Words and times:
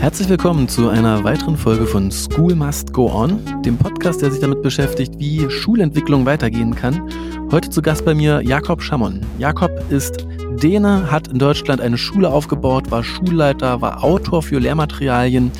Herzlich 0.00 0.30
willkommen 0.30 0.66
zu 0.66 0.88
einer 0.88 1.24
weiteren 1.24 1.58
Folge 1.58 1.84
von 1.84 2.10
School 2.10 2.54
Must 2.54 2.90
Go 2.94 3.12
On, 3.12 3.38
dem 3.66 3.76
Podcast, 3.76 4.22
der 4.22 4.30
sich 4.30 4.40
damit 4.40 4.62
beschäftigt, 4.62 5.12
wie 5.18 5.50
Schulentwicklung 5.50 6.24
weitergehen 6.24 6.74
kann. 6.74 7.06
Heute 7.50 7.68
zu 7.68 7.82
Gast 7.82 8.06
bei 8.06 8.14
mir 8.14 8.40
Jakob 8.40 8.80
Schamon. 8.80 9.20
Jakob 9.38 9.70
ist 9.90 10.26
Däne, 10.62 11.10
hat 11.10 11.28
in 11.28 11.38
Deutschland 11.38 11.82
eine 11.82 11.98
Schule 11.98 12.30
aufgebaut, 12.30 12.90
war 12.90 13.04
Schulleiter, 13.04 13.82
war 13.82 14.02
Autor 14.02 14.42
für 14.42 14.58
Lehrmaterialien 14.58 15.52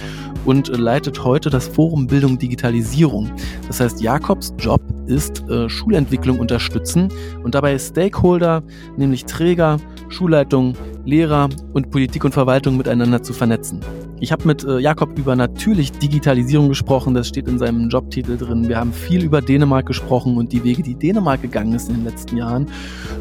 und 0.47 0.69
leitet 0.69 1.23
heute 1.23 1.51
das 1.51 1.69
Forum 1.69 2.07
Bildung 2.07 2.39
Digitalisierung. 2.39 3.31
Das 3.67 3.79
heißt, 3.81 4.01
Jakobs 4.01 4.55
Job 4.59 4.81
ist 5.05 5.47
äh, 5.51 5.69
Schulentwicklung 5.69 6.39
unterstützen 6.39 7.13
und 7.43 7.55
dabei 7.55 7.79
Stakeholder, 7.79 8.63
nämlich 8.97 9.27
Träger, 9.27 9.77
Schulleitung, 10.09 10.77
Lehrer 11.05 11.51
und 11.75 11.91
Politik 11.91 12.25
und 12.25 12.33
Verwaltung 12.33 12.79
miteinander 12.79 13.23
zu 13.23 13.35
vernetzen. 13.35 13.81
Ich 14.23 14.33
habe 14.33 14.47
mit 14.47 14.65
äh, 14.65 14.79
Jakob 14.79 15.19
über 15.19 15.35
natürlich 15.35 15.93
Digitalisierung 15.93 16.69
gesprochen, 16.69 17.15
das 17.15 17.27
steht 17.27 17.49
in 17.49 17.59
seinem 17.59 17.89
Jobtitel 17.89 18.37
drin. 18.37 18.69
Wir 18.69 18.77
haben 18.77 18.93
viel 18.93 19.25
über 19.25 19.41
Dänemark 19.41 19.87
gesprochen 19.87 20.37
und 20.37 20.53
die 20.53 20.63
Wege, 20.63 20.83
die 20.83 20.95
Dänemark 20.95 21.41
gegangen 21.41 21.73
ist 21.73 21.89
in 21.89 21.97
den 21.97 22.05
letzten 22.05 22.37
Jahren, 22.37 22.67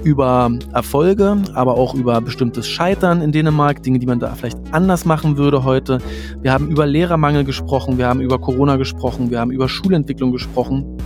über 0.03 0.51
Erfolge, 0.73 1.37
aber 1.53 1.75
auch 1.75 1.95
über 1.95 2.19
bestimmtes 2.19 2.67
Scheitern 2.67 3.21
in 3.21 3.31
Dänemark, 3.31 3.81
Dinge, 3.81 3.99
die 3.99 4.07
man 4.07 4.19
da 4.19 4.35
vielleicht 4.35 4.57
anders 4.71 5.05
machen 5.05 5.37
würde 5.37 5.63
heute. 5.63 5.99
Wir 6.41 6.51
haben 6.51 6.67
über 6.67 6.85
Lehrermangel 6.85 7.45
gesprochen, 7.45 7.97
wir 7.97 8.07
haben 8.07 8.19
über 8.19 8.37
Corona 8.37 8.75
gesprochen, 8.75 9.31
wir 9.31 9.39
haben 9.39 9.51
über 9.51 9.69
Schulentwicklung 9.69 10.33
gesprochen. 10.33 10.97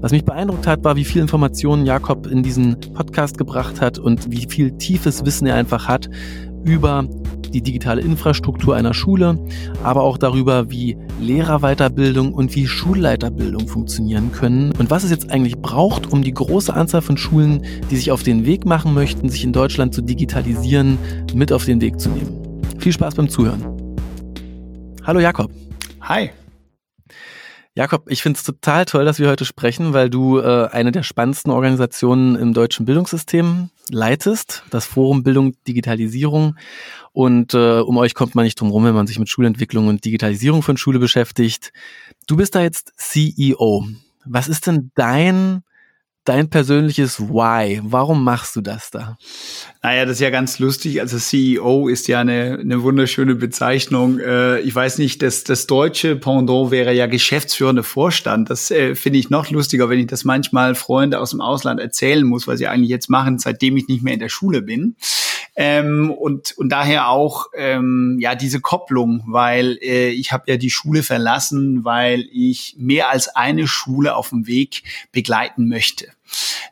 Was 0.00 0.12
mich 0.12 0.24
beeindruckt 0.24 0.66
hat, 0.66 0.82
war, 0.82 0.96
wie 0.96 1.04
viel 1.04 1.20
Informationen 1.20 1.84
Jakob 1.84 2.26
in 2.26 2.42
diesen 2.42 2.80
Podcast 2.94 3.36
gebracht 3.36 3.82
hat 3.82 3.98
und 3.98 4.30
wie 4.30 4.46
viel 4.48 4.72
tiefes 4.78 5.26
Wissen 5.26 5.46
er 5.46 5.56
einfach 5.56 5.88
hat 5.88 6.08
über 6.66 7.06
die 7.52 7.62
digitale 7.62 8.02
Infrastruktur 8.02 8.76
einer 8.76 8.92
Schule, 8.92 9.38
aber 9.82 10.02
auch 10.02 10.18
darüber, 10.18 10.70
wie 10.70 10.96
Lehrerweiterbildung 11.20 12.34
und 12.34 12.54
wie 12.54 12.66
Schulleiterbildung 12.66 13.66
funktionieren 13.68 14.32
können 14.32 14.72
und 14.78 14.90
was 14.90 15.04
es 15.04 15.10
jetzt 15.10 15.30
eigentlich 15.30 15.56
braucht, 15.56 16.12
um 16.12 16.22
die 16.22 16.34
große 16.34 16.74
Anzahl 16.74 17.02
von 17.02 17.16
Schulen, 17.16 17.62
die 17.90 17.96
sich 17.96 18.10
auf 18.10 18.22
den 18.22 18.44
Weg 18.44 18.66
machen 18.66 18.92
möchten, 18.92 19.28
sich 19.28 19.44
in 19.44 19.52
Deutschland 19.52 19.94
zu 19.94 20.02
digitalisieren, 20.02 20.98
mit 21.34 21.52
auf 21.52 21.64
den 21.64 21.80
Weg 21.80 22.00
zu 22.00 22.10
nehmen. 22.10 22.62
Viel 22.78 22.92
Spaß 22.92 23.14
beim 23.14 23.28
Zuhören. 23.28 23.64
Hallo 25.04 25.20
Jakob. 25.20 25.50
Hi. 26.02 26.30
Jakob, 27.76 28.10
ich 28.10 28.22
finde 28.22 28.38
es 28.38 28.42
total 28.42 28.86
toll, 28.86 29.04
dass 29.04 29.18
wir 29.18 29.28
heute 29.28 29.44
sprechen, 29.44 29.92
weil 29.92 30.08
du 30.08 30.38
äh, 30.38 30.68
eine 30.72 30.92
der 30.92 31.02
spannendsten 31.02 31.52
Organisationen 31.52 32.34
im 32.34 32.54
deutschen 32.54 32.86
Bildungssystem 32.86 33.68
leitest, 33.90 34.62
das 34.70 34.86
Forum 34.86 35.22
Bildung 35.22 35.52
Digitalisierung. 35.68 36.56
Und 37.12 37.52
äh, 37.52 37.80
um 37.80 37.98
euch 37.98 38.14
kommt 38.14 38.34
man 38.34 38.46
nicht 38.46 38.58
drum 38.58 38.70
rum, 38.70 38.84
wenn 38.84 38.94
man 38.94 39.06
sich 39.06 39.18
mit 39.18 39.28
Schulentwicklung 39.28 39.88
und 39.88 40.06
Digitalisierung 40.06 40.62
von 40.62 40.78
Schule 40.78 40.98
beschäftigt. 40.98 41.74
Du 42.26 42.38
bist 42.38 42.54
da 42.54 42.62
jetzt 42.62 42.94
CEO. 42.96 43.86
Was 44.24 44.48
ist 44.48 44.66
denn 44.66 44.90
dein 44.94 45.62
dein 46.24 46.48
persönliches 46.48 47.20
Why? 47.20 47.80
Warum 47.84 48.24
machst 48.24 48.56
du 48.56 48.62
das 48.62 48.90
da? 48.90 49.16
Naja, 49.86 50.04
das 50.04 50.14
ist 50.14 50.20
ja 50.20 50.30
ganz 50.30 50.58
lustig. 50.58 51.00
Also 51.00 51.16
CEO 51.16 51.86
ist 51.86 52.08
ja 52.08 52.18
eine, 52.18 52.58
eine 52.60 52.82
wunderschöne 52.82 53.36
Bezeichnung. 53.36 54.18
Äh, 54.18 54.58
ich 54.62 54.74
weiß 54.74 54.98
nicht, 54.98 55.22
das, 55.22 55.44
das 55.44 55.68
deutsche 55.68 56.16
Pendant 56.16 56.72
wäre 56.72 56.92
ja 56.92 57.06
geschäftsführende 57.06 57.84
Vorstand. 57.84 58.50
Das 58.50 58.72
äh, 58.72 58.96
finde 58.96 59.20
ich 59.20 59.30
noch 59.30 59.48
lustiger, 59.48 59.88
wenn 59.88 60.00
ich 60.00 60.08
das 60.08 60.24
manchmal 60.24 60.74
Freunde 60.74 61.20
aus 61.20 61.30
dem 61.30 61.40
Ausland 61.40 61.78
erzählen 61.78 62.26
muss, 62.26 62.48
was 62.48 62.58
sie 62.58 62.66
eigentlich 62.66 62.90
jetzt 62.90 63.08
machen, 63.08 63.38
seitdem 63.38 63.76
ich 63.76 63.86
nicht 63.86 64.02
mehr 64.02 64.14
in 64.14 64.18
der 64.18 64.28
Schule 64.28 64.60
bin. 64.60 64.96
Ähm, 65.54 66.10
und, 66.10 66.58
und 66.58 66.68
daher 66.70 67.08
auch 67.08 67.46
ähm, 67.56 68.18
ja 68.20 68.34
diese 68.34 68.60
Kopplung, 68.60 69.22
weil 69.28 69.78
äh, 69.82 70.08
ich 70.08 70.32
habe 70.32 70.50
ja 70.50 70.56
die 70.56 70.70
Schule 70.70 71.04
verlassen, 71.04 71.84
weil 71.84 72.26
ich 72.32 72.74
mehr 72.76 73.08
als 73.08 73.28
eine 73.28 73.68
Schule 73.68 74.16
auf 74.16 74.30
dem 74.30 74.48
Weg 74.48 74.82
begleiten 75.12 75.68
möchte. 75.68 76.08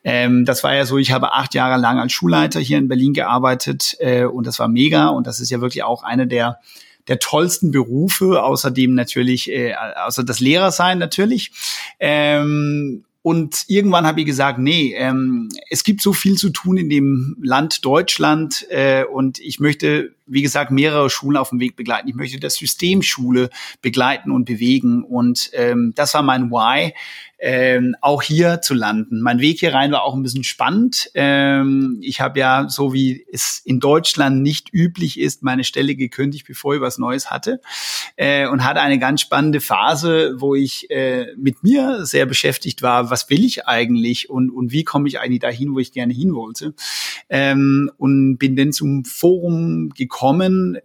Ähm, 0.04 0.44
das 0.44 0.62
war 0.62 0.74
ja 0.74 0.84
so, 0.84 0.98
ich 0.98 1.12
habe 1.12 1.32
acht 1.32 1.54
Jahre 1.54 1.80
lang 1.80 1.98
als 1.98 2.12
Schulleiter 2.12 2.60
hier 2.60 2.78
in 2.78 2.88
Berlin 2.88 3.14
gearbeitet 3.14 3.96
äh, 3.98 4.24
und 4.24 4.46
das 4.46 4.58
war 4.58 4.68
mega 4.68 5.08
und 5.08 5.26
das 5.26 5.40
ist 5.40 5.50
ja 5.50 5.60
wirklich 5.60 5.82
auch 5.82 6.02
eine 6.02 6.26
der 6.26 6.60
der 7.08 7.18
tollsten 7.18 7.70
Berufe, 7.70 8.42
außerdem 8.42 8.94
natürlich, 8.94 9.50
äh, 9.50 9.74
außer 9.74 10.24
das 10.24 10.40
Lehrersein 10.40 10.98
natürlich. 10.98 11.52
Ähm, 12.00 13.04
und 13.22 13.64
irgendwann 13.68 14.06
habe 14.06 14.20
ich 14.20 14.26
gesagt, 14.26 14.58
nee, 14.58 14.94
ähm, 14.96 15.48
es 15.70 15.82
gibt 15.82 16.02
so 16.02 16.12
viel 16.12 16.36
zu 16.36 16.50
tun 16.50 16.76
in 16.76 16.90
dem 16.90 17.38
Land 17.42 17.84
Deutschland 17.84 18.66
äh, 18.68 19.04
und 19.04 19.38
ich 19.38 19.60
möchte, 19.60 20.12
wie 20.26 20.42
gesagt, 20.42 20.70
mehrere 20.70 21.10
Schulen 21.10 21.36
auf 21.36 21.50
dem 21.50 21.60
Weg 21.60 21.76
begleiten. 21.76 22.08
Ich 22.08 22.14
möchte 22.14 22.40
das 22.40 22.54
System 22.54 23.02
Schule 23.02 23.50
begleiten 23.82 24.30
und 24.30 24.44
bewegen. 24.44 25.02
Und 25.04 25.50
ähm, 25.52 25.92
das 25.94 26.14
war 26.14 26.22
mein 26.22 26.50
Why 26.50 26.92
ähm, 27.46 27.94
auch 28.00 28.22
hier 28.22 28.62
zu 28.62 28.72
landen. 28.72 29.20
Mein 29.20 29.38
Weg 29.38 29.60
hier 29.60 29.74
rein 29.74 29.92
war 29.92 30.02
auch 30.04 30.14
ein 30.14 30.22
bisschen 30.22 30.44
spannend. 30.44 31.10
Ähm, 31.14 31.98
ich 32.00 32.22
habe 32.22 32.38
ja, 32.38 32.70
so 32.70 32.94
wie 32.94 33.26
es 33.30 33.60
in 33.66 33.80
Deutschland 33.80 34.40
nicht 34.40 34.72
üblich 34.72 35.20
ist, 35.20 35.42
meine 35.42 35.62
Stelle 35.62 35.94
gekündigt, 35.94 36.46
bevor 36.46 36.76
ich 36.76 36.80
was 36.80 36.96
Neues 36.96 37.30
hatte 37.30 37.60
äh, 38.16 38.46
und 38.46 38.64
hatte 38.64 38.80
eine 38.80 38.98
ganz 38.98 39.20
spannende 39.20 39.60
Phase, 39.60 40.36
wo 40.38 40.54
ich 40.54 40.90
äh, 40.90 41.34
mit 41.36 41.62
mir 41.62 42.06
sehr 42.06 42.24
beschäftigt 42.24 42.80
war, 42.80 43.10
was 43.10 43.28
will 43.28 43.44
ich 43.44 43.66
eigentlich 43.66 44.30
und, 44.30 44.48
und 44.48 44.72
wie 44.72 44.84
komme 44.84 45.06
ich 45.06 45.20
eigentlich 45.20 45.40
dahin, 45.40 45.74
wo 45.74 45.80
ich 45.80 45.92
gerne 45.92 46.14
hin 46.14 46.34
wollte. 46.34 46.72
Ähm, 47.28 47.90
und 47.98 48.38
bin 48.38 48.56
dann 48.56 48.72
zum 48.72 49.04
Forum 49.04 49.90
gekommen, 49.90 50.13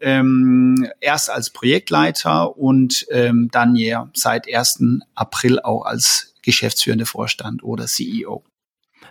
ähm, 0.01 0.89
erst 1.01 1.29
als 1.29 1.51
Projektleiter 1.51 2.57
und 2.57 3.05
ähm, 3.11 3.49
dann 3.51 3.75
ja 3.75 4.09
seit 4.13 4.51
1. 4.51 4.83
April 5.15 5.59
auch 5.59 5.85
als 5.85 6.33
geschäftsführende 6.41 7.05
Vorstand 7.05 7.63
oder 7.63 7.85
CEO. 7.85 8.43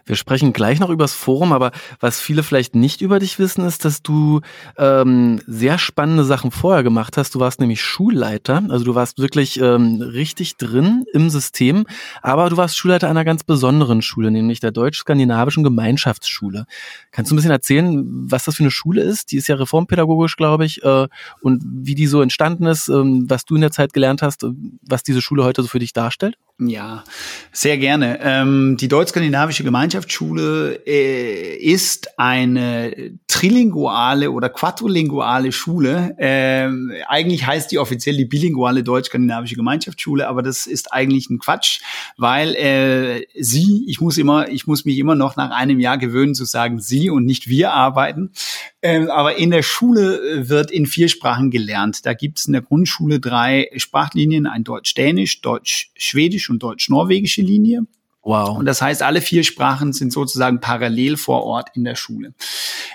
Wir 0.06 0.16
sprechen 0.16 0.53
gleich 0.53 0.81
noch 0.81 0.91
übers 0.91 1.14
Forum, 1.14 1.53
aber 1.53 1.72
was 2.00 2.20
viele 2.20 2.42
vielleicht 2.42 2.75
nicht 2.75 3.00
über 3.00 3.19
dich 3.19 3.38
wissen, 3.38 3.64
ist, 3.64 3.84
dass 3.84 4.03
du 4.03 4.41
ähm, 4.76 5.41
sehr 5.47 5.78
spannende 5.78 6.25
Sachen 6.25 6.50
vorher 6.50 6.82
gemacht 6.82 7.16
hast. 7.16 7.34
Du 7.34 7.41
warst 7.41 7.60
nämlich 7.60 7.82
Schulleiter, 7.82 8.62
also 8.69 8.84
du 8.84 8.94
warst 8.94 9.19
wirklich 9.19 9.60
ähm, 9.60 10.00
richtig 10.00 10.56
drin 10.56 11.04
im 11.12 11.31
System, 11.31 11.86
aber 12.22 12.50
du 12.50 12.56
warst 12.56 12.76
Schulleiter 12.76 13.09
einer 13.09 13.25
ganz 13.25 13.44
besonderen 13.44 14.03
Schule, 14.03 14.31
nämlich 14.31 14.60
der 14.60 14.70
Deutsch-Skandinavischen 14.70 15.64
Gemeinschaftsschule. 15.64 16.66
Kannst 17.10 17.30
du 17.30 17.34
ein 17.34 17.36
bisschen 17.36 17.50
erzählen, 17.50 18.04
was 18.30 18.44
das 18.44 18.56
für 18.56 18.62
eine 18.62 18.70
Schule 18.70 19.03
ist? 19.03 19.32
Die 19.32 19.36
ist 19.36 19.48
ja 19.48 19.56
reformpädagogisch, 19.56 20.36
glaube 20.36 20.65
ich, 20.65 20.82
äh, 20.82 21.09
und 21.41 21.62
wie 21.65 21.94
die 21.94 22.06
so 22.06 22.22
entstanden 22.22 22.66
ist, 22.66 22.88
ähm, 22.88 23.26
was 23.28 23.44
du 23.44 23.54
in 23.54 23.60
der 23.60 23.70
Zeit 23.70 23.92
gelernt 23.92 24.22
hast, 24.22 24.47
was 24.82 25.03
diese 25.03 25.20
Schule 25.22 25.44
heute 25.44 25.62
so 25.62 25.69
für 25.69 25.78
dich 25.78 25.92
darstellt? 25.92 26.36
Ja, 26.60 27.04
sehr 27.52 27.78
gerne. 27.78 28.19
Ähm, 28.20 28.76
die 28.76 28.88
Deutsch-Skandinavische 28.88 29.62
Gemeinschaftsschule 29.62 30.80
äh, 30.88 31.54
ist 31.54 32.19
eine 32.19 33.12
trilinguale 33.28 34.32
oder 34.32 34.48
quadrilinguale 34.48 35.52
Schule. 35.52 36.16
Ähm, 36.18 36.91
eigentlich 37.06 37.47
heißt 37.47 37.70
die 37.70 37.78
offiziell 37.78 38.16
die 38.16 38.24
bilinguale 38.24 38.82
Deutsch-Skandinavische 38.82 39.54
Gemeinschaftsschule, 39.54 40.26
aber 40.26 40.42
das 40.42 40.66
ist 40.66 40.92
eigentlich 40.92 41.30
ein 41.30 41.38
Quatsch, 41.38 41.80
weil 42.16 42.56
äh, 42.56 43.24
sie, 43.41 43.84
ich 43.86 44.00
muss 44.00 44.18
immer, 44.18 44.48
ich 44.48 44.66
muss 44.66 44.84
mich 44.84 44.98
immer 44.98 45.14
noch 45.14 45.36
nach 45.36 45.52
einem 45.52 45.78
Jahr 45.78 45.97
gewöhnen 45.97 46.34
zu 46.34 46.44
sagen 46.44 46.80
sie 46.80 47.08
und 47.08 47.24
nicht 47.24 47.48
wir 47.48 47.72
arbeiten. 47.72 48.32
Ähm, 48.81 49.11
aber 49.11 49.37
in 49.37 49.50
der 49.50 49.62
Schule 49.62 50.21
äh, 50.21 50.49
wird 50.49 50.71
in 50.71 50.87
vier 50.87 51.09
Sprachen 51.09 51.50
gelernt. 51.50 52.06
Da 52.06 52.15
gibt 52.15 52.39
es 52.39 52.47
in 52.47 52.53
der 52.53 52.62
Grundschule 52.62 53.19
drei 53.19 53.71
Sprachlinien, 53.77 54.47
ein 54.47 54.62
Deutsch-Dänisch, 54.62 55.41
Deutsch-Schwedisch 55.41 56.49
und 56.49 56.62
Deutsch-Norwegische 56.62 57.43
Linie. 57.43 57.83
Wow. 58.22 58.59
Und 58.59 58.66
das 58.66 58.83
heißt, 58.83 59.03
alle 59.03 59.21
vier 59.21 59.43
Sprachen 59.43 59.93
sind 59.93 60.12
sozusagen 60.12 60.61
parallel 60.61 61.16
vor 61.16 61.44
Ort 61.44 61.71
in 61.75 61.84
der 61.84 61.94
Schule. 61.94 62.34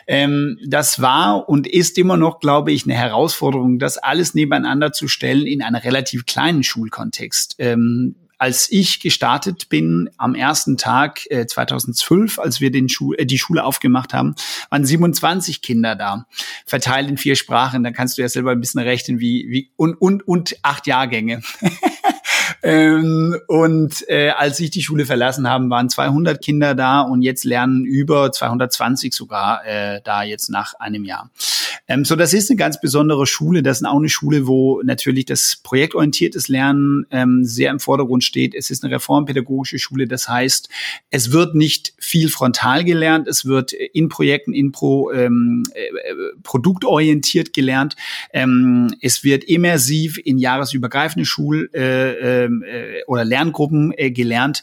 Ähm, 0.05 0.59
das 0.65 1.01
war 1.01 1.49
und 1.49 1.65
ist 1.65 1.97
immer 1.97 2.17
noch, 2.17 2.39
glaube 2.39 2.71
ich, 2.71 2.85
eine 2.85 2.93
Herausforderung, 2.93 3.79
das 3.79 3.97
alles 3.97 4.35
nebeneinander 4.35 4.91
zu 4.91 5.07
stellen 5.07 5.47
in 5.47 5.61
einem 5.61 5.77
relativ 5.77 6.25
kleinen 6.25 6.63
Schulkontext. 6.63 7.55
Ähm, 7.57 8.15
als 8.43 8.69
ich 8.69 8.99
gestartet 8.99 9.69
bin 9.69 10.09
am 10.17 10.35
ersten 10.35 10.75
Tag 10.75 11.21
äh, 11.31 11.47
2012, 11.47 12.39
als 12.39 12.59
wir 12.59 12.71
den 12.71 12.89
Schu 12.89 13.13
äh, 13.13 13.25
die 13.25 13.37
Schule 13.37 13.63
aufgemacht 13.63 14.13
haben, 14.13 14.35
waren 14.69 14.83
27 14.83 15.61
Kinder 15.61 15.95
da, 15.95 16.27
verteilt 16.65 17.07
in 17.07 17.15
vier 17.15 17.37
Sprachen. 17.37 17.85
Da 17.85 17.91
kannst 17.91 18.17
du 18.17 18.21
ja 18.21 18.27
selber 18.27 18.51
ein 18.51 18.59
bisschen 18.59 18.81
rechnen, 18.81 19.21
wie, 19.21 19.45
wie 19.47 19.71
und, 19.77 19.95
und, 19.95 20.27
und 20.27 20.57
acht 20.61 20.87
Jahrgänge. 20.87 21.41
Ähm, 22.63 23.35
und 23.47 24.05
äh, 24.07 24.29
als 24.29 24.59
ich 24.61 24.71
die 24.71 24.81
Schule 24.81 25.05
verlassen 25.05 25.49
habe, 25.49 25.69
waren 25.69 25.89
200 25.89 26.41
Kinder 26.41 26.75
da 26.75 27.01
und 27.01 27.21
jetzt 27.21 27.43
lernen 27.43 27.83
über 27.83 28.31
220 28.31 29.13
sogar 29.13 29.65
äh, 29.65 29.99
da 30.03 30.23
jetzt 30.23 30.49
nach 30.49 30.73
einem 30.75 31.03
Jahr. 31.03 31.29
Ähm, 31.89 32.05
so, 32.05 32.15
das 32.15 32.33
ist 32.33 32.49
eine 32.49 32.57
ganz 32.57 32.79
besondere 32.79 33.25
Schule. 33.27 33.61
Das 33.61 33.81
ist 33.81 33.85
auch 33.85 33.97
eine 33.97 34.07
Schule, 34.07 34.47
wo 34.47 34.81
natürlich 34.83 35.25
das 35.25 35.57
projektorientiertes 35.61 36.47
Lernen 36.47 37.05
ähm, 37.11 37.43
sehr 37.43 37.71
im 37.71 37.81
Vordergrund 37.81 38.23
steht. 38.23 38.55
Es 38.55 38.69
ist 38.69 38.85
eine 38.85 38.95
reformpädagogische 38.95 39.79
Schule. 39.79 40.07
Das 40.07 40.29
heißt, 40.29 40.69
es 41.09 41.33
wird 41.33 41.55
nicht 41.55 41.93
viel 41.97 42.29
frontal 42.29 42.85
gelernt. 42.85 43.27
Es 43.27 43.45
wird 43.45 43.73
in 43.73 44.07
Projekten, 44.07 44.53
in 44.53 44.71
Pro, 44.71 45.11
ähm, 45.11 45.63
äh, 45.73 45.89
produktorientiert 46.43 47.51
gelernt. 47.51 47.97
Ähm, 48.31 48.95
es 49.01 49.25
wird 49.25 49.43
immersiv 49.43 50.17
in 50.23 50.37
jahresübergreifende 50.37 51.25
Schul- 51.25 51.69
äh, 51.73 52.45
ähm, 52.45 52.52
äh, 52.61 53.01
oder 53.07 53.25
Lerngruppen 53.25 53.93
äh, 53.97 54.11
gelernt. 54.11 54.61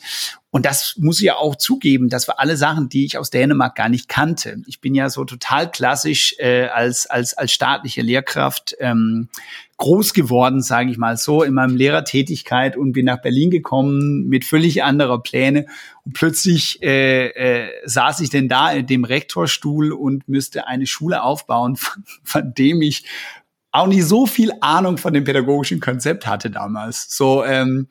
Und 0.53 0.67
das 0.67 0.97
muss 0.99 1.21
ich 1.21 1.27
ja 1.27 1.37
auch 1.37 1.55
zugeben, 1.55 2.09
das 2.09 2.27
war 2.27 2.41
alle 2.41 2.57
Sachen, 2.57 2.89
die 2.89 3.05
ich 3.05 3.19
aus 3.19 3.31
Dänemark 3.31 3.77
gar 3.77 3.89
nicht 3.89 4.09
kannte. 4.09 4.63
Ich 4.67 4.81
bin 4.81 4.97
ja 4.97 5.09
so 5.09 5.25
total 5.25 5.71
klassisch 5.71 6.35
äh, 6.39 6.67
als, 6.67 7.07
als, 7.07 7.35
als 7.35 7.53
staatliche 7.53 8.03
Lehrkraft 8.03 8.77
ähm, 8.81 9.29
groß 9.77 10.13
geworden, 10.13 10.61
sage 10.61 10.91
ich 10.91 10.99
mal 10.99 11.17
so, 11.17 11.45
in 11.45 11.55
meinem 11.55 11.77
Lehrertätigkeit 11.77 12.77
und 12.77 12.93
bin 12.93 13.07
nach 13.07 13.23
Berlin 13.23 13.51
gekommen 13.51 14.29
mit 14.29 14.45
völlig 14.45 14.83
anderer 14.83 15.23
Pläne. 15.23 15.67
Und 16.05 16.15
plötzlich 16.15 16.83
äh, 16.83 17.29
äh, 17.29 17.71
saß 17.85 18.21
ich 18.21 18.31
denn 18.31 18.49
da 18.49 18.73
in 18.73 18.87
dem 18.87 19.05
Rektorstuhl 19.05 19.93
und 19.93 20.29
müsste 20.29 20.67
eine 20.67 20.87
Schule 20.87 21.23
aufbauen, 21.23 21.77
von, 21.77 22.03
von 22.25 22.55
dem 22.55 22.83
ich 22.83 23.05
auch 23.73 23.87
nicht 23.87 24.05
so 24.05 24.27
viel 24.27 24.51
Ahnung 24.61 24.99
von 24.99 25.13
dem 25.13 25.23
pädagogischen 25.23 25.79
Konzept 25.79 26.27
hatte 26.27 26.51
damals. 26.51 27.07
So, 27.17 27.45
ähm, 27.45 27.87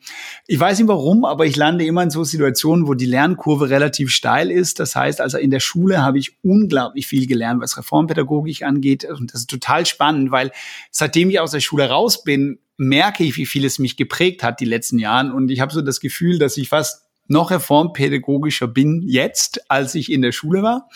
ich 0.46 0.60
weiß 0.60 0.78
nicht 0.78 0.88
warum, 0.88 1.24
aber 1.24 1.46
ich 1.46 1.56
lande 1.56 1.86
immer 1.86 2.02
in 2.02 2.10
so 2.10 2.22
Situationen, 2.22 2.86
wo 2.86 2.94
die 2.94 3.06
Lernkurve 3.06 3.70
relativ 3.70 4.10
steil 4.10 4.50
ist. 4.50 4.78
Das 4.78 4.94
heißt, 4.94 5.20
also 5.20 5.38
in 5.38 5.50
der 5.50 5.60
Schule 5.60 6.02
habe 6.02 6.18
ich 6.18 6.36
unglaublich 6.42 7.06
viel 7.06 7.26
gelernt, 7.26 7.62
was 7.62 7.78
Reformpädagogik 7.78 8.62
angeht. 8.62 9.04
Und 9.04 9.32
das 9.32 9.42
ist 9.42 9.50
total 9.50 9.86
spannend, 9.86 10.30
weil 10.30 10.50
seitdem 10.90 11.30
ich 11.30 11.40
aus 11.40 11.52
der 11.52 11.60
Schule 11.60 11.88
raus 11.88 12.24
bin, 12.24 12.58
merke 12.76 13.24
ich, 13.24 13.36
wie 13.36 13.46
viel 13.46 13.64
es 13.64 13.78
mich 13.78 13.96
geprägt 13.96 14.42
hat 14.42 14.60
die 14.60 14.66
letzten 14.66 14.98
Jahren. 14.98 15.32
Und 15.32 15.50
ich 15.50 15.60
habe 15.60 15.72
so 15.72 15.80
das 15.80 16.00
Gefühl, 16.00 16.38
dass 16.38 16.58
ich 16.58 16.68
fast 16.68 17.09
noch 17.30 17.50
reformpädagogischer 17.50 18.66
bin 18.66 19.02
jetzt, 19.06 19.70
als 19.70 19.94
ich 19.94 20.10
in 20.10 20.20
der 20.20 20.32
Schule 20.32 20.62
war. 20.62 20.88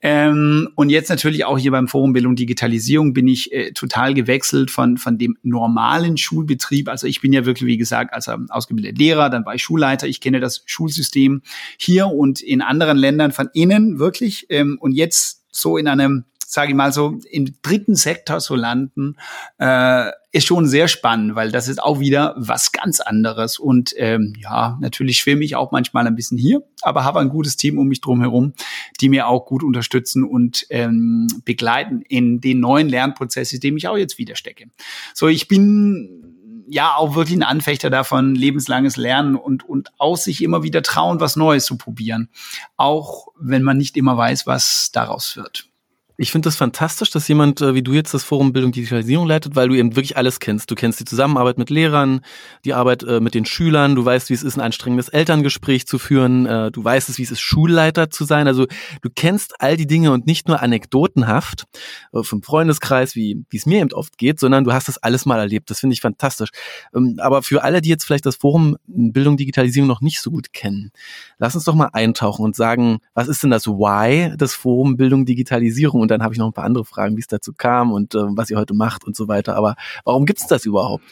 Ähm, 0.00 0.68
und 0.76 0.90
jetzt 0.90 1.08
natürlich 1.08 1.44
auch 1.44 1.58
hier 1.58 1.72
beim 1.72 1.88
Forum 1.88 2.12
Bildung 2.12 2.36
Digitalisierung 2.36 3.12
bin 3.12 3.26
ich 3.26 3.52
äh, 3.52 3.72
total 3.72 4.14
gewechselt 4.14 4.70
von, 4.70 4.96
von 4.96 5.18
dem 5.18 5.36
normalen 5.42 6.16
Schulbetrieb. 6.16 6.88
Also 6.88 7.06
ich 7.06 7.20
bin 7.20 7.32
ja 7.32 7.44
wirklich, 7.44 7.66
wie 7.66 7.76
gesagt, 7.76 8.14
als 8.14 8.28
ausgebildeter 8.28 8.96
Lehrer, 8.96 9.30
dann 9.30 9.44
war 9.44 9.54
ich 9.54 9.62
Schulleiter. 9.62 10.06
Ich 10.06 10.20
kenne 10.20 10.40
das 10.40 10.62
Schulsystem 10.66 11.42
hier 11.76 12.06
und 12.06 12.40
in 12.40 12.62
anderen 12.62 12.96
Ländern 12.96 13.32
von 13.32 13.48
innen 13.52 13.98
wirklich. 13.98 14.46
Ähm, 14.50 14.78
und 14.80 14.92
jetzt 14.92 15.44
so 15.50 15.76
in 15.76 15.88
einem 15.88 16.24
sage 16.54 16.70
ich 16.70 16.76
mal 16.76 16.92
so, 16.92 17.18
im 17.30 17.60
dritten 17.62 17.96
Sektor 17.96 18.38
zu 18.38 18.54
landen, 18.54 19.16
äh, 19.58 20.10
ist 20.30 20.46
schon 20.46 20.66
sehr 20.66 20.86
spannend, 20.86 21.34
weil 21.34 21.50
das 21.50 21.66
ist 21.66 21.82
auch 21.82 21.98
wieder 21.98 22.34
was 22.38 22.70
ganz 22.70 23.00
anderes. 23.00 23.58
Und 23.58 23.92
ähm, 23.96 24.34
ja, 24.40 24.78
natürlich 24.80 25.18
schwimme 25.18 25.44
ich 25.44 25.56
auch 25.56 25.72
manchmal 25.72 26.06
ein 26.06 26.14
bisschen 26.14 26.38
hier, 26.38 26.62
aber 26.82 27.02
habe 27.02 27.18
ein 27.18 27.28
gutes 27.28 27.56
Team 27.56 27.76
um 27.76 27.88
mich 27.88 28.00
drum 28.00 28.20
herum, 28.20 28.54
die 29.00 29.08
mir 29.08 29.26
auch 29.26 29.46
gut 29.46 29.64
unterstützen 29.64 30.22
und 30.22 30.64
ähm, 30.70 31.26
begleiten 31.44 32.02
in 32.02 32.40
den 32.40 32.60
neuen 32.60 32.88
Lernprozess, 32.88 33.52
in 33.52 33.60
dem 33.60 33.76
ich 33.76 33.88
auch 33.88 33.96
jetzt 33.96 34.18
wieder 34.18 34.36
stecke. 34.36 34.66
So, 35.12 35.26
ich 35.26 35.48
bin 35.48 36.64
ja 36.68 36.94
auch 36.94 37.16
wirklich 37.16 37.36
ein 37.36 37.42
Anfechter 37.42 37.90
davon, 37.90 38.36
lebenslanges 38.36 38.96
Lernen 38.96 39.34
und, 39.34 39.68
und 39.68 39.90
auch 39.98 40.16
sich 40.16 40.40
immer 40.40 40.62
wieder 40.62 40.82
trauen, 40.82 41.18
was 41.18 41.34
Neues 41.34 41.66
zu 41.66 41.76
probieren. 41.76 42.28
Auch 42.76 43.26
wenn 43.38 43.64
man 43.64 43.76
nicht 43.76 43.96
immer 43.96 44.16
weiß, 44.16 44.46
was 44.46 44.90
daraus 44.92 45.36
wird. 45.36 45.68
Ich 46.16 46.30
finde 46.30 46.46
das 46.46 46.54
fantastisch, 46.54 47.10
dass 47.10 47.26
jemand 47.26 47.60
äh, 47.60 47.74
wie 47.74 47.82
du 47.82 47.92
jetzt 47.92 48.14
das 48.14 48.22
Forum 48.22 48.52
Bildung 48.52 48.70
Digitalisierung 48.70 49.26
leitet, 49.26 49.56
weil 49.56 49.68
du 49.68 49.74
eben 49.74 49.96
wirklich 49.96 50.16
alles 50.16 50.38
kennst. 50.38 50.70
Du 50.70 50.76
kennst 50.76 51.00
die 51.00 51.04
Zusammenarbeit 51.04 51.58
mit 51.58 51.70
Lehrern, 51.70 52.20
die 52.64 52.72
Arbeit 52.72 53.02
äh, 53.02 53.18
mit 53.18 53.34
den 53.34 53.44
Schülern, 53.44 53.96
du 53.96 54.04
weißt, 54.04 54.30
wie 54.30 54.34
es 54.34 54.44
ist, 54.44 54.56
ein 54.56 54.60
anstrengendes 54.60 55.08
Elterngespräch 55.08 55.88
zu 55.88 55.98
führen, 55.98 56.46
äh, 56.46 56.70
du 56.70 56.84
weißt 56.84 57.08
es, 57.08 57.18
wie 57.18 57.24
es 57.24 57.32
ist, 57.32 57.40
Schulleiter 57.40 58.10
zu 58.10 58.24
sein. 58.24 58.46
Also 58.46 58.66
du 59.02 59.10
kennst 59.12 59.54
all 59.60 59.76
die 59.76 59.88
Dinge 59.88 60.12
und 60.12 60.24
nicht 60.24 60.46
nur 60.46 60.62
anekdotenhaft 60.62 61.64
äh, 62.12 62.22
vom 62.22 62.44
Freundeskreis, 62.44 63.16
wie 63.16 63.44
es 63.52 63.66
mir 63.66 63.80
eben 63.80 63.92
oft 63.92 64.16
geht, 64.16 64.38
sondern 64.38 64.62
du 64.62 64.72
hast 64.72 64.86
das 64.86 64.98
alles 64.98 65.26
mal 65.26 65.40
erlebt. 65.40 65.68
Das 65.68 65.80
finde 65.80 65.94
ich 65.94 66.00
fantastisch. 66.00 66.50
Ähm, 66.94 67.16
aber 67.18 67.42
für 67.42 67.64
alle, 67.64 67.80
die 67.80 67.88
jetzt 67.88 68.04
vielleicht 68.04 68.26
das 68.26 68.36
Forum 68.36 68.76
Bildung 68.86 69.36
Digitalisierung 69.36 69.88
noch 69.88 70.00
nicht 70.00 70.20
so 70.20 70.30
gut 70.30 70.52
kennen, 70.52 70.92
lass 71.38 71.56
uns 71.56 71.64
doch 71.64 71.74
mal 71.74 71.90
eintauchen 71.92 72.44
und 72.44 72.54
sagen, 72.54 72.98
was 73.14 73.26
ist 73.26 73.42
denn 73.42 73.50
das 73.50 73.66
Why 73.66 74.36
des 74.36 74.54
Forum 74.54 74.96
Bildung 74.96 75.26
Digitalisierung? 75.26 76.03
Und 76.04 76.10
dann 76.10 76.22
habe 76.22 76.34
ich 76.34 76.38
noch 76.38 76.46
ein 76.46 76.52
paar 76.52 76.64
andere 76.64 76.84
Fragen, 76.84 77.16
wie 77.16 77.20
es 77.20 77.26
dazu 77.26 77.54
kam 77.56 77.92
und 77.92 78.14
äh, 78.14 78.18
was 78.36 78.50
ihr 78.50 78.58
heute 78.58 78.74
macht 78.74 79.04
und 79.04 79.16
so 79.16 79.26
weiter. 79.26 79.56
Aber 79.56 79.74
warum 80.04 80.26
gibt 80.26 80.38
es 80.40 80.46
das 80.46 80.66
überhaupt? 80.66 81.02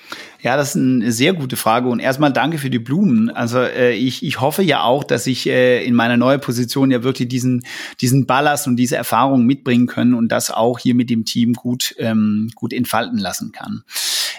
Ja, 0.43 0.57
das 0.57 0.71
ist 0.71 0.77
eine 0.77 1.11
sehr 1.13 1.33
gute 1.33 1.57
Frage. 1.57 1.89
Und 1.89 1.99
erstmal 1.99 2.33
danke 2.33 2.59
für 2.59 2.69
die 2.69 2.79
Blumen. 2.79 3.31
Also 3.31 3.61
äh, 3.61 3.95
ich, 3.95 4.23
ich 4.23 4.41
hoffe 4.41 4.63
ja 4.63 4.83
auch, 4.83 5.03
dass 5.03 5.27
ich 5.27 5.49
äh, 5.49 5.83
in 5.85 5.95
meiner 5.95 6.19
neuen 6.19 6.41
Position 6.41 6.91
ja 6.91 7.03
wirklich 7.03 7.29
diesen, 7.29 7.65
diesen 8.03 8.27
Ballast 8.27 8.67
und 8.67 8.77
diese 8.77 8.97
Erfahrung 8.97 9.47
mitbringen 9.47 9.87
können 9.87 10.13
und 10.13 10.29
das 10.29 10.51
auch 10.51 10.79
hier 10.79 10.95
mit 10.95 11.09
dem 11.09 11.25
Team 11.25 11.55
gut, 11.55 11.95
ähm, 11.99 12.51
gut 12.55 12.75
entfalten 12.75 13.19
lassen 13.19 13.53
kann. 13.53 13.83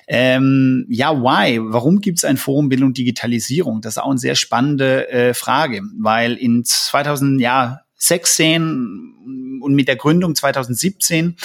Ähm, 0.08 0.86
ja, 0.90 1.16
why? 1.16 1.60
Warum 1.62 2.02
gibt 2.02 2.20
es 2.20 2.26
ein 2.26 2.38
Forum 2.38 2.70
Bildung 2.70 2.94
Digitalisierung? 2.94 3.82
Das 3.82 3.94
ist 3.94 4.04
auch 4.04 4.10
eine 4.10 4.20
sehr 4.20 4.36
spannende 4.36 5.10
äh, 5.10 5.34
Frage, 5.34 5.82
weil 5.98 6.34
in 6.34 6.64
2000, 6.66 7.40
ja, 7.42 7.83
16 8.08 9.60
und 9.62 9.76
mit 9.76 9.88
der 9.88 9.96
Gründung 9.96 10.36
2017 10.36 11.36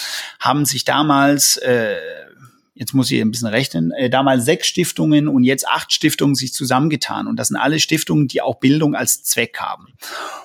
haben 0.41 0.65
sich 0.65 0.85
damals 0.85 1.57
äh, 1.59 1.97
jetzt 2.79 2.95
muss 2.95 3.11
ich 3.11 3.21
ein 3.21 3.31
bisschen 3.31 3.49
rechnen, 3.49 3.91
äh, 3.91 4.09
damals 4.09 4.45
sechs 4.45 4.69
Stiftungen 4.69 5.27
und 5.27 5.43
jetzt 5.43 5.67
acht 5.67 5.93
Stiftungen 5.93 6.37
sich 6.37 6.53
zusammengetan. 6.53 7.27
Und 7.27 7.37
das 7.37 7.49
sind 7.49 7.57
alle 7.57 7.81
Stiftungen, 7.81 8.29
die 8.29 8.41
auch 8.41 8.61
Bildung 8.61 8.95
als 8.95 9.25
Zweck 9.25 9.59
haben. 9.59 9.89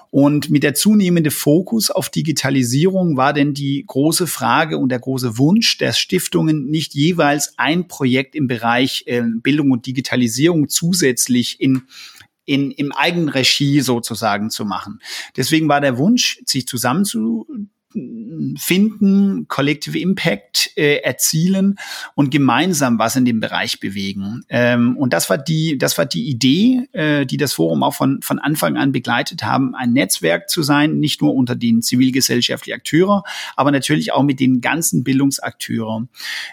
Und 0.10 0.50
mit 0.50 0.64
der 0.64 0.74
zunehmende 0.74 1.32
Fokus 1.32 1.90
auf 1.90 2.10
Digitalisierung 2.10 3.18
war 3.18 3.34
denn 3.34 3.54
die 3.54 3.84
große 3.86 4.28
Frage 4.28 4.78
und 4.78 4.90
der 4.90 5.00
große 5.00 5.38
Wunsch 5.38 5.78
der 5.78 5.94
Stiftungen, 5.94 6.66
nicht 6.66 6.94
jeweils 6.94 7.54
ein 7.58 7.88
Projekt 7.88 8.36
im 8.36 8.48
Bereich 8.48 9.04
äh, 9.08 9.24
Bildung 9.24 9.72
und 9.72 9.86
Digitalisierung 9.86 10.70
zusätzlich 10.70 11.60
in 11.60 11.84
in, 12.46 12.72
im 12.72 12.92
eigenen 12.92 13.30
Regie 13.30 13.82
sozusagen 13.82 14.50
zu 14.50 14.66
machen. 14.66 15.00
Deswegen 15.38 15.70
war 15.70 15.82
der 15.82 15.98
Wunsch, 15.98 16.40
sich 16.46 16.68
zusammenzu 16.68 17.48
finden, 18.58 19.48
Collective 19.48 20.00
Impact 20.00 20.72
äh, 20.76 20.98
erzielen 20.98 21.76
und 22.16 22.32
gemeinsam 22.32 22.98
was 22.98 23.16
in 23.16 23.26
dem 23.26 23.40
Bereich 23.40 23.80
bewegen. 23.80 24.44
Ähm, 24.50 24.98
und 24.98 25.14
das 25.14 25.30
war 25.30 25.38
die, 25.38 25.78
das 25.78 25.98
war 25.98 26.06
die 26.06 26.28
Idee, 26.28 26.88
äh, 26.94 27.26
die 27.26 27.38
das 27.38 27.54
Forum 27.54 27.84
auch 27.84 27.94
von, 27.94 28.22
von 28.22 28.40
Anfang 28.40 28.78
an 28.78 28.92
begleitet 28.92 29.44
haben, 29.44 29.76
ein 29.76 29.94
Netzwerk 29.94 30.50
zu 30.50 30.64
sein, 30.64 31.00
nicht 31.00 31.22
nur 31.22 31.36
unter 31.36 31.56
den 31.56 31.82
zivilgesellschaftlichen 31.82 32.78
Akteuren, 32.78 33.22
aber 33.56 33.72
natürlich 33.72 34.12
auch 34.12 34.24
mit 34.24 34.40
den 34.40 34.62
ganzen 34.62 35.04
Bildungsakteuren. 35.04 36.10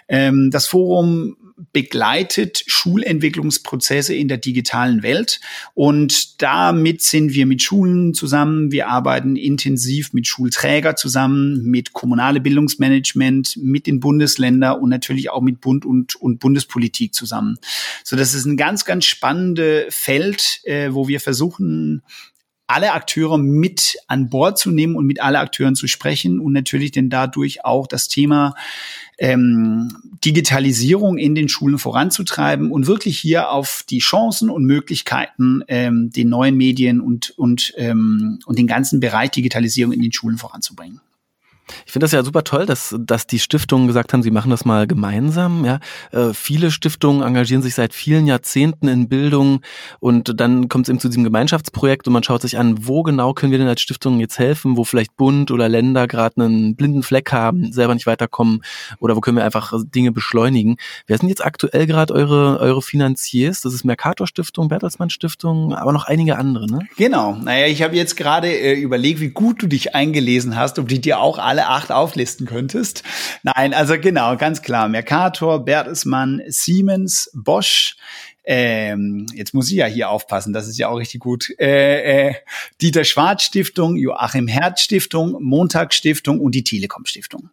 Ähm, 0.07 0.49
das 0.51 0.67
Forum 0.67 1.37
begleitet 1.73 2.63
Schulentwicklungsprozesse 2.67 4.13
in 4.13 4.27
der 4.27 4.37
digitalen 4.37 5.03
Welt. 5.03 5.39
Und 5.73 6.41
damit 6.41 7.01
sind 7.01 7.33
wir 7.33 7.45
mit 7.45 7.61
Schulen 7.61 8.13
zusammen. 8.13 8.71
Wir 8.71 8.87
arbeiten 8.87 9.35
intensiv 9.35 10.13
mit 10.13 10.27
Schulträger 10.27 10.95
zusammen, 10.95 11.63
mit 11.63 11.93
kommunale 11.93 12.41
Bildungsmanagement, 12.41 13.57
mit 13.57 13.87
den 13.87 13.99
Bundesländern 13.99 14.79
und 14.79 14.89
natürlich 14.89 15.29
auch 15.29 15.41
mit 15.41 15.61
Bund 15.61 15.85
und, 15.85 16.15
und 16.15 16.39
Bundespolitik 16.39 17.13
zusammen. 17.13 17.57
So, 18.03 18.15
das 18.15 18.33
ist 18.33 18.45
ein 18.45 18.57
ganz, 18.57 18.85
ganz 18.85 19.05
spannendes 19.05 19.93
Feld, 19.93 20.61
äh, 20.63 20.93
wo 20.93 21.07
wir 21.07 21.19
versuchen, 21.19 22.03
alle 22.71 22.93
Akteure 22.93 23.37
mit 23.37 23.97
an 24.07 24.29
Bord 24.29 24.57
zu 24.57 24.71
nehmen 24.71 24.95
und 24.95 25.05
mit 25.05 25.21
alle 25.21 25.39
Akteuren 25.39 25.75
zu 25.75 25.87
sprechen 25.87 26.39
und 26.39 26.53
natürlich 26.53 26.91
denn 26.91 27.09
dadurch 27.09 27.65
auch 27.65 27.85
das 27.85 28.07
Thema 28.07 28.55
ähm, 29.21 29.95
Digitalisierung 30.25 31.19
in 31.19 31.35
den 31.35 31.47
Schulen 31.47 31.77
voranzutreiben 31.77 32.71
und 32.71 32.87
wirklich 32.87 33.19
hier 33.19 33.51
auf 33.51 33.85
die 33.87 33.99
Chancen 33.99 34.49
und 34.49 34.65
Möglichkeiten 34.65 35.63
ähm, 35.67 36.11
den 36.11 36.29
neuen 36.29 36.57
Medien 36.57 36.99
und, 36.99 37.29
und, 37.37 37.71
ähm, 37.77 38.39
und 38.45 38.57
den 38.57 38.65
ganzen 38.65 38.99
Bereich 38.99 39.29
Digitalisierung 39.29 39.93
in 39.93 40.01
den 40.01 40.11
Schulen 40.11 40.37
voranzubringen. 40.37 41.01
Ich 41.85 41.91
finde 41.91 42.05
das 42.05 42.11
ja 42.11 42.23
super 42.23 42.43
toll, 42.43 42.65
dass, 42.65 42.95
dass 42.99 43.27
die 43.27 43.39
Stiftungen 43.39 43.87
gesagt 43.87 44.13
haben, 44.13 44.23
sie 44.23 44.31
machen 44.31 44.51
das 44.51 44.65
mal 44.65 44.87
gemeinsam. 44.87 45.65
Ja, 45.65 45.79
äh, 46.11 46.33
viele 46.33 46.71
Stiftungen 46.71 47.21
engagieren 47.21 47.61
sich 47.61 47.75
seit 47.75 47.93
vielen 47.93 48.27
Jahrzehnten 48.27 48.87
in 48.87 49.09
Bildung 49.09 49.61
und 49.99 50.39
dann 50.39 50.69
kommt 50.69 50.85
es 50.85 50.89
eben 50.89 50.99
zu 50.99 51.07
diesem 51.07 51.23
Gemeinschaftsprojekt 51.23 52.07
und 52.07 52.13
man 52.13 52.23
schaut 52.23 52.41
sich 52.41 52.57
an, 52.57 52.87
wo 52.87 53.03
genau 53.03 53.33
können 53.33 53.51
wir 53.51 53.59
denn 53.59 53.67
als 53.67 53.81
Stiftungen 53.81 54.19
jetzt 54.19 54.39
helfen, 54.39 54.77
wo 54.77 54.83
vielleicht 54.83 55.15
Bund 55.15 55.51
oder 55.51 55.69
Länder 55.69 56.07
gerade 56.07 56.41
einen 56.41 56.75
blinden 56.75 57.03
Fleck 57.03 57.31
haben, 57.31 57.71
selber 57.71 57.93
nicht 57.93 58.07
weiterkommen 58.07 58.61
oder 58.99 59.15
wo 59.15 59.21
können 59.21 59.37
wir 59.37 59.45
einfach 59.45 59.73
Dinge 59.83 60.11
beschleunigen. 60.11 60.77
Wer 61.07 61.17
sind 61.17 61.29
jetzt 61.29 61.43
aktuell 61.43 61.87
gerade 61.87 62.13
eure, 62.13 62.59
eure 62.59 62.81
Finanziers? 62.81 63.61
Das 63.61 63.73
ist 63.73 63.83
Mercator 63.83 64.27
Stiftung, 64.27 64.67
Bertelsmann 64.67 65.09
Stiftung, 65.09 65.73
aber 65.73 65.93
noch 65.93 66.05
einige 66.05 66.37
andere, 66.37 66.67
ne? 66.67 66.87
Genau. 66.97 67.35
Naja, 67.35 67.67
ich 67.67 67.81
habe 67.81 67.95
jetzt 67.95 68.17
gerade 68.17 68.47
äh, 68.47 68.79
überlegt, 68.79 69.19
wie 69.19 69.29
gut 69.29 69.61
du 69.61 69.67
dich 69.67 69.95
eingelesen 69.95 70.55
hast, 70.55 70.79
ob 70.79 70.87
die 70.87 70.99
dir 70.99 71.19
auch 71.19 71.37
alle 71.37 71.60
acht 71.69 71.91
auflisten 71.91 72.45
könntest. 72.45 73.03
Nein, 73.43 73.73
also 73.73 73.99
genau, 73.99 74.37
ganz 74.37 74.61
klar. 74.61 74.87
Mercator, 74.87 75.63
Bertelsmann, 75.63 76.41
Siemens, 76.47 77.29
Bosch, 77.33 77.95
ähm, 78.43 79.27
jetzt 79.35 79.53
muss 79.53 79.69
ich 79.69 79.77
ja 79.77 79.85
hier 79.85 80.09
aufpassen, 80.09 80.51
das 80.53 80.67
ist 80.67 80.77
ja 80.77 80.87
auch 80.87 80.97
richtig 80.97 81.19
gut, 81.19 81.49
äh, 81.59 82.29
äh, 82.29 82.33
Dieter 82.81 83.03
Schwarz 83.03 83.43
Stiftung, 83.43 83.95
Joachim 83.95 84.47
Herz 84.47 84.81
Stiftung, 84.81 85.37
Montag 85.39 85.93
Stiftung 85.93 86.39
und 86.39 86.55
die 86.55 86.63
Telekom 86.63 87.05
Stiftung. 87.05 87.49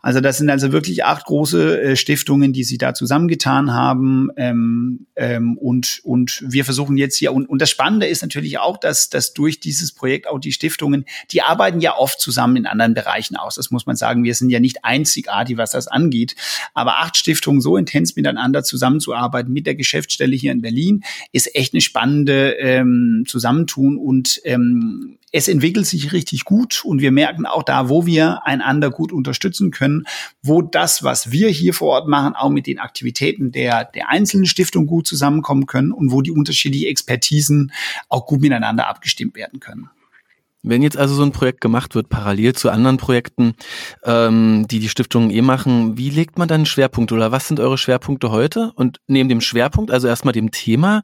Also 0.00 0.20
das 0.20 0.38
sind 0.38 0.50
also 0.50 0.72
wirklich 0.72 1.04
acht 1.04 1.26
große 1.26 1.80
äh, 1.82 1.96
Stiftungen, 1.96 2.52
die 2.52 2.64
sie 2.64 2.78
da 2.78 2.94
zusammengetan 2.94 3.72
haben. 3.72 4.30
Ähm, 4.36 5.06
ähm, 5.14 5.56
und, 5.58 6.00
und 6.02 6.42
wir 6.46 6.64
versuchen 6.64 6.96
jetzt 6.96 7.16
hier, 7.16 7.32
und, 7.32 7.46
und 7.48 7.60
das 7.60 7.70
Spannende 7.70 8.06
ist 8.06 8.22
natürlich 8.22 8.58
auch, 8.58 8.78
dass, 8.78 9.10
dass 9.10 9.34
durch 9.34 9.60
dieses 9.60 9.92
Projekt 9.92 10.26
auch 10.26 10.38
die 10.38 10.52
Stiftungen, 10.52 11.04
die 11.30 11.42
arbeiten 11.42 11.80
ja 11.80 11.96
oft 11.96 12.20
zusammen 12.20 12.56
in 12.56 12.66
anderen 12.66 12.94
Bereichen 12.94 13.36
aus. 13.36 13.54
Das 13.54 13.70
muss 13.70 13.86
man 13.86 13.96
sagen. 13.96 14.24
Wir 14.24 14.34
sind 14.34 14.50
ja 14.50 14.60
nicht 14.60 14.84
einzigartig, 14.84 15.56
was 15.56 15.70
das 15.70 15.86
angeht. 15.86 16.34
Aber 16.74 16.98
acht 16.98 17.16
Stiftungen 17.16 17.60
so 17.60 17.76
intens 17.76 18.16
miteinander 18.16 18.64
zusammenzuarbeiten 18.64 19.52
mit 19.52 19.66
der 19.66 19.74
Geschäftsstelle 19.74 20.21
hier 20.30 20.52
in 20.52 20.62
Berlin 20.62 21.02
ist 21.32 21.54
echt 21.54 21.74
eine 21.74 21.80
spannende 21.80 22.52
ähm, 22.58 23.24
Zusammentun 23.26 23.96
und 23.96 24.40
ähm, 24.44 25.18
es 25.32 25.48
entwickelt 25.48 25.86
sich 25.86 26.12
richtig 26.12 26.44
gut 26.44 26.84
und 26.84 27.00
wir 27.00 27.10
merken 27.10 27.46
auch 27.46 27.62
da, 27.62 27.88
wo 27.88 28.06
wir 28.06 28.46
einander 28.46 28.90
gut 28.90 29.12
unterstützen 29.12 29.70
können, 29.70 30.04
wo 30.42 30.60
das, 30.60 31.02
was 31.02 31.32
wir 31.32 31.48
hier 31.48 31.72
vor 31.72 31.88
Ort 31.88 32.08
machen, 32.08 32.34
auch 32.36 32.50
mit 32.50 32.66
den 32.66 32.78
Aktivitäten 32.78 33.50
der, 33.50 33.84
der 33.86 34.10
einzelnen 34.10 34.46
Stiftung 34.46 34.86
gut 34.86 35.06
zusammenkommen 35.06 35.66
können 35.66 35.90
und 35.90 36.12
wo 36.12 36.20
die 36.20 36.30
unterschiedlichen 36.30 36.88
Expertisen 36.88 37.72
auch 38.08 38.26
gut 38.26 38.42
miteinander 38.42 38.88
abgestimmt 38.88 39.34
werden 39.34 39.58
können. 39.58 39.88
Wenn 40.64 40.82
jetzt 40.82 40.96
also 40.96 41.14
so 41.14 41.22
ein 41.24 41.32
Projekt 41.32 41.60
gemacht 41.60 41.96
wird, 41.96 42.08
parallel 42.08 42.54
zu 42.54 42.70
anderen 42.70 42.96
Projekten, 42.96 43.54
ähm, 44.04 44.66
die 44.70 44.78
die 44.78 44.88
Stiftungen 44.88 45.30
eh 45.30 45.42
machen, 45.42 45.98
wie 45.98 46.10
legt 46.10 46.38
man 46.38 46.46
dann 46.46 46.60
einen 46.60 46.66
Schwerpunkt 46.66 47.10
oder 47.10 47.32
was 47.32 47.48
sind 47.48 47.58
eure 47.58 47.76
Schwerpunkte 47.76 48.30
heute? 48.30 48.72
Und 48.76 49.00
neben 49.08 49.28
dem 49.28 49.40
Schwerpunkt, 49.40 49.90
also 49.90 50.06
erstmal 50.06 50.32
dem 50.32 50.52
Thema, 50.52 51.02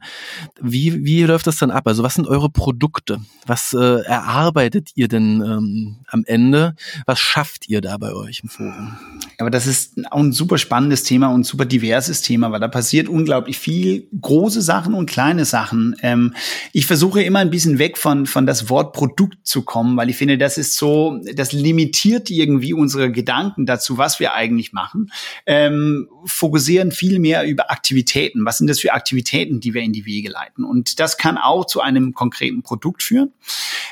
wie, 0.61 1.03
wie 1.03 1.23
läuft 1.23 1.47
das 1.47 1.57
dann 1.57 1.71
ab? 1.71 1.87
Also 1.87 2.03
was 2.03 2.15
sind 2.15 2.27
eure 2.27 2.49
Produkte? 2.49 3.19
Was 3.45 3.73
äh, 3.73 4.01
erarbeitet 4.03 4.91
ihr 4.95 5.09
denn 5.09 5.41
ähm, 5.41 5.97
am 6.07 6.23
Ende? 6.25 6.75
Was 7.05 7.19
schafft 7.19 7.67
ihr 7.67 7.81
da 7.81 7.97
bei 7.97 8.13
euch 8.13 8.39
im 8.43 8.49
Forum? 8.49 8.97
Aber 9.39 9.49
das 9.49 9.67
ist 9.67 9.99
auch 10.09 10.19
ein 10.19 10.31
super 10.31 10.57
spannendes 10.57 11.03
Thema 11.03 11.27
und 11.27 11.45
super 11.45 11.65
diverses 11.65 12.21
Thema, 12.21 12.51
weil 12.51 12.61
da 12.61 12.69
passiert 12.69 13.09
unglaublich 13.09 13.57
viel 13.57 14.07
große 14.21 14.61
Sachen 14.61 14.93
und 14.93 15.09
kleine 15.09 15.43
Sachen. 15.43 15.97
Ähm, 16.01 16.33
ich 16.71 16.85
versuche 16.85 17.21
immer 17.21 17.39
ein 17.39 17.49
bisschen 17.49 17.77
weg 17.77 17.97
von, 17.97 18.25
von 18.25 18.45
das 18.45 18.69
Wort 18.69 18.93
Produkt 18.93 19.48
zu 19.49 19.63
kommen, 19.63 19.97
weil 19.97 20.09
ich 20.09 20.15
finde, 20.15 20.37
das 20.37 20.57
ist 20.57 20.75
so, 20.75 21.19
das 21.33 21.51
limitiert 21.51 22.29
irgendwie 22.29 22.73
unsere 22.73 23.11
Gedanken 23.11 23.65
dazu, 23.65 23.97
was 23.97 24.19
wir 24.19 24.33
eigentlich 24.33 24.73
machen. 24.73 25.11
Ähm, 25.45 26.07
fokussieren 26.25 26.91
viel 26.91 27.19
mehr 27.19 27.47
über 27.47 27.71
Aktivitäten. 27.71 28.45
Was 28.45 28.59
sind 28.59 28.67
das 28.67 28.79
für 28.79 28.93
Aktivitäten, 28.93 29.59
die 29.59 29.73
wir 29.73 29.81
in 29.81 29.91
die 29.91 30.05
Wege 30.05 30.29
leiten? 30.29 30.63
Und 30.63 30.99
das 30.99 31.17
kann 31.17 31.37
auch 31.37 31.65
zu 31.65 31.81
einem 31.81 32.13
konkreten 32.13 32.61
Produkt 32.61 33.01
führen. 33.01 33.33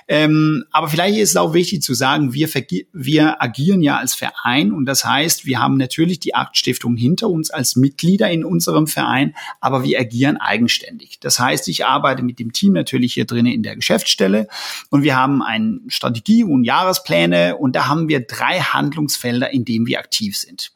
Ähm, 0.08 0.64
aber 0.72 0.88
vielleicht 0.90 1.18
ist 1.18 1.32
es 1.32 1.38
auch 1.38 1.54
wichtig 1.54 1.82
zu 1.82 1.94
sagen, 1.96 2.34
wir, 2.34 2.48
wir 2.94 3.42
agieren 3.42 3.82
ja 3.82 3.98
als 3.98 4.14
Verein 4.14 4.72
und 4.72 4.86
das 4.86 5.04
heißt, 5.04 5.46
wir 5.46 5.60
haben 5.60 5.78
natürlich 5.78 6.20
die 6.20 6.36
Acht 6.36 6.56
Stiftungen 6.56 6.98
hinter 6.98 7.30
uns 7.30 7.50
als 7.50 7.76
Mitglieder 7.76 8.30
in 8.30 8.46
unserem 8.46 8.88
Verein, 8.88 9.36
aber 9.60 9.84
wir 9.84 10.00
agieren 10.00 10.38
eigenständig. 10.38 11.20
Das 11.20 11.40
heißt, 11.40 11.68
ich 11.68 11.86
arbeite 11.86 12.22
mit 12.22 12.40
dem 12.40 12.54
Team 12.54 12.74
natürlich 12.74 13.16
hier 13.16 13.26
drinnen 13.26 13.52
in 13.52 13.64
der 13.64 13.76
Geschäftsstelle 13.76 14.48
und 14.90 15.04
wir 15.04 15.16
haben 15.16 15.42
eine 15.48 15.80
Strategie 15.88 16.44
und 16.44 16.63
Jahrespläne 16.63 17.58
und 17.58 17.75
da 17.75 17.88
haben 17.88 18.08
wir 18.08 18.20
drei 18.20 18.60
Handlungsfelder, 18.60 19.51
in 19.51 19.66
denen 19.66 19.88
wir 19.88 20.00
aktiv 20.00 20.38
sind. 20.38 20.72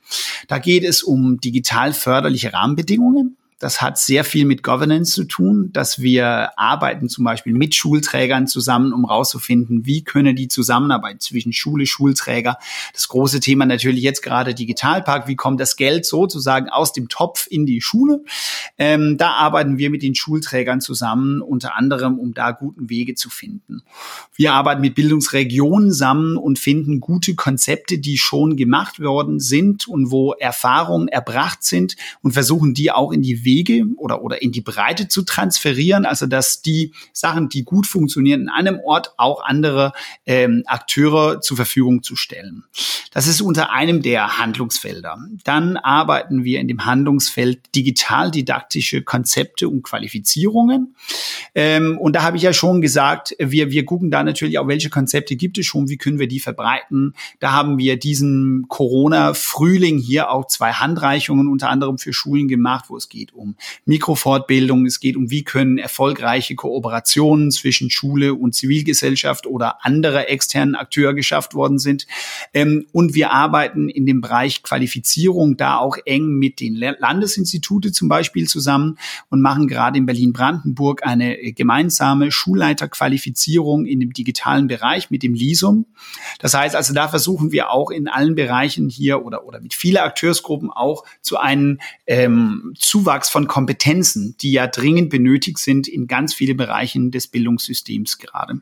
Da 0.48 0.58
geht 0.58 0.84
es 0.84 1.04
um 1.04 1.40
digital 1.40 1.94
förderliche 1.94 2.54
Rahmenbedingungen. 2.54 3.38
Das 3.62 3.80
hat 3.80 4.00
sehr 4.00 4.24
viel 4.24 4.46
mit 4.46 4.63
Governance 4.63 5.13
zu 5.13 5.24
tun, 5.24 5.70
dass 5.72 6.01
wir 6.01 6.58
arbeiten 6.58 7.10
zum 7.10 7.24
Beispiel 7.25 7.53
mit 7.53 7.75
Schulträgern 7.75 8.48
zusammen, 8.48 8.91
um 8.91 9.06
rauszufinden, 9.06 9.86
wie 9.86 10.03
können 10.03 10.36
die 10.36 10.48
Zusammenarbeit 10.48 11.22
zwischen 11.22 11.53
Schule, 11.53 11.86
Schulträger, 11.86 12.58
das 12.91 13.08
große 13.08 13.39
Thema 13.39 13.68
natürlich 13.68 14.01
jetzt 14.01 14.24
gerade 14.24 14.56
Digitalpark, 14.56 15.27
wie 15.27 15.36
kommt 15.36 15.60
das 15.60 15.75
Geld 15.75 16.08
sozusagen 16.08 16.70
aus 16.70 16.91
dem 16.91 17.08
Topf 17.08 17.46
in 17.51 17.68
die 17.68 17.82
Schule? 17.82 18.24
Ähm, 18.80 19.18
da 19.20 19.34
arbeiten 19.34 19.77
wir 19.77 19.91
mit 19.91 20.01
den 20.01 20.15
Schulträgern 20.15 20.82
zusammen, 20.82 21.39
unter 21.39 21.75
anderem, 21.75 22.18
um 22.18 22.34
da 22.34 22.50
guten 22.53 22.89
Wege 22.89 23.13
zu 23.13 23.30
finden. 23.30 23.84
Wir 24.34 24.53
arbeiten 24.53 24.82
mit 24.82 24.96
Bildungsregionen 24.96 25.91
zusammen 25.91 26.36
und 26.36 26.58
finden 26.58 27.00
gute 27.00 27.36
Konzepte, 27.36 28.00
die 28.00 28.18
schon 28.18 28.58
gemacht 28.58 29.00
worden 29.00 29.39
sind 29.39 29.88
und 29.88 30.10
wo 30.10 30.34
Erfahrungen 30.34 31.10
erbracht 31.10 31.63
sind 31.63 31.96
und 32.24 32.32
versuchen 32.32 32.74
die 32.74 32.89
auch 32.91 33.12
in 33.12 33.22
die 33.22 33.46
Wege 33.46 33.50
oder, 33.98 34.24
oder 34.24 34.41
in 34.41 34.51
die 34.51 34.62
Breite 34.62 35.08
zu 35.08 35.24
transferieren, 35.24 36.05
also 36.05 36.25
dass 36.25 36.62
die 36.62 36.93
Sachen, 37.13 37.50
die 37.50 37.63
gut 37.63 37.88
funktionieren, 37.88 38.41
in 38.41 38.50
einem 38.50 38.79
Ort 38.79 39.13
auch 39.17 39.43
andere 39.43 39.93
ähm, 40.25 40.63
Akteure 40.65 41.41
zur 41.41 41.58
Verfügung 41.58 42.03
zu 42.03 42.15
stellen. 42.15 42.63
Das 43.13 43.27
ist 43.27 43.41
unter 43.41 43.72
einem 43.72 44.01
der 44.01 44.38
Handlungsfelder. 44.38 45.17
Dann 45.43 45.75
arbeiten 45.75 46.46
wir 46.46 46.60
in 46.62 46.70
dem 46.70 46.86
Handlungsfeld 46.86 47.60
digital-didaktische 47.75 49.01
Konzepte 49.01 49.67
und 49.67 49.84
Qualifizierungen. 49.84 50.96
Ähm, 51.53 51.98
und 51.98 52.15
da 52.15 52.24
habe 52.24 52.38
ich 52.38 52.43
ja 52.43 52.53
schon 52.53 52.81
gesagt, 52.81 53.36
wir, 53.38 53.72
wir 53.72 53.86
gucken 53.86 54.12
da 54.12 54.24
natürlich 54.24 54.60
auch, 54.60 54.67
welche 54.67 54.89
Konzepte 54.89 55.36
gibt 55.36 55.58
es 55.58 55.65
schon, 55.65 55.89
wie 55.89 55.98
können 55.98 56.20
wir 56.20 56.27
die 56.27 56.39
verbreiten. 56.39 57.13
Da 57.39 57.51
haben 57.51 57.77
wir 57.77 57.98
diesen 57.98 58.65
Corona-Frühling 58.70 59.98
hier 59.98 60.31
auch 60.31 60.48
zwei 60.48 60.72
Handreichungen 60.72 61.50
unter 61.50 61.70
anderem 61.70 61.98
für 61.98 62.13
Schulen 62.13 62.48
gemacht, 62.48 62.86
wo 62.88 62.96
es 62.96 63.10
geht 63.10 63.34
um 63.34 63.41
Mikrofortbildung, 63.86 64.86
es 64.86 65.00
geht 65.00 65.16
um, 65.16 65.30
wie 65.32 65.44
können 65.44 65.78
erfolgreiche 65.78 66.56
Kooperationen 66.56 67.52
zwischen 67.52 67.90
Schule 67.90 68.34
und 68.34 68.56
Zivilgesellschaft 68.56 69.48
oder 69.48 69.86
andere 69.86 70.28
externen 70.28 70.76
Akteure 70.76 71.14
geschafft 71.14 71.54
worden 71.54 71.80
sind. 71.80 72.08
Ähm, 72.54 72.86
und 72.92 73.16
wir 73.16 73.32
arbeiten 73.32 73.90
in 73.90 74.06
dem 74.06 74.22
Bereich 74.22 74.64
Qualifizierung 74.64 75.58
da 75.58 75.78
auch 75.78 75.98
eng 76.06 76.30
mit 76.38 76.60
den 76.60 76.76
Landesinstitute 76.76 77.92
zum 77.92 78.08
Beispiel 78.08 78.48
zusammen 78.48 78.98
und 79.30 79.42
machen 79.42 79.68
gerade 79.68 79.98
in 79.98 80.06
Berlin-Brandenburg 80.06 81.06
eine 81.06 81.38
gemeinsame 81.54 82.32
Schulleiterqualifizierung 82.32 83.86
in 83.86 84.00
dem 84.00 84.14
digitalen 84.14 84.68
Bereich 84.68 85.10
mit 85.10 85.24
dem 85.24 85.34
LISUM. 85.34 85.86
Das 86.40 86.54
heißt 86.54 86.76
also, 86.76 86.94
da 86.94 87.08
versuchen 87.08 87.52
wir 87.52 87.72
auch 87.72 87.92
in 87.92 88.08
allen 88.08 88.36
Bereichen 88.36 88.90
hier 88.90 89.26
oder, 89.26 89.46
oder 89.46 89.60
mit 89.60 89.74
vielen 89.74 89.98
Akteursgruppen 89.98 90.70
auch 90.70 91.04
zu 91.22 91.38
einem 91.38 91.80
ähm, 92.08 92.74
Zuwachs 92.78 93.30
von 93.32 93.48
Kompetenzen, 93.48 94.36
die 94.42 94.52
ja 94.52 94.68
dringend 94.68 95.10
benötigt 95.10 95.58
sind 95.58 95.88
in 95.88 96.08
ganz 96.08 96.34
vielen 96.34 96.58
Bereichen 96.58 97.12
des 97.12 97.28
Bildungssystems 97.28 98.18
gerade. 98.18 98.62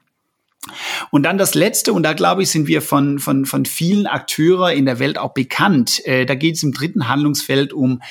Und 1.11 1.23
dann 1.23 1.37
das 1.37 1.55
Letzte, 1.55 1.93
und 1.93 2.03
da 2.03 2.13
glaube 2.13 2.43
ich, 2.43 2.49
sind 2.49 2.67
wir 2.67 2.81
von, 2.81 3.19
von, 3.19 3.45
von 3.45 3.65
vielen 3.65 4.07
Akteuren 4.07 4.75
in 4.77 4.85
der 4.85 4.99
Welt 4.99 5.17
auch 5.17 5.33
bekannt. 5.33 6.05
Äh, 6.05 6.25
da 6.25 6.35
geht 6.35 6.55
es 6.55 6.63
im 6.63 6.73
dritten 6.73 7.07
Handlungsfeld 7.07 7.71
um 7.71 8.01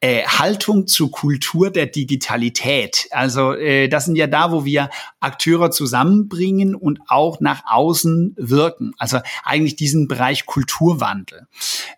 äh, 0.00 0.22
Haltung 0.24 0.86
zur 0.86 1.10
Kultur 1.10 1.70
der 1.70 1.86
Digitalität. 1.86 3.06
Also 3.10 3.52
äh, 3.52 3.88
das 3.88 4.06
sind 4.06 4.16
ja 4.16 4.26
da, 4.26 4.50
wo 4.50 4.64
wir 4.64 4.88
Akteure 5.20 5.70
zusammenbringen 5.70 6.74
und 6.74 7.00
auch 7.08 7.40
nach 7.40 7.62
außen 7.66 8.34
wirken. 8.38 8.92
Also 8.96 9.18
eigentlich 9.44 9.76
diesen 9.76 10.08
Bereich 10.08 10.46
Kulturwandel. 10.46 11.46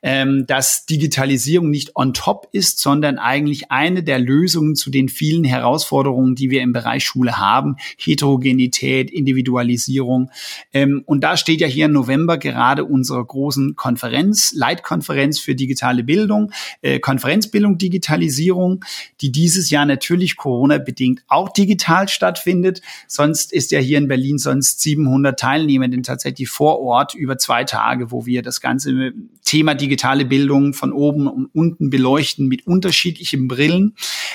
Ähm, 0.02 0.47
dass 0.49 0.85
Digitalisierung 0.85 1.71
nicht 1.71 1.94
on 1.94 2.12
top 2.12 2.49
ist, 2.50 2.80
sondern 2.80 3.18
eigentlich 3.18 3.71
eine 3.71 4.02
der 4.02 4.18
Lösungen 4.18 4.75
zu 4.75 4.90
den 4.90 5.09
vielen 5.09 5.44
Herausforderungen, 5.44 6.35
die 6.35 6.50
wir 6.50 6.62
im 6.62 6.73
Bereich 6.73 7.04
Schule 7.04 7.38
haben. 7.38 7.76
Heterogenität, 7.97 9.12
Individualisierung, 9.12 9.91
Digitalisierung. 9.92 10.30
Ähm, 10.72 11.02
und 11.06 11.22
da 11.22 11.37
steht 11.37 11.61
ja 11.61 11.66
hier 11.66 11.87
im 11.87 11.92
November 11.92 12.38
gerade 12.38 12.84
unsere 12.84 13.25
großen 13.25 13.76
Konferenz, 13.76 14.52
Leitkonferenz 14.54 15.38
für 15.38 15.54
digitale 15.54 16.02
Bildung, 16.02 16.52
äh, 16.80 16.99
Konferenzbildung 16.99 17.78
Digitalisierung, 17.78 18.84
die 19.20 19.30
dieses 19.30 19.70
Jahr 19.70 19.87
natürlich 19.87 20.37
Corona-bedingt 20.37 21.22
auch 21.28 21.50
digital 21.50 22.08
stattfindet. 22.08 22.80
Sonst 23.06 23.52
ist 23.52 23.70
ja 23.70 23.80
hier 23.80 23.99
in 23.99 24.08
Berlin 24.08 24.38
sonst 24.38 24.80
700 24.80 25.38
Teilnehmenden 25.38 26.02
tatsächlich 26.02 26.49
vor 26.49 26.80
Ort 26.80 27.14
über 27.14 27.38
zwei 27.38 27.64
Tage, 27.64 28.11
wo 28.11 28.26
wir 28.26 28.42
das 28.42 28.61
ganze 28.61 29.12
Thema 29.44 29.75
digitale 29.75 30.25
Bildung 30.25 30.72
von 30.72 30.92
oben 30.92 31.26
und 31.26 31.46
unten 31.52 31.90
beleuchten 31.90 32.49
mit 32.49 32.66
unterschiedlichen 32.66 33.49
Brillen. 33.49 33.94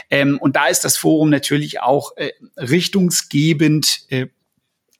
Ähm, 0.09 0.37
und 0.39 0.55
da 0.55 0.67
ist 0.67 0.83
das 0.83 0.97
Forum 0.97 1.29
natürlich 1.29 1.81
auch 1.81 2.15
äh, 2.17 2.31
richtungsgebend 2.57 4.05
äh, 4.09 4.27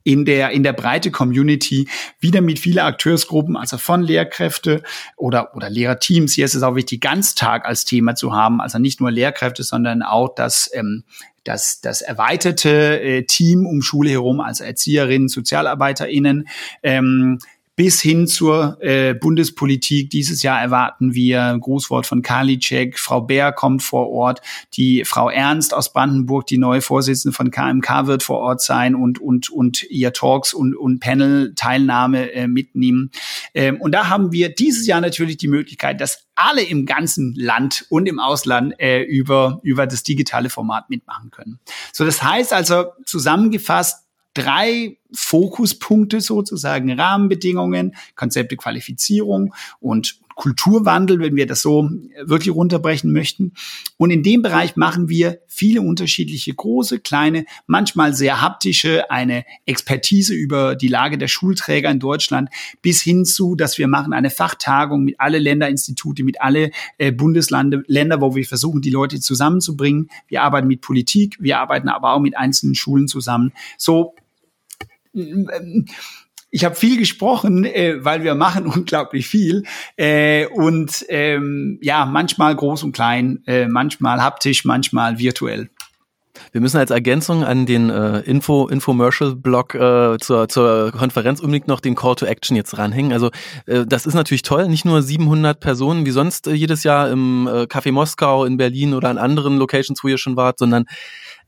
in 0.08 0.24
der, 0.24 0.52
in 0.52 0.64
der 0.64 0.72
breite 0.72 1.12
Community 1.12 1.90
wieder 2.22 2.40
mit 2.40 2.60
vielen 2.60 2.80
Akteursgruppen, 2.80 3.58
also 3.58 3.78
von 3.78 4.02
Lehrkräfte 4.02 4.82
oder, 5.18 5.54
oder 5.54 5.70
Lehrerteams. 5.70 6.34
Hier 6.34 6.46
ist 6.46 6.56
es 6.56 6.64
auch 6.64 6.76
wichtig, 6.76 7.02
Ganztag 7.02 7.66
als 7.66 7.84
Thema 7.84 8.16
zu 8.16 8.34
haben. 8.34 8.62
Also 8.62 8.80
nicht 8.80 9.02
nur 9.02 9.12
Lehrkräfte, 9.12 9.64
sondern 9.64 10.04
auch 10.04 10.34
das, 10.34 10.70
ähm, 10.74 11.04
das, 11.44 11.82
das 11.82 12.02
erweiterte 12.02 13.02
äh, 13.02 13.24
Team 13.24 13.66
um 13.66 13.82
Schule 13.82 14.12
herum, 14.12 14.40
also 14.40 14.64
Erzieherinnen, 14.64 15.28
SozialarbeiterInnen, 15.28 16.48
ähm, 16.84 17.40
bis 17.78 18.02
hin 18.02 18.26
zur 18.26 18.80
äh, 18.82 19.14
Bundespolitik. 19.14 20.10
Dieses 20.10 20.42
Jahr 20.42 20.60
erwarten 20.60 21.14
wir 21.14 21.56
Grußwort 21.62 22.08
von 22.08 22.24
Karliczek. 22.24 22.98
Frau 22.98 23.22
Bär 23.22 23.52
kommt 23.52 23.84
vor 23.84 24.10
Ort. 24.10 24.42
Die 24.74 25.06
Frau 25.06 25.30
Ernst 25.30 25.76
aus 25.76 25.94
Brandenburg, 25.94 26.48
die 26.48 26.58
neue 26.58 26.82
Vorsitzende 26.82 27.36
von 27.36 27.52
KMK, 27.52 28.08
wird 28.08 28.24
vor 28.24 28.40
Ort 28.40 28.64
sein 28.64 28.96
und, 28.96 29.22
und, 29.22 29.52
und 29.52 29.84
ihr 29.92 30.12
Talks 30.12 30.56
und, 30.56 30.76
und 30.76 31.00
Panel-Teilnahme 31.00 32.32
äh, 32.32 32.48
mitnehmen. 32.48 33.12
Ähm, 33.54 33.80
und 33.80 33.92
da 33.92 34.10
haben 34.10 34.32
wir 34.32 34.50
dieses 34.50 34.88
Jahr 34.88 35.00
natürlich 35.00 35.38
die 35.38 35.48
Möglichkeit, 35.48 36.02
dass 36.02 36.26
alle 36.34 36.64
im 36.64 36.88
ganzen 36.88 37.36
Land 37.36 37.86
und 37.90 38.08
im 38.08 38.20
Ausland 38.20 38.74
äh, 38.80 39.04
über, 39.04 39.60
über 39.62 39.86
das 39.86 40.02
digitale 40.02 40.50
Format 40.50 40.90
mitmachen 40.90 41.30
können. 41.30 41.60
So, 41.94 42.06
das 42.06 42.24
heißt 42.24 42.54
also 42.54 42.86
zusammengefasst, 43.06 44.07
drei 44.38 44.98
Fokuspunkte 45.14 46.22
sozusagen, 46.22 46.92
Rahmenbedingungen, 46.92 47.96
Konzepte 48.16 48.56
Qualifizierung 48.56 49.54
und 49.80 50.20
Kulturwandel, 50.38 51.20
wenn 51.20 51.36
wir 51.36 51.48
das 51.48 51.64
so 51.64 51.90
wirklich 52.24 52.54
runterbrechen 52.54 53.12
möchten. 53.12 53.54
Und 53.98 54.12
in 54.12 54.22
dem 54.22 54.44
Bereich 54.44 54.76
machen 54.76 55.10
wir 55.10 55.40
viele 55.48 55.82
unterschiedliche 55.82 56.54
große, 56.54 57.00
kleine, 57.00 57.46
manchmal 57.66 58.14
sehr 58.14 58.40
haptische, 58.40 59.10
eine 59.10 59.46
Expertise 59.66 60.36
über 60.36 60.76
die 60.76 60.90
Lage 60.90 61.18
der 61.18 61.28
Schulträger 61.28 61.90
in 61.90 62.00
Deutschland 62.00 62.50
bis 62.84 63.02
hin 63.02 63.26
zu, 63.26 63.56
dass 63.56 63.80
wir 63.80 63.88
machen 63.88 64.14
eine 64.14 64.30
Fachtagung 64.30 65.04
mit 65.04 65.20
alle 65.20 65.40
Länderinstitute, 65.40 66.24
mit 66.24 66.40
alle 66.40 66.70
äh, 67.00 67.12
Bundeslande, 67.12 67.84
wo 67.88 68.36
wir 68.36 68.46
versuchen, 68.46 68.84
die 68.84 68.92
Leute 68.92 69.20
zusammenzubringen. 69.20 70.12
Wir 70.28 70.44
arbeiten 70.44 70.68
mit 70.68 70.82
Politik, 70.82 71.38
wir 71.40 71.58
arbeiten 71.58 71.90
aber 71.90 72.14
auch 72.14 72.20
mit 72.20 72.38
einzelnen 72.38 72.76
Schulen 72.76 73.08
zusammen. 73.08 73.54
So 73.80 74.14
ich 76.50 76.66
habe 76.66 76.76
viel 76.76 76.98
gesprochen, 76.98 77.66
äh, 77.66 78.04
weil 78.04 78.24
wir 78.24 78.36
machen 78.36 78.68
unglaublich 78.76 79.28
viel 79.28 79.64
äh, 79.96 80.46
und 80.48 81.06
ähm, 81.10 81.80
ja, 81.82 82.06
manchmal 82.06 82.56
groß 82.56 82.84
und 82.84 82.94
klein, 82.94 83.44
äh, 83.46 83.68
manchmal 83.68 84.22
haptisch, 84.22 84.66
manchmal 84.66 85.20
virtuell. 85.20 85.70
Wir 86.52 86.62
müssen 86.62 86.78
als 86.78 86.92
Ergänzung 86.92 87.44
an 87.44 87.66
den 87.66 87.90
äh, 87.90 88.20
Info 88.22 88.68
Infomercial-Blog 88.68 89.76
äh, 89.76 90.18
zur, 90.20 90.48
zur 90.48 90.92
Konferenz 90.92 91.40
unbedingt 91.40 91.68
noch 91.68 91.80
den 91.80 91.96
Call 91.96 92.16
to 92.16 92.26
Action 92.26 92.56
jetzt 92.56 92.78
ranhängen. 92.78 93.12
Also 93.12 93.32
äh, 93.66 93.86
das 93.86 94.06
ist 94.06 94.14
natürlich 94.14 94.44
toll, 94.44 94.68
nicht 94.68 94.86
nur 94.86 95.02
700 95.02 95.60
Personen 95.60 96.06
wie 96.06 96.12
sonst 96.12 96.48
äh, 96.48 96.54
jedes 96.54 96.84
Jahr 96.84 97.10
im 97.10 97.48
äh, 97.48 97.64
Café 97.64 97.92
Moskau 97.92 98.46
in 98.46 98.58
Berlin 98.58 98.94
oder 98.94 99.10
an 99.10 99.18
anderen 99.18 99.58
Locations, 99.58 100.04
wo 100.04 100.08
ihr 100.08 100.18
schon 100.18 100.36
wart, 100.36 100.60
sondern 100.60 100.86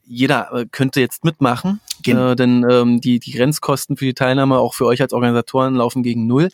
jeder 0.09 0.51
äh, 0.51 0.65
könnte 0.69 0.99
jetzt 0.99 1.23
mitmachen, 1.23 1.79
genau. 2.03 2.31
äh, 2.31 2.35
denn 2.35 2.65
ähm, 2.69 2.99
die, 2.99 3.19
die 3.19 3.31
Grenzkosten 3.31 3.95
für 3.95 4.05
die 4.05 4.15
Teilnahme 4.15 4.57
auch 4.57 4.73
für 4.73 4.87
euch 4.87 5.01
als 5.01 5.13
Organisatoren 5.13 5.75
laufen 5.75 6.01
gegen 6.01 6.25
null. 6.25 6.49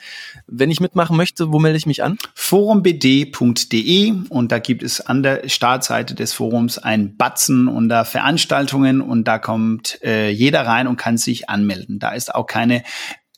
Wenn 0.46 0.70
ich 0.70 0.82
mitmachen 0.82 1.16
möchte, 1.16 1.52
wo 1.54 1.60
melde 1.60 1.78
ich 1.78 1.86
mich 1.86 2.04
an? 2.04 2.18
forumbd.de 2.34 4.14
und 4.30 4.52
da 4.52 4.60
gibt 4.60 4.84
es 4.84 5.00
an 5.02 5.24
der 5.24 5.48
Startseite 5.48 6.16
des 6.16 6.34
Forums 6.34 6.78
ein 6.78 7.16
Batzen 7.16 7.70
unter 7.70 8.04
Veranstaltungen 8.04 9.00
und 9.00 9.26
da 9.26 9.40
kommt 9.40 10.00
äh, 10.04 10.30
jeder 10.30 10.66
rein 10.66 10.88
und 10.88 10.98
kann 10.98 11.18
sich 11.18 11.50
anmelden. 11.50 11.98
Da 12.00 12.12
ist 12.12 12.36
auch 12.36 12.48
keine 12.48 12.84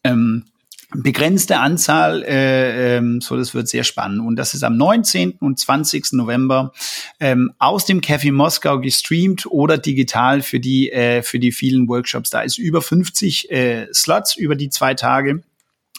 ähm, 0.04 0.46
begrenzte 0.94 1.60
Anzahl, 1.60 2.24
äh, 2.24 2.98
ähm, 2.98 3.20
so 3.20 3.36
das 3.36 3.54
wird 3.54 3.68
sehr 3.68 3.84
spannend. 3.84 4.22
Und 4.22 4.38
das 4.38 4.54
ist 4.54 4.64
am 4.64 4.78
19. 4.78 5.34
und 5.40 5.60
20. 5.60 6.14
November 6.14 6.72
ähm, 7.20 7.52
aus 7.60 7.86
dem 7.86 8.02
Café 8.02 8.32
Moskau 8.32 8.80
gestreamt 8.80 9.46
oder 9.48 9.78
digital 9.78 10.42
für 10.42 10.60
die, 10.60 10.92
äh, 10.92 11.22
für 11.24 11.40
die 11.40 11.52
vielen 11.52 11.88
Workshops. 11.90 12.30
Da 12.30 12.42
ist 12.42 12.58
über 12.58 12.82
50 12.82 13.52
äh, 13.52 13.88
Slots 13.94 14.38
über 14.38 14.56
die 14.56 14.70
zwei 14.70 14.94
Tage 14.94 15.44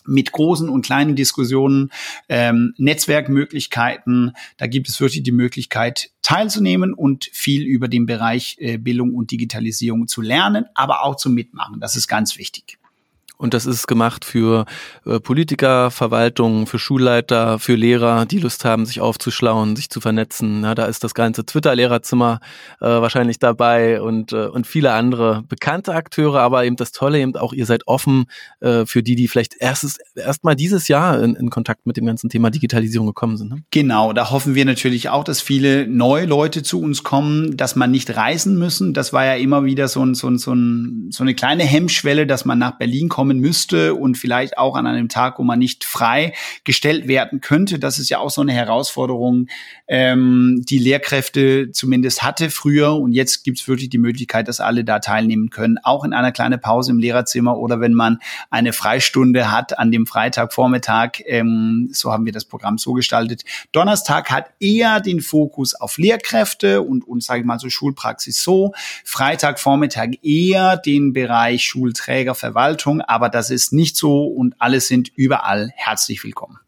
mit 0.07 0.33
großen 0.33 0.71
und 0.71 0.87
kleinen 0.87 1.16
Diskussionen, 1.16 1.90
ähm, 2.30 2.73
Netzwerkmöglichkeiten. 2.78 4.33
Da 4.57 4.66
gibt 4.66 4.88
es 4.88 5.00
wirklich 5.00 5.23
die 5.23 5.33
Möglichkeit 5.33 6.11
teilzunehmen 6.23 6.95
und 6.95 7.28
viel 7.33 7.62
über 7.66 7.88
den 7.88 8.07
Bereich 8.07 8.57
äh, 8.59 8.78
Bildung 8.78 9.14
und 9.14 9.30
Digitalisierung 9.30 10.09
zu 10.09 10.23
lernen, 10.23 10.64
aber 10.75 11.04
auch 11.04 11.16
zu 11.16 11.28
mitmachen. 11.28 11.78
Das 11.78 11.95
ist 11.95 12.09
ganz 12.09 12.38
wichtig. 12.38 12.78
Und 13.38 13.54
das 13.54 13.66
ist 13.66 13.87
gemacht 13.87 14.25
für 14.25 14.66
äh, 15.07 15.21
Politiker, 15.21 15.92
Verwaltungen, 15.92 16.66
für 16.66 16.80
Schulleiter, 16.80 17.61
für 17.61 17.76
Lehrer, 17.76 18.26
die 18.26 18.40
Lust 18.40 18.64
haben, 18.64 18.85
sich 18.85 19.00
aufzuschlauen, 19.00 19.76
sich 19.76 19.90
zu 19.90 20.00
vernetzen. 20.00 20.64
Ja, 20.64 20.75
da 20.75 20.87
ist 20.87 21.04
das 21.04 21.14
ganze 21.14 21.47
Twitter-Lehrerzimmer 21.47 22.40
äh, 22.80 22.87
wahrscheinlich 22.87 23.38
dabei 23.38 24.02
und, 24.02 24.33
äh, 24.33 24.47
und 24.47 24.66
viele 24.66 24.93
andere 24.93 25.45
bekannte 25.49 25.95
Akteure. 25.95 26.41
Aber 26.41 26.65
eben 26.65 26.75
das 26.75 26.91
Tolle 26.91 27.21
eben 27.21 27.36
auch, 27.36 27.52
ihr 27.52 27.65
seid 27.65 27.86
offen 27.86 28.25
äh, 28.58 28.84
für 28.86 29.04
die, 29.04 29.15
die 29.15 29.28
vielleicht 29.28 29.54
erst, 29.60 30.00
erst 30.17 30.43
mal 30.43 30.56
dieses 30.56 30.89
Jahr 30.89 31.23
in, 31.23 31.36
in 31.36 31.49
Kontakt 31.49 31.86
mit 31.86 31.97
dem 31.97 32.06
ganzen 32.06 32.30
Thema 32.30 32.50
Digitalisierung 32.50 33.06
gekommen 33.06 33.36
sind. 33.36 33.50
Ne? 33.50 33.62
Genau, 33.71 34.12
da 34.12 34.32
hoffen 34.32 34.56
wir 34.56 34.65
natürlich 34.65 35.10
auch, 35.10 35.23
dass 35.23 35.41
viele 35.41 35.86
neue 35.86 36.26
Leute 36.26 36.65
zu 36.65 36.80
uns 36.80 37.04
kommen, 37.04 37.56
dass 37.56 37.76
man 37.76 37.93
nicht 37.93 38.17
reisen 38.17 38.58
müssen. 38.58 38.95
Das 38.95 39.12
war 39.12 39.25
ja 39.25 39.34
immer 39.34 39.65
wieder 39.65 39.86
so, 39.86 40.04
ein, 40.04 40.17
so, 40.17 40.26
ein, 40.26 40.39
so, 40.39 40.52
ein, 40.52 41.10
so 41.12 41.23
eine 41.23 41.36
kleine 41.36 41.62
Hemmschwelle, 41.62 42.26
dass 42.26 42.45
man 42.45 42.58
nach 42.58 42.78
Berlin 42.78 43.08
kommt 43.08 43.27
kommen 43.28 43.41
müsste 43.41 43.95
und 43.95 44.17
vielleicht 44.17 44.56
auch 44.56 44.75
an 44.75 44.86
einem 44.86 45.08
Tag, 45.08 45.38
wo 45.38 45.43
man 45.43 45.58
nicht 45.58 45.84
frei 45.84 46.32
gestellt 46.64 47.08
werden 47.08 47.41
könnte. 47.43 47.78
Das 47.78 47.99
ist 47.99 48.08
ja 48.08 48.21
auch 48.21 48.30
so 48.30 48.41
eine 48.41 48.52
Herausforderung, 48.52 49.49
ähm, 49.86 50.62
die 50.67 50.78
Lehrkräfte 50.78 51.71
zumindest 51.73 52.23
hatte 52.23 52.49
früher. 52.49 52.95
Und 52.95 53.12
jetzt 53.12 53.45
gibt 53.45 53.60
es 53.60 53.69
wirklich 53.69 53.91
die 53.91 53.99
Möglichkeit, 53.99 54.49
dass 54.49 54.60
alle 54.60 54.82
da 54.84 54.99
teilnehmen 54.99 55.50
können, 55.50 55.76
auch 55.82 56.04
in 56.04 56.14
einer 56.14 56.32
kleinen 56.32 56.60
Pause 56.60 56.93
im 56.93 56.99
Lehrerzimmer 56.99 57.58
oder 57.58 57.80
wenn 57.80 57.93
man 57.93 58.19
eine 58.49 58.73
Freistunde 58.73 59.50
hat 59.50 59.78
an 59.78 59.91
dem 59.91 60.06
Freitagvormittag. 60.06 61.21
Ähm, 61.26 61.91
so 61.93 62.12
haben 62.12 62.25
wir 62.25 62.32
das 62.32 62.47
Programm 62.47 62.78
so 62.78 62.95
gestaltet. 62.95 63.45
Donnerstag 63.73 64.30
hat 64.30 64.47
eher 64.58 65.00
den 65.00 65.21
Fokus 65.21 65.75
auf 65.75 65.99
Lehrkräfte 65.99 66.80
und, 66.80 67.06
und 67.06 67.23
sage 67.23 67.41
ich 67.41 67.47
mal 67.47 67.58
so 67.58 67.69
Schulpraxis 67.69 68.43
so. 68.43 68.73
Freitagvormittag 69.04 70.12
eher 70.23 70.78
den 70.78 71.12
Bereich 71.12 71.64
Schulträger, 71.64 72.34
Verwaltung, 72.34 73.02
aber 73.02 73.18
das 73.26 73.50
ist 73.50 73.73
nicht 73.73 73.97
so 73.97 74.26
und 74.26 74.54
alle 74.61 74.81
sind 74.81 75.11
überall 75.17 75.73
herzlich 75.75 76.23
willkommen. 76.23 76.61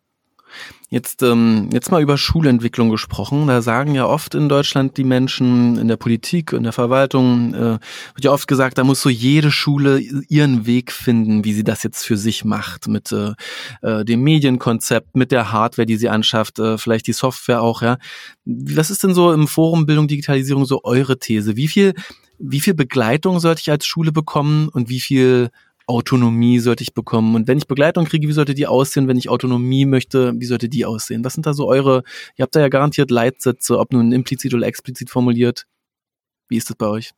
Jetzt, 0.92 1.22
ähm, 1.22 1.68
jetzt 1.72 1.92
mal 1.92 2.02
über 2.02 2.18
Schulentwicklung 2.18 2.90
gesprochen. 2.90 3.46
Da 3.46 3.62
sagen 3.62 3.94
ja 3.94 4.06
oft 4.06 4.34
in 4.34 4.48
Deutschland 4.48 4.96
die 4.96 5.04
Menschen 5.04 5.78
in 5.78 5.86
der 5.86 5.96
Politik, 5.96 6.52
in 6.52 6.64
der 6.64 6.72
Verwaltung, 6.72 7.54
äh, 7.54 7.78
wird 8.14 8.24
ja 8.24 8.32
oft 8.32 8.48
gesagt, 8.48 8.76
da 8.76 8.82
muss 8.82 9.00
so 9.00 9.08
jede 9.08 9.52
Schule 9.52 10.00
ihren 10.00 10.66
Weg 10.66 10.90
finden, 10.90 11.44
wie 11.44 11.52
sie 11.52 11.62
das 11.62 11.84
jetzt 11.84 12.04
für 12.04 12.16
sich 12.16 12.44
macht, 12.44 12.88
mit 12.88 13.12
äh, 13.12 13.34
äh, 13.82 14.04
dem 14.04 14.22
Medienkonzept, 14.24 15.14
mit 15.14 15.30
der 15.30 15.52
Hardware, 15.52 15.86
die 15.86 15.96
sie 15.96 16.08
anschafft, 16.08 16.58
äh, 16.58 16.76
vielleicht 16.76 17.06
die 17.06 17.12
Software 17.12 17.62
auch, 17.62 17.82
ja. 17.82 17.98
Was 18.44 18.90
ist 18.90 19.04
denn 19.04 19.14
so 19.14 19.32
im 19.32 19.46
Forum 19.46 19.86
Bildung, 19.86 20.08
Digitalisierung 20.08 20.64
so 20.64 20.80
eure 20.82 21.20
These? 21.20 21.54
Wie 21.54 21.68
viel, 21.68 21.94
wie 22.40 22.58
viel 22.58 22.74
Begleitung 22.74 23.38
sollte 23.38 23.60
ich 23.60 23.70
als 23.70 23.86
Schule 23.86 24.10
bekommen 24.10 24.68
und 24.68 24.88
wie 24.88 24.98
viel 24.98 25.50
Autonomie 25.90 26.58
sollte 26.60 26.82
ich 26.82 26.94
bekommen? 26.94 27.34
Und 27.34 27.48
wenn 27.48 27.58
ich 27.58 27.66
Begleitung 27.66 28.06
kriege, 28.06 28.28
wie 28.28 28.32
sollte 28.32 28.54
die 28.54 28.66
aussehen? 28.66 29.08
Wenn 29.08 29.18
ich 29.18 29.28
Autonomie 29.28 29.86
möchte, 29.86 30.32
wie 30.38 30.46
sollte 30.46 30.68
die 30.68 30.86
aussehen? 30.86 31.24
Was 31.24 31.34
sind 31.34 31.46
da 31.46 31.52
so 31.54 31.68
eure, 31.68 32.04
ihr 32.36 32.44
habt 32.44 32.56
da 32.56 32.60
ja 32.60 32.68
garantiert 32.68 33.10
Leitsätze, 33.10 33.78
ob 33.78 33.92
nun 33.92 34.12
implizit 34.12 34.54
oder 34.54 34.66
explizit 34.66 35.10
formuliert. 35.10 35.66
Wie 36.48 36.56
ist 36.56 36.70
das 36.70 36.76
bei 36.76 36.86
euch? 36.86 37.12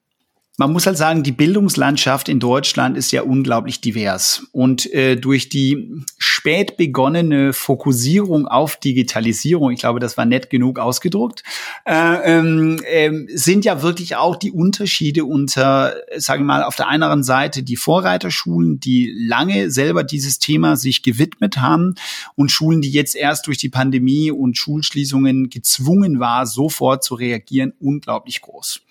Man 0.58 0.70
muss 0.70 0.84
halt 0.84 0.98
sagen, 0.98 1.22
die 1.22 1.32
Bildungslandschaft 1.32 2.28
in 2.28 2.38
Deutschland 2.38 2.98
ist 2.98 3.10
ja 3.10 3.22
unglaublich 3.22 3.80
divers. 3.80 4.46
Und 4.52 4.92
äh, 4.92 5.16
durch 5.16 5.48
die 5.48 6.04
spät 6.18 6.76
begonnene 6.76 7.54
Fokussierung 7.54 8.46
auf 8.46 8.76
Digitalisierung, 8.76 9.70
ich 9.70 9.80
glaube, 9.80 9.98
das 9.98 10.18
war 10.18 10.26
nett 10.26 10.50
genug 10.50 10.78
ausgedruckt, 10.78 11.42
äh, 11.86 12.36
äh, 12.36 13.26
sind 13.34 13.64
ja 13.64 13.80
wirklich 13.80 14.16
auch 14.16 14.36
die 14.36 14.50
Unterschiede 14.50 15.24
unter, 15.24 15.94
sagen 16.18 16.42
wir 16.42 16.48
mal, 16.48 16.64
auf 16.64 16.76
der 16.76 16.88
einen 16.88 17.22
Seite 17.22 17.62
die 17.62 17.76
Vorreiterschulen, 17.76 18.78
die 18.78 19.10
lange 19.26 19.70
selber 19.70 20.04
dieses 20.04 20.38
Thema 20.38 20.76
sich 20.76 21.02
gewidmet 21.02 21.62
haben 21.62 21.94
und 22.36 22.50
Schulen, 22.50 22.82
die 22.82 22.90
jetzt 22.90 23.16
erst 23.16 23.46
durch 23.46 23.56
die 23.56 23.70
Pandemie 23.70 24.30
und 24.30 24.58
Schulschließungen 24.58 25.48
gezwungen 25.48 26.20
war, 26.20 26.44
sofort 26.44 27.04
zu 27.04 27.14
reagieren, 27.14 27.72
unglaublich 27.80 28.42
groß. 28.42 28.82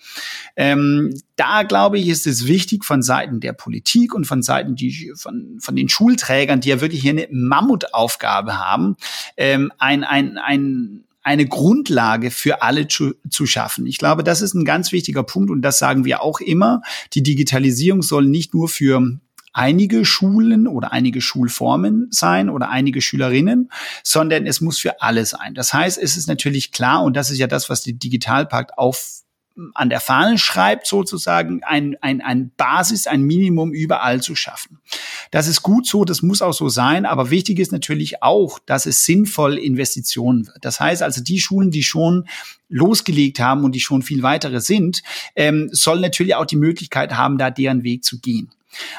Ähm, 0.56 1.14
da 1.36 1.51
glaube 1.62 1.98
ich, 1.98 2.08
ist 2.08 2.26
es 2.26 2.46
wichtig 2.46 2.84
von 2.84 3.02
Seiten 3.02 3.40
der 3.40 3.52
Politik 3.52 4.14
und 4.14 4.26
von 4.26 4.42
Seiten 4.42 4.74
die, 4.74 5.12
von, 5.14 5.58
von 5.60 5.76
den 5.76 5.88
Schulträgern, 5.88 6.60
die 6.60 6.70
ja 6.70 6.80
wirklich 6.80 7.02
hier 7.02 7.12
eine 7.12 7.28
Mammutaufgabe 7.30 8.58
haben, 8.58 8.96
ähm, 9.36 9.72
ein, 9.78 10.04
ein, 10.04 10.38
ein, 10.38 11.04
eine 11.22 11.46
Grundlage 11.46 12.30
für 12.30 12.62
alle 12.62 12.88
zu, 12.88 13.14
zu 13.28 13.46
schaffen. 13.46 13.86
Ich 13.86 13.98
glaube, 13.98 14.24
das 14.24 14.40
ist 14.40 14.54
ein 14.54 14.64
ganz 14.64 14.90
wichtiger 14.92 15.22
Punkt 15.22 15.50
und 15.50 15.62
das 15.62 15.78
sagen 15.78 16.04
wir 16.04 16.22
auch 16.22 16.40
immer. 16.40 16.82
Die 17.12 17.22
Digitalisierung 17.22 18.02
soll 18.02 18.26
nicht 18.26 18.54
nur 18.54 18.68
für 18.68 19.20
einige 19.52 20.04
Schulen 20.04 20.66
oder 20.66 20.92
einige 20.92 21.20
Schulformen 21.20 22.08
sein 22.10 22.48
oder 22.48 22.70
einige 22.70 23.00
Schülerinnen, 23.00 23.70
sondern 24.02 24.46
es 24.46 24.60
muss 24.60 24.78
für 24.78 25.02
alle 25.02 25.26
sein. 25.26 25.54
Das 25.54 25.72
heißt, 25.72 25.98
es 25.98 26.16
ist 26.16 26.26
natürlich 26.26 26.72
klar, 26.72 27.02
und 27.02 27.16
das 27.16 27.30
ist 27.30 27.38
ja 27.38 27.46
das, 27.46 27.68
was 27.68 27.82
die 27.82 27.98
Digitalpakt 27.98 28.78
auf 28.78 29.22
an 29.74 29.90
der 29.90 30.00
Fahne 30.00 30.38
schreibt, 30.38 30.86
sozusagen 30.86 31.62
ein, 31.64 31.96
ein, 32.00 32.20
ein 32.20 32.50
Basis, 32.56 33.06
ein 33.06 33.22
Minimum 33.22 33.72
überall 33.72 34.22
zu 34.22 34.34
schaffen. 34.34 34.78
Das 35.30 35.46
ist 35.46 35.62
gut 35.62 35.86
so, 35.86 36.04
das 36.04 36.22
muss 36.22 36.42
auch 36.42 36.52
so 36.52 36.68
sein, 36.68 37.06
aber 37.06 37.30
wichtig 37.30 37.58
ist 37.58 37.72
natürlich 37.72 38.22
auch, 38.22 38.58
dass 38.58 38.86
es 38.86 39.04
sinnvoll 39.04 39.58
Investitionen 39.58 40.46
wird. 40.46 40.64
Das 40.64 40.80
heißt 40.80 41.02
also, 41.02 41.22
die 41.22 41.40
Schulen, 41.40 41.70
die 41.70 41.82
schon 41.82 42.26
losgelegt 42.68 43.40
haben 43.40 43.64
und 43.64 43.74
die 43.74 43.80
schon 43.80 44.02
viel 44.02 44.22
weitere 44.22 44.60
sind, 44.60 45.02
ähm, 45.36 45.68
sollen 45.72 46.00
natürlich 46.00 46.34
auch 46.34 46.46
die 46.46 46.56
Möglichkeit 46.56 47.14
haben, 47.14 47.38
da 47.38 47.50
deren 47.50 47.82
Weg 47.82 48.04
zu 48.04 48.18
gehen. 48.20 48.50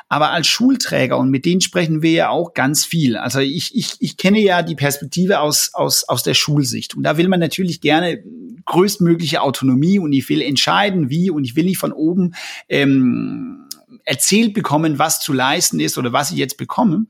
Aber 0.10 0.32
als 0.32 0.48
Schulträger, 0.48 1.18
und 1.18 1.30
mit 1.30 1.46
denen 1.46 1.62
sprechen 1.62 2.02
wir 2.02 2.12
ja 2.12 2.30
auch 2.30 2.54
ganz 2.54 2.86
viel. 2.86 3.18
Also 3.18 3.40
ich, 3.40 3.76
ich, 3.76 3.96
ich 4.00 4.18
kenne 4.18 4.40
ja 4.40 4.62
die 4.62 4.76
Perspektive 4.76 5.40
aus, 5.40 5.72
aus, 5.74 6.08
aus 6.08 6.24
der 6.24 6.34
Schulsicht. 6.34 6.96
Und 6.96 7.04
da 7.04 7.18
will 7.18 7.28
man 7.28 7.40
natürlich 7.40 7.82
gerne 7.82 8.24
größtmögliche 8.66 9.42
Autonomie 9.42 10.00
und 10.00 10.14
ich 10.14 10.28
will 10.30 10.42
entscheiden, 10.42 11.10
wie 11.10 11.30
und 11.30 11.44
ich 11.44 11.56
will 11.56 11.66
nicht 11.66 11.78
von 11.78 11.92
oben 11.92 12.34
ähm, 12.70 13.63
erzählt 14.06 14.54
bekommen, 14.54 15.00
was 15.00 15.20
zu 15.20 15.34
leisten 15.34 15.80
ist 15.80 15.98
oder 15.98 16.14
was 16.14 16.32
ich 16.32 16.38
jetzt 16.38 16.58
bekomme. 16.58 17.06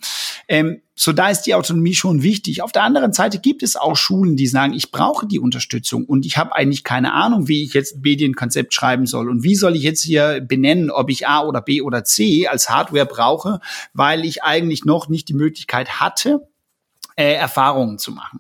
Ähm, 0.48 0.82
so 0.96 1.12
da 1.12 1.30
ist 1.30 1.44
die 1.44 1.56
Autonomie 1.56 1.96
schon 1.96 2.22
wichtig. 2.22 2.62
Auf 2.62 2.72
der 2.72 2.84
anderen 2.84 3.14
Seite 3.14 3.40
gibt 3.40 3.64
es 3.64 3.76
auch 3.76 3.96
Schulen, 3.96 4.36
die 4.36 4.48
sagen, 4.48 4.74
ich 4.74 4.92
brauche 4.92 5.26
die 5.26 5.40
Unterstützung 5.40 6.06
und 6.06 6.26
ich 6.26 6.38
habe 6.38 6.56
eigentlich 6.56 6.84
keine 6.84 7.14
Ahnung, 7.14 7.48
wie 7.48 7.64
ich 7.64 7.74
jetzt 7.74 7.96
ein 7.96 8.02
Medienkonzept 8.02 8.74
schreiben 8.74 9.08
soll 9.08 9.30
und 9.30 9.44
wie 9.44 9.56
soll 9.56 9.76
ich 9.76 9.82
jetzt 9.82 10.04
hier 10.04 10.42
benennen, 10.42 10.92
ob 10.92 11.10
ich 11.10 11.28
A 11.28 11.42
oder 11.42 11.62
B 11.62 11.82
oder 11.82 12.04
C 12.04 12.48
als 12.48 12.70
Hardware 12.70 13.08
brauche, 13.08 13.60
weil 13.94 14.24
ich 14.24 14.44
eigentlich 14.44 14.86
noch 14.86 15.10
nicht 15.10 15.30
die 15.30 15.34
Möglichkeit 15.34 16.00
hatte, 16.00 16.48
äh, 17.16 17.34
Erfahrungen 17.34 17.98
zu 17.98 18.12
machen. 18.12 18.40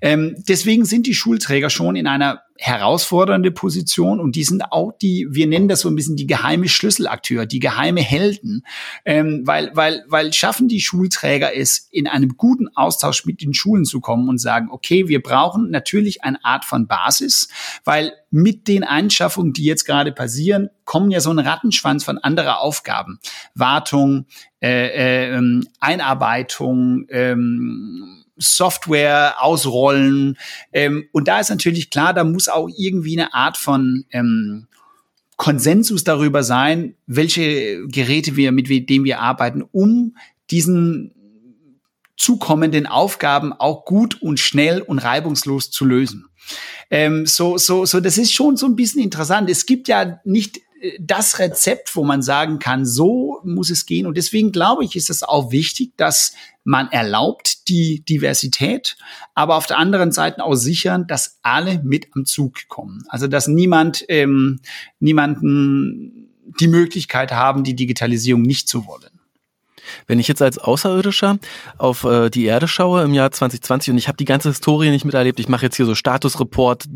Ähm, 0.00 0.36
deswegen 0.48 0.84
sind 0.84 1.06
die 1.06 1.14
Schulträger 1.14 1.70
schon 1.70 1.96
in 1.96 2.06
einer 2.06 2.42
herausfordernde 2.56 3.50
Position 3.50 4.20
und 4.20 4.36
die 4.36 4.44
sind 4.44 4.70
auch 4.70 4.92
die, 4.92 5.26
wir 5.30 5.46
nennen 5.46 5.66
das 5.66 5.80
so 5.80 5.88
ein 5.88 5.96
bisschen 5.96 6.16
die 6.16 6.26
geheime 6.26 6.68
Schlüsselakteur, 6.68 7.46
die 7.46 7.58
geheime 7.58 8.00
Helden, 8.00 8.64
ähm, 9.04 9.42
weil, 9.44 9.72
weil, 9.74 10.04
weil 10.08 10.32
schaffen 10.32 10.68
die 10.68 10.80
Schulträger 10.80 11.54
es, 11.54 11.88
in 11.90 12.06
einem 12.06 12.36
guten 12.36 12.68
Austausch 12.76 13.24
mit 13.24 13.42
den 13.42 13.54
Schulen 13.54 13.84
zu 13.84 14.00
kommen 14.00 14.28
und 14.28 14.38
sagen, 14.38 14.68
okay, 14.70 15.08
wir 15.08 15.20
brauchen 15.20 15.70
natürlich 15.70 16.22
eine 16.22 16.44
Art 16.44 16.64
von 16.64 16.86
Basis, 16.86 17.48
weil 17.84 18.12
mit 18.30 18.68
den 18.68 18.84
Einschaffungen, 18.84 19.52
die 19.52 19.64
jetzt 19.64 19.84
gerade 19.84 20.12
passieren, 20.12 20.70
kommen 20.84 21.10
ja 21.10 21.20
so 21.20 21.30
ein 21.30 21.38
Rattenschwanz 21.38 22.04
von 22.04 22.18
anderer 22.18 22.60
Aufgaben. 22.60 23.18
Wartung, 23.54 24.26
äh, 24.60 24.88
äh, 24.88 25.36
ähm, 25.36 25.66
Einarbeitung, 25.80 27.06
ähm, 27.10 28.23
Software 28.36 29.36
ausrollen. 29.42 30.38
Ähm, 30.72 31.08
und 31.12 31.28
da 31.28 31.40
ist 31.40 31.50
natürlich 31.50 31.90
klar, 31.90 32.14
da 32.14 32.24
muss 32.24 32.48
auch 32.48 32.68
irgendwie 32.76 33.18
eine 33.18 33.34
Art 33.34 33.56
von 33.56 34.04
ähm, 34.10 34.66
Konsensus 35.36 36.04
darüber 36.04 36.42
sein, 36.42 36.94
welche 37.06 37.86
Geräte 37.88 38.36
wir, 38.36 38.52
mit 38.52 38.68
denen 38.68 39.04
wir 39.04 39.20
arbeiten, 39.20 39.62
um 39.62 40.16
diesen 40.50 41.12
zukommenden 42.16 42.86
Aufgaben 42.86 43.52
auch 43.52 43.84
gut 43.84 44.22
und 44.22 44.38
schnell 44.38 44.80
und 44.80 44.98
reibungslos 44.98 45.70
zu 45.70 45.84
lösen. 45.84 46.26
Ähm, 46.90 47.26
so, 47.26 47.58
so, 47.58 47.86
so, 47.86 48.00
das 48.00 48.18
ist 48.18 48.32
schon 48.32 48.56
so 48.56 48.66
ein 48.66 48.76
bisschen 48.76 49.02
interessant. 49.02 49.50
Es 49.50 49.66
gibt 49.66 49.88
ja 49.88 50.20
nicht 50.24 50.60
das 51.00 51.38
Rezept, 51.38 51.94
wo 51.96 52.04
man 52.04 52.22
sagen 52.22 52.58
kann, 52.58 52.84
so 52.84 53.40
muss 53.44 53.70
es 53.70 53.86
gehen. 53.86 54.06
Und 54.06 54.16
deswegen 54.16 54.52
glaube 54.52 54.84
ich, 54.84 54.96
ist 54.96 55.10
es 55.10 55.22
auch 55.22 55.50
wichtig, 55.50 55.92
dass 55.96 56.34
man 56.64 56.90
erlaubt 56.90 57.68
die 57.68 58.04
Diversität, 58.04 58.96
aber 59.34 59.56
auf 59.56 59.66
der 59.66 59.78
anderen 59.78 60.12
Seite 60.12 60.42
auch 60.42 60.54
sichern, 60.54 61.06
dass 61.06 61.38
alle 61.42 61.80
mit 61.82 62.08
am 62.14 62.24
Zug 62.24 62.68
kommen. 62.68 63.04
Also 63.08 63.28
dass 63.28 63.46
niemand 63.46 64.04
ähm, 64.08 64.60
niemanden 64.98 66.30
die 66.60 66.68
Möglichkeit 66.68 67.32
haben, 67.32 67.64
die 67.64 67.76
Digitalisierung 67.76 68.42
nicht 68.42 68.68
zu 68.68 68.86
wollen. 68.86 69.10
Wenn 70.06 70.18
ich 70.18 70.28
jetzt 70.28 70.40
als 70.40 70.56
Außerirdischer 70.56 71.38
auf 71.76 72.04
äh, 72.04 72.30
die 72.30 72.44
Erde 72.44 72.68
schaue 72.68 73.02
im 73.02 73.12
Jahr 73.12 73.30
2020 73.30 73.92
und 73.92 73.98
ich 73.98 74.08
habe 74.08 74.16
die 74.16 74.24
ganze 74.24 74.48
Historie 74.48 74.90
nicht 74.90 75.04
miterlebt, 75.04 75.38
ich 75.40 75.48
mache 75.48 75.66
jetzt 75.66 75.76
hier 75.76 75.84
so 75.84 75.94
Statusreport, 75.94 76.86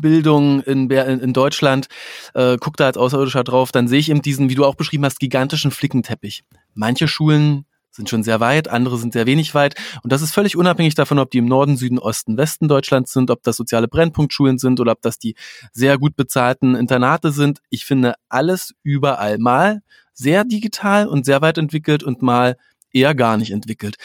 Bildung 0.00 0.62
in, 0.62 0.88
in 0.90 1.32
Deutschland, 1.32 1.88
äh, 2.34 2.56
guck 2.58 2.76
da 2.76 2.86
als 2.86 2.96
Außerirdischer 2.96 3.44
drauf, 3.44 3.72
dann 3.72 3.88
sehe 3.88 3.98
ich 3.98 4.10
eben 4.10 4.22
diesen, 4.22 4.48
wie 4.48 4.54
du 4.54 4.64
auch 4.64 4.74
beschrieben 4.74 5.04
hast, 5.04 5.20
gigantischen 5.20 5.70
Flickenteppich. 5.70 6.44
Manche 6.74 7.08
Schulen 7.08 7.66
sind 7.98 8.08
schon 8.08 8.22
sehr 8.22 8.40
weit, 8.40 8.68
andere 8.68 8.96
sind 8.96 9.12
sehr 9.12 9.26
wenig 9.26 9.54
weit. 9.54 9.74
Und 10.02 10.12
das 10.12 10.22
ist 10.22 10.32
völlig 10.32 10.56
unabhängig 10.56 10.94
davon, 10.94 11.18
ob 11.18 11.30
die 11.30 11.38
im 11.38 11.46
Norden, 11.46 11.76
Süden, 11.76 11.98
Osten, 11.98 12.38
Westen 12.38 12.68
Deutschlands 12.68 13.12
sind, 13.12 13.30
ob 13.30 13.42
das 13.42 13.56
soziale 13.56 13.88
Brennpunktschulen 13.88 14.58
sind 14.58 14.80
oder 14.80 14.92
ob 14.92 15.02
das 15.02 15.18
die 15.18 15.34
sehr 15.72 15.98
gut 15.98 16.16
bezahlten 16.16 16.76
Internate 16.76 17.32
sind. 17.32 17.58
Ich 17.70 17.84
finde 17.84 18.14
alles 18.28 18.74
überall 18.82 19.38
mal 19.38 19.82
sehr 20.14 20.44
digital 20.44 21.08
und 21.08 21.26
sehr 21.26 21.42
weit 21.42 21.58
entwickelt 21.58 22.02
und 22.02 22.22
mal 22.22 22.56
eher 22.92 23.14
gar 23.14 23.36
nicht 23.36 23.50
entwickelt. 23.50 23.96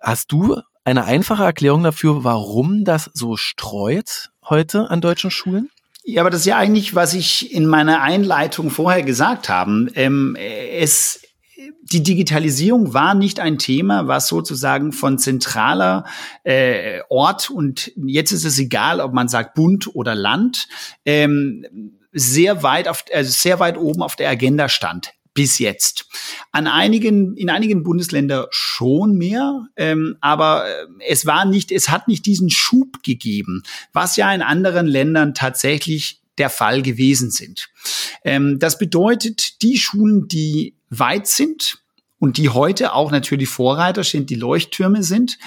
Hast 0.00 0.30
du 0.32 0.60
eine 0.84 1.04
einfache 1.04 1.44
Erklärung 1.44 1.82
dafür, 1.82 2.24
warum 2.24 2.84
das 2.84 3.10
so 3.14 3.36
streut 3.36 4.30
heute 4.44 4.90
an 4.90 5.00
deutschen 5.00 5.30
Schulen? 5.30 5.70
Ja, 6.04 6.22
aber 6.22 6.30
das 6.30 6.40
ist 6.40 6.46
ja 6.46 6.56
eigentlich, 6.56 6.94
was 6.94 7.14
ich 7.14 7.54
in 7.54 7.66
meiner 7.66 8.02
Einleitung 8.02 8.70
vorher 8.70 9.02
gesagt 9.02 9.48
habe. 9.48 9.88
Ähm, 9.94 10.36
es, 10.36 11.22
die 11.82 12.02
Digitalisierung 12.02 12.94
war 12.94 13.14
nicht 13.14 13.40
ein 13.40 13.58
Thema, 13.58 14.06
was 14.06 14.28
sozusagen 14.28 14.92
von 14.92 15.18
zentraler 15.18 16.04
äh, 16.44 17.00
Ort 17.08 17.50
und 17.50 17.92
jetzt 17.96 18.32
ist 18.32 18.44
es 18.44 18.58
egal, 18.58 19.00
ob 19.00 19.12
man 19.12 19.28
sagt 19.28 19.54
Bund 19.54 19.94
oder 19.94 20.14
Land, 20.14 20.68
ähm, 21.04 21.98
sehr 22.12 22.62
weit 22.62 22.88
auf, 22.88 23.04
also 23.12 23.30
sehr 23.30 23.60
weit 23.60 23.78
oben 23.78 24.02
auf 24.02 24.16
der 24.16 24.30
Agenda 24.30 24.68
stand 24.68 25.12
bis 25.32 25.58
jetzt. 25.58 26.06
An 26.50 26.66
einigen, 26.66 27.36
in 27.36 27.50
einigen 27.50 27.84
Bundesländern 27.84 28.46
schon 28.50 29.16
mehr, 29.16 29.68
ähm, 29.76 30.16
aber 30.20 30.66
äh, 30.66 30.86
es 31.08 31.24
war 31.24 31.44
nicht, 31.44 31.70
es 31.70 31.88
hat 31.88 32.08
nicht 32.08 32.26
diesen 32.26 32.50
Schub 32.50 33.02
gegeben, 33.02 33.62
was 33.92 34.16
ja 34.16 34.32
in 34.34 34.42
anderen 34.42 34.86
Ländern 34.86 35.34
tatsächlich 35.34 36.20
der 36.38 36.50
Fall 36.50 36.82
gewesen 36.82 37.30
sind. 37.30 37.68
Ähm, 38.24 38.58
das 38.58 38.78
bedeutet, 38.78 39.62
die 39.62 39.78
Schulen, 39.78 40.26
die 40.26 40.74
weit 40.90 41.26
sind, 41.26 41.80
und 42.20 42.36
die 42.36 42.50
heute 42.50 42.92
auch 42.92 43.10
natürlich 43.10 43.48
Vorreiter 43.48 44.04
sind, 44.04 44.30
die 44.30 44.36
Leuchttürme 44.36 45.02
sind, 45.02 45.38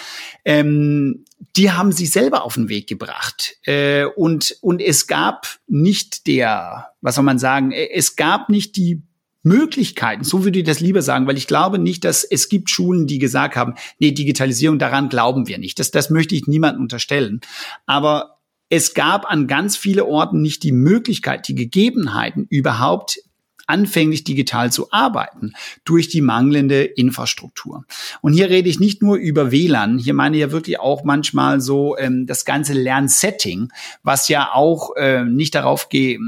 ähm, 0.43 1.23
die 1.55 1.71
haben 1.71 1.91
sich 1.91 2.11
selber 2.11 2.43
auf 2.43 2.55
den 2.55 2.67
Weg 2.67 2.87
gebracht. 2.87 3.57
Äh, 3.63 4.05
und, 4.05 4.57
und 4.61 4.81
es 4.81 5.07
gab 5.07 5.59
nicht 5.67 6.25
der, 6.27 6.89
was 6.99 7.15
soll 7.15 7.23
man 7.23 7.37
sagen, 7.39 7.71
es 7.71 8.15
gab 8.15 8.49
nicht 8.49 8.75
die 8.75 9.03
Möglichkeiten, 9.43 10.23
so 10.23 10.45
würde 10.45 10.59
ich 10.59 10.65
das 10.65 10.79
lieber 10.79 11.01
sagen, 11.01 11.27
weil 11.27 11.37
ich 11.37 11.47
glaube 11.47 11.77
nicht, 11.77 12.05
dass 12.05 12.23
es 12.23 12.49
gibt 12.49 12.69
Schulen, 12.69 13.07
die 13.07 13.19
gesagt 13.19 13.55
haben, 13.55 13.75
nee, 13.99 14.11
Digitalisierung, 14.11 14.79
daran 14.79 15.09
glauben 15.09 15.47
wir 15.47 15.59
nicht. 15.59 15.77
Das, 15.79 15.91
das 15.91 16.09
möchte 16.09 16.33
ich 16.33 16.47
niemandem 16.47 16.81
unterstellen. 16.81 17.41
Aber 17.85 18.39
es 18.69 18.93
gab 18.95 19.29
an 19.29 19.47
ganz 19.47 19.77
viele 19.77 20.05
Orten 20.05 20.41
nicht 20.41 20.63
die 20.63 20.71
Möglichkeit, 20.71 21.47
die 21.47 21.55
Gegebenheiten 21.55 22.47
überhaupt 22.49 23.19
anfänglich 23.67 24.23
digital 24.23 24.71
zu 24.71 24.91
arbeiten 24.91 25.53
durch 25.85 26.09
die 26.09 26.21
mangelnde 26.21 26.83
Infrastruktur. 26.83 27.85
Und 28.21 28.33
hier 28.33 28.49
rede 28.49 28.69
ich 28.69 28.79
nicht 28.79 29.01
nur 29.01 29.15
über 29.15 29.51
WLAN, 29.51 29.97
hier 29.97 30.13
meine 30.13 30.35
ich 30.35 30.41
ja 30.41 30.51
wirklich 30.51 30.79
auch 30.79 31.03
manchmal 31.03 31.61
so 31.61 31.97
ähm, 31.97 32.25
das 32.25 32.45
ganze 32.45 32.73
Lernsetting, 32.73 33.71
was 34.03 34.27
ja 34.27 34.51
auch 34.53 34.95
äh, 34.95 35.23
nicht 35.23 35.55
darauf 35.55 35.89
geht, 35.89 36.19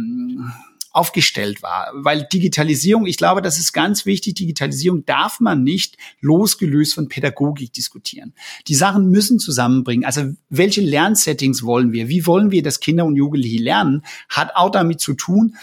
aufgestellt 0.96 1.62
war. 1.62 1.92
Weil 1.94 2.26
Digitalisierung, 2.32 3.06
ich 3.06 3.18
glaube, 3.18 3.42
das 3.42 3.60
ist 3.60 3.74
ganz 3.74 4.06
wichtig, 4.06 4.36
Digitalisierung 4.36 5.06
darf 5.06 5.42
man 5.42 5.64
nicht 5.64 5.98
losgelöst 6.22 6.96
von 6.96 7.10
Pädagogik 7.10 7.74
diskutieren. 7.74 8.34
Die 8.68 8.76
Sachen 8.76 9.10
müssen 9.10 9.38
zusammenbringen. 9.38 10.06
Also 10.06 10.34
welche 10.50 10.82
Lernsettings 10.82 11.64
wollen 11.64 11.92
wir? 11.92 12.08
Wie 12.08 12.26
wollen 12.26 12.50
wir, 12.52 12.64
dass 12.64 12.80
Kinder 12.80 13.06
und 13.06 13.18
Jugendliche 13.18 13.62
lernen? 13.62 14.04
Hat 14.30 14.56
auch 14.56 14.72
damit 14.72 15.02
zu 15.02 15.14
tun, 15.14 15.58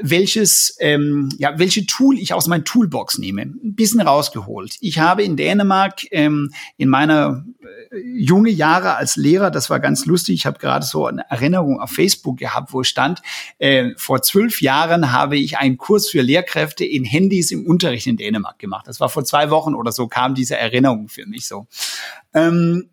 welches, 0.00 0.76
ähm, 0.80 1.28
ja, 1.38 1.58
welche 1.58 1.86
Tool 1.86 2.18
ich 2.18 2.34
aus 2.34 2.46
meinem 2.46 2.64
Toolbox 2.64 3.18
nehme. 3.18 3.42
Ein 3.42 3.74
bisschen 3.74 4.00
rausgeholt. 4.00 4.76
Ich 4.80 4.98
habe 4.98 5.22
in 5.22 5.36
Dänemark 5.36 6.00
ähm, 6.10 6.52
in 6.76 6.88
meiner 6.88 7.44
äh, 7.90 7.98
junge 7.98 8.50
Jahre 8.50 8.96
als 8.96 9.16
Lehrer, 9.16 9.50
das 9.50 9.70
war 9.70 9.80
ganz 9.80 10.06
lustig, 10.06 10.34
ich 10.34 10.46
habe 10.46 10.58
gerade 10.58 10.84
so 10.84 11.06
eine 11.06 11.28
Erinnerung 11.30 11.80
auf 11.80 11.90
Facebook 11.90 12.38
gehabt, 12.38 12.72
wo 12.72 12.82
stand, 12.82 13.22
äh, 13.58 13.90
vor 13.96 14.22
zwölf 14.22 14.60
Jahren 14.60 15.12
habe 15.12 15.36
ich 15.36 15.58
einen 15.58 15.78
Kurs 15.78 16.08
für 16.10 16.22
Lehrkräfte 16.22 16.84
in 16.84 17.04
Handys 17.04 17.50
im 17.50 17.66
Unterricht 17.66 18.06
in 18.06 18.16
Dänemark 18.16 18.58
gemacht. 18.58 18.86
Das 18.86 19.00
war 19.00 19.08
vor 19.08 19.24
zwei 19.24 19.50
Wochen 19.50 19.74
oder 19.74 19.92
so, 19.92 20.08
kam 20.08 20.34
diese 20.34 20.56
Erinnerung 20.56 21.08
für 21.08 21.26
mich 21.26 21.46
so. 21.46 21.66
Ähm, 22.34 22.90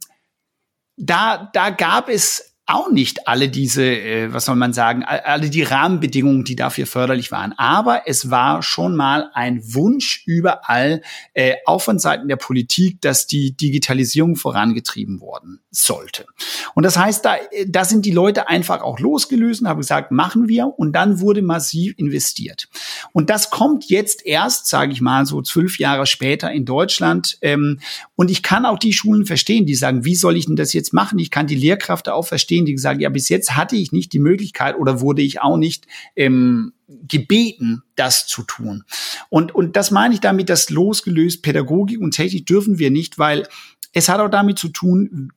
da, 0.95 1.49
da 1.53 1.69
gab 1.71 2.09
es 2.09 2.52
auch 2.65 2.89
nicht 2.89 3.27
alle 3.27 3.49
diese, 3.49 3.83
äh, 3.83 4.33
was 4.33 4.45
soll 4.45 4.55
man 4.55 4.71
sagen, 4.71 5.03
alle 5.03 5.49
die 5.49 5.63
Rahmenbedingungen, 5.63 6.45
die 6.45 6.55
dafür 6.55 6.87
förderlich 6.87 7.29
waren. 7.29 7.53
Aber 7.57 8.03
es 8.05 8.29
war 8.29 8.63
schon 8.63 8.95
mal 8.95 9.29
ein 9.33 9.61
Wunsch 9.73 10.23
überall, 10.25 11.01
äh, 11.33 11.55
auch 11.65 11.81
von 11.81 11.99
Seiten 11.99 12.29
der 12.29 12.37
Politik, 12.37 13.01
dass 13.01 13.27
die 13.27 13.57
Digitalisierung 13.57 14.37
vorangetrieben 14.37 15.19
worden 15.19 15.59
sollte. 15.71 16.25
Und 16.73 16.83
das 16.83 16.97
heißt, 16.97 17.25
da, 17.25 17.35
da 17.67 17.83
sind 17.83 18.05
die 18.05 18.11
Leute 18.11 18.47
einfach 18.47 18.81
auch 18.81 18.99
losgelöst 18.99 19.61
und 19.61 19.67
haben 19.67 19.79
gesagt, 19.79 20.11
machen 20.11 20.47
wir. 20.47 20.67
Und 20.77 20.93
dann 20.93 21.19
wurde 21.19 21.41
massiv 21.41 21.93
investiert. 21.97 22.69
Und 23.11 23.29
das 23.29 23.49
kommt 23.49 23.89
jetzt 23.89 24.25
erst, 24.25 24.67
sage 24.67 24.93
ich 24.93 25.01
mal, 25.01 25.25
so 25.25 25.41
zwölf 25.41 25.79
Jahre 25.79 26.05
später 26.05 26.49
in 26.49 26.63
Deutschland. 26.63 27.37
Ähm, 27.41 27.79
und 28.15 28.31
ich 28.31 28.41
kann 28.41 28.65
auch 28.65 28.79
die 28.79 28.93
Schulen 28.93 29.25
verstehen, 29.25 29.65
die 29.65 29.75
sagen, 29.75 30.05
wie 30.05 30.15
soll 30.15 30.37
ich 30.37 30.45
denn 30.45 30.55
das 30.55 30.71
jetzt 30.71 30.93
machen? 30.93 31.19
Ich 31.19 31.29
kann 31.29 31.47
die 31.47 31.55
Lehrkräfte 31.55 32.13
auch 32.13 32.25
verstehen 32.25 32.52
verstehen, 32.53 32.65
die 32.65 32.77
sagen, 32.77 32.99
ja, 32.99 33.09
bis 33.09 33.29
jetzt 33.29 33.55
hatte 33.55 33.75
ich 33.75 33.91
nicht 33.91 34.13
die 34.13 34.19
Möglichkeit 34.19 34.77
oder 34.77 35.01
wurde 35.01 35.21
ich 35.21 35.41
auch 35.41 35.57
nicht 35.57 35.87
ähm, 36.15 36.73
gebeten, 36.87 37.83
das 37.95 38.27
zu 38.27 38.43
tun. 38.43 38.83
Und, 39.29 39.55
und 39.55 39.75
das 39.75 39.91
meine 39.91 40.13
ich 40.13 40.19
damit, 40.19 40.49
dass 40.49 40.69
losgelöst 40.69 41.41
Pädagogik 41.41 41.99
und 41.99 42.11
Technik 42.11 42.45
dürfen 42.45 42.77
wir 42.77 42.91
nicht, 42.91 43.17
weil 43.17 43.47
es 43.93 44.09
hat 44.09 44.19
auch 44.19 44.29
damit 44.29 44.59
zu 44.59 44.69
tun, 44.69 45.31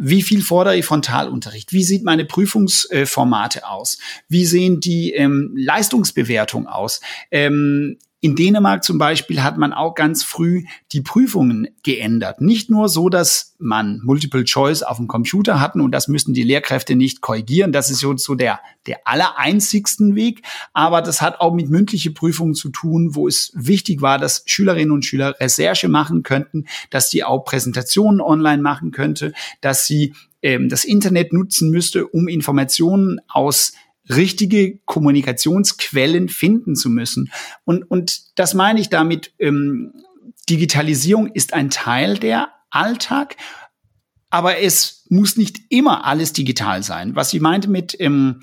wie 0.00 0.22
viel 0.22 0.42
fordere 0.42 0.76
ich 0.76 0.84
Frontalunterricht? 0.84 1.72
Wie 1.72 1.84
sieht 1.84 2.04
meine 2.04 2.24
Prüfungsformate 2.24 3.68
aus? 3.68 3.98
Wie 4.28 4.44
sehen 4.44 4.80
die 4.80 5.12
ähm, 5.12 5.52
Leistungsbewertungen 5.56 6.66
aus? 6.66 7.00
Ähm, 7.30 7.98
in 8.24 8.36
Dänemark 8.36 8.82
zum 8.82 8.96
Beispiel 8.96 9.42
hat 9.42 9.58
man 9.58 9.74
auch 9.74 9.94
ganz 9.94 10.24
früh 10.24 10.64
die 10.92 11.02
Prüfungen 11.02 11.68
geändert. 11.82 12.40
Nicht 12.40 12.70
nur 12.70 12.88
so, 12.88 13.10
dass 13.10 13.54
man 13.58 14.00
Multiple 14.02 14.44
Choice 14.44 14.82
auf 14.82 14.96
dem 14.96 15.08
Computer 15.08 15.60
hatten 15.60 15.82
und 15.82 15.92
das 15.92 16.08
müssen 16.08 16.32
die 16.32 16.42
Lehrkräfte 16.42 16.96
nicht 16.96 17.20
korrigieren. 17.20 17.70
Das 17.70 17.90
ist 17.90 17.98
so 17.98 18.34
der, 18.34 18.60
der 18.86 19.06
allereinzigsten 19.06 20.14
Weg. 20.14 20.40
Aber 20.72 21.02
das 21.02 21.20
hat 21.20 21.38
auch 21.42 21.52
mit 21.52 21.68
mündliche 21.68 22.12
Prüfungen 22.12 22.54
zu 22.54 22.70
tun, 22.70 23.14
wo 23.14 23.28
es 23.28 23.52
wichtig 23.54 24.00
war, 24.00 24.16
dass 24.16 24.42
Schülerinnen 24.46 24.92
und 24.92 25.04
Schüler 25.04 25.38
Recherche 25.38 25.90
machen 25.90 26.22
könnten, 26.22 26.64
dass 26.88 27.10
sie 27.10 27.24
auch 27.24 27.44
Präsentationen 27.44 28.22
online 28.22 28.62
machen 28.62 28.90
könnte, 28.90 29.34
dass 29.60 29.86
sie 29.86 30.14
ähm, 30.40 30.70
das 30.70 30.86
Internet 30.86 31.34
nutzen 31.34 31.70
müsste, 31.70 32.06
um 32.06 32.28
Informationen 32.28 33.20
aus 33.28 33.74
richtige 34.08 34.78
Kommunikationsquellen 34.84 36.28
finden 36.28 36.76
zu 36.76 36.90
müssen. 36.90 37.30
Und, 37.64 37.90
und 37.90 38.38
das 38.38 38.54
meine 38.54 38.80
ich 38.80 38.90
damit, 38.90 39.32
ähm, 39.38 39.92
Digitalisierung 40.48 41.28
ist 41.28 41.54
ein 41.54 41.70
Teil 41.70 42.18
der 42.18 42.50
Alltag, 42.70 43.36
aber 44.30 44.58
es 44.58 45.06
muss 45.08 45.36
nicht 45.36 45.60
immer 45.68 46.04
alles 46.04 46.32
digital 46.32 46.82
sein. 46.82 47.14
Was 47.14 47.32
ich 47.32 47.40
meinte 47.40 47.70
mit 47.70 47.96
ähm, 48.00 48.40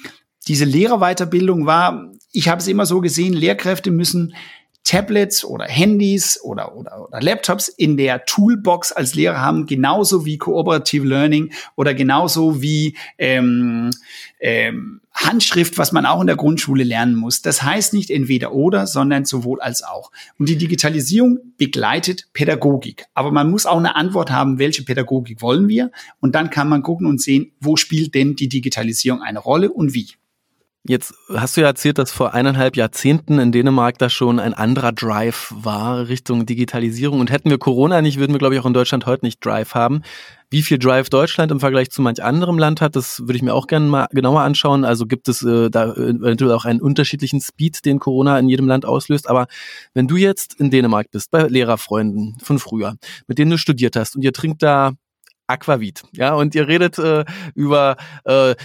diese 0.48 0.66
Lehrerweiterbildung 0.66 1.66
war, 1.66 2.12
ich 2.32 2.48
habe 2.48 2.62
es 2.62 2.68
immer 2.68 2.86
so 2.86 3.02
gesehen, 3.02 3.34
Lehrkräfte 3.34 3.92
müssen 3.92 4.34
Tablets 4.84 5.46
oder 5.46 5.66
Handys 5.66 6.40
oder, 6.44 6.76
oder, 6.76 7.08
oder 7.08 7.22
Laptops 7.22 7.68
in 7.68 7.98
der 7.98 8.26
Toolbox 8.26 8.92
als 8.92 9.16
Lehrer 9.16 9.40
haben, 9.40 9.66
genauso 9.66 10.26
wie 10.26 10.38
Cooperative 10.38 11.06
Learning 11.08 11.52
oder 11.76 11.94
genauso 11.94 12.62
wie 12.62 12.98
ähm, 13.18 13.92
ähm, 14.40 15.02
Handschrift, 15.14 15.78
was 15.78 15.92
man 15.92 16.06
auch 16.06 16.22
in 16.22 16.28
der 16.28 16.36
Grundschule 16.36 16.84
lernen 16.84 17.16
muss. 17.16 17.42
Das 17.42 17.62
heißt 17.62 17.94
nicht 17.94 18.10
entweder 18.10 18.54
oder, 18.54 18.88
sondern 18.88 19.26
sowohl 19.26 19.62
als 19.62 19.84
auch. 19.84 20.12
Und 20.40 20.50
die 20.50 20.58
Digitalisierung 20.58 21.40
begleitet 21.58 22.30
Pädagogik. 22.34 23.06
Aber 23.14 23.32
man 23.32 23.52
muss 23.52 23.66
auch 23.66 23.78
eine 23.78 23.96
Antwort 23.96 24.32
haben, 24.32 24.58
welche 24.58 24.84
Pädagogik 24.84 25.42
wollen 25.42 25.68
wir? 25.68 25.92
Und 26.22 26.34
dann 26.34 26.50
kann 26.50 26.70
man 26.70 26.82
gucken 26.82 27.08
und 27.08 27.22
sehen, 27.22 27.52
wo 27.60 27.76
spielt 27.76 28.16
denn 28.16 28.36
die 28.36 28.50
Digitalisierung 28.50 29.22
eine 29.22 29.40
Rolle 29.40 29.72
und 29.72 29.94
wie. 29.94 30.08
Jetzt 30.84 31.14
hast 31.30 31.56
du 31.56 31.62
ja 31.62 31.68
erzählt, 31.68 32.00
dass 32.00 32.12
vor 32.12 32.34
eineinhalb 32.34 32.76
Jahrzehnten 32.76 33.38
in 33.38 33.52
Dänemark 33.52 34.00
da 34.00 34.10
schon 34.10 34.40
ein 34.40 34.56
anderer 34.56 34.92
Drive 34.92 35.54
war 35.56 36.08
Richtung 36.08 36.48
Digitalisierung. 36.48 37.20
Und 37.20 37.30
hätten 37.30 37.52
wir 37.52 37.60
Corona 37.60 38.02
nicht, 38.02 38.18
würden 38.18 38.34
wir, 38.34 38.40
glaube 38.40 38.56
ich, 38.56 38.62
auch 38.62 38.66
in 38.66 38.74
Deutschland 38.74 39.06
heute 39.06 39.24
nicht 39.24 39.46
Drive 39.46 39.76
haben. 39.76 40.02
Wie 40.50 40.64
viel 40.64 40.80
Drive 40.80 41.12
Deutschland 41.12 41.52
im 41.52 41.60
Vergleich 41.60 41.92
zu 41.92 42.02
manch 42.02 42.24
anderem 42.24 42.58
Land 42.58 42.82
hat, 42.82 42.96
das 42.96 43.20
würde 43.20 43.36
ich 43.36 43.44
mir 43.44 43.54
auch 43.54 43.68
gerne 43.68 43.86
mal 43.86 44.08
genauer 44.10 44.42
anschauen. 44.42 44.84
Also 44.84 45.06
gibt 45.06 45.28
es 45.28 45.44
äh, 45.44 45.70
da 45.70 45.94
eventuell 45.94 46.52
auch 46.52 46.66
einen 46.66 46.82
unterschiedlichen 46.82 47.42
Speed, 47.42 47.86
den 47.86 48.00
Corona 48.00 48.40
in 48.40 48.50
jedem 48.50 48.68
Land 48.68 48.84
auslöst. 48.84 49.30
Aber 49.30 49.46
wenn 49.94 50.08
du 50.08 50.16
jetzt 50.16 50.60
in 50.60 50.72
Dänemark 50.72 51.12
bist, 51.12 51.30
bei 51.30 51.44
Lehrerfreunden 51.48 52.40
von 52.42 52.58
früher, 52.58 52.96
mit 53.28 53.38
denen 53.38 53.52
du 53.52 53.60
studiert 53.60 53.96
hast 53.96 54.16
und 54.16 54.24
ihr 54.24 54.34
trinkt 54.34 54.64
da 54.64 54.94
Aquavit. 55.52 56.04
Ja, 56.14 56.34
und 56.34 56.56
ihr 56.56 56.68
redet 56.68 56.98
äh, 56.98 57.26
über 57.56 57.98
äh, 58.26 58.56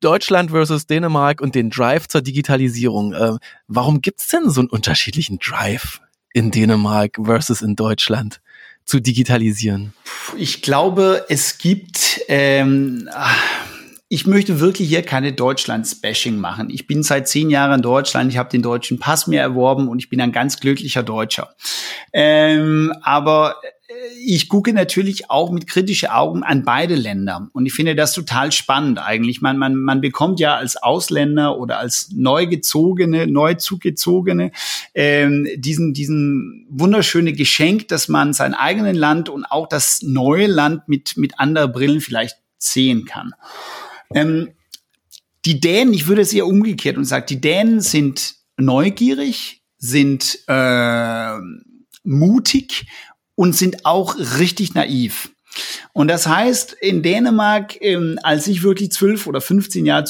Deutschland 0.00 0.50
versus 0.50 0.86
Dänemark 0.86 1.40
und 1.40 1.54
den 1.54 1.70
Drive 1.70 2.08
zur 2.08 2.22
Digitalisierung. 2.22 3.12
Äh, 3.12 3.32
warum 3.66 4.00
gibt's 4.00 4.28
denn 4.28 4.50
so 4.50 4.60
einen 4.60 4.70
unterschiedlichen 4.70 5.38
Drive 5.38 6.00
in 6.32 6.50
Dänemark 6.50 7.18
versus 7.22 7.62
in 7.62 7.76
Deutschland 7.76 8.40
zu 8.84 9.00
digitalisieren? 9.00 9.94
Ich 10.36 10.62
glaube, 10.62 11.24
es 11.28 11.58
gibt 11.58 12.20
ähm, 12.28 13.08
ich 14.08 14.26
möchte 14.26 14.60
wirklich 14.60 14.88
hier 14.88 15.02
keine 15.02 15.32
Deutschlands-Bashing 15.32 16.36
machen. 16.36 16.70
Ich 16.70 16.86
bin 16.86 17.02
seit 17.02 17.26
zehn 17.26 17.50
Jahren 17.50 17.72
in 17.72 17.82
Deutschland, 17.82 18.30
ich 18.30 18.38
habe 18.38 18.48
den 18.48 18.62
deutschen 18.62 19.00
Pass 19.00 19.26
mir 19.26 19.40
erworben 19.40 19.88
und 19.88 19.98
ich 19.98 20.08
bin 20.08 20.20
ein 20.20 20.30
ganz 20.30 20.60
glücklicher 20.60 21.02
Deutscher. 21.02 21.56
Ähm, 22.12 22.92
aber 23.02 23.56
ich 24.18 24.48
gucke 24.48 24.72
natürlich 24.72 25.30
auch 25.30 25.50
mit 25.50 25.68
kritischen 25.68 26.08
Augen 26.08 26.42
an 26.42 26.64
beide 26.64 26.96
Länder. 26.96 27.48
Und 27.52 27.66
ich 27.66 27.72
finde 27.72 27.94
das 27.94 28.12
total 28.12 28.50
spannend 28.50 28.98
eigentlich. 28.98 29.40
Man, 29.40 29.58
man, 29.58 29.76
man 29.76 30.00
bekommt 30.00 30.40
ja 30.40 30.56
als 30.56 30.76
Ausländer 30.76 31.58
oder 31.58 31.78
als 31.78 32.10
Neugezogene, 32.12 33.26
Neuzugezogene 33.26 34.50
ähm, 34.94 35.48
diesen, 35.56 35.94
diesen 35.94 36.66
wunderschöne 36.68 37.32
Geschenk, 37.32 37.88
dass 37.88 38.08
man 38.08 38.32
sein 38.32 38.54
eigenes 38.54 38.96
Land 38.96 39.28
und 39.28 39.44
auch 39.44 39.68
das 39.68 40.02
neue 40.02 40.46
Land 40.48 40.88
mit, 40.88 41.16
mit 41.16 41.38
anderen 41.38 41.70
Brillen 41.70 42.00
vielleicht 42.00 42.36
sehen 42.58 43.04
kann. 43.04 43.34
Ähm, 44.14 44.50
die 45.44 45.60
Dänen, 45.60 45.94
ich 45.94 46.08
würde 46.08 46.22
es 46.22 46.32
eher 46.32 46.46
umgekehrt 46.46 46.96
und 46.96 47.04
sage, 47.04 47.26
die 47.26 47.40
Dänen 47.40 47.80
sind 47.80 48.34
neugierig, 48.56 49.62
sind 49.78 50.40
äh, 50.48 51.36
mutig 52.02 52.86
und 53.36 53.54
sind 53.54 53.86
auch 53.86 54.16
richtig 54.16 54.74
naiv. 54.74 55.30
Und 55.92 56.08
das 56.08 56.26
heißt, 56.26 56.72
in 56.80 57.02
Dänemark, 57.02 57.80
ähm, 57.80 58.18
als 58.22 58.46
ich 58.46 58.62
wirklich 58.62 58.90
zwölf 58.90 59.26
oder 59.26 59.40
15 59.40 59.86
Jahre 59.86 60.04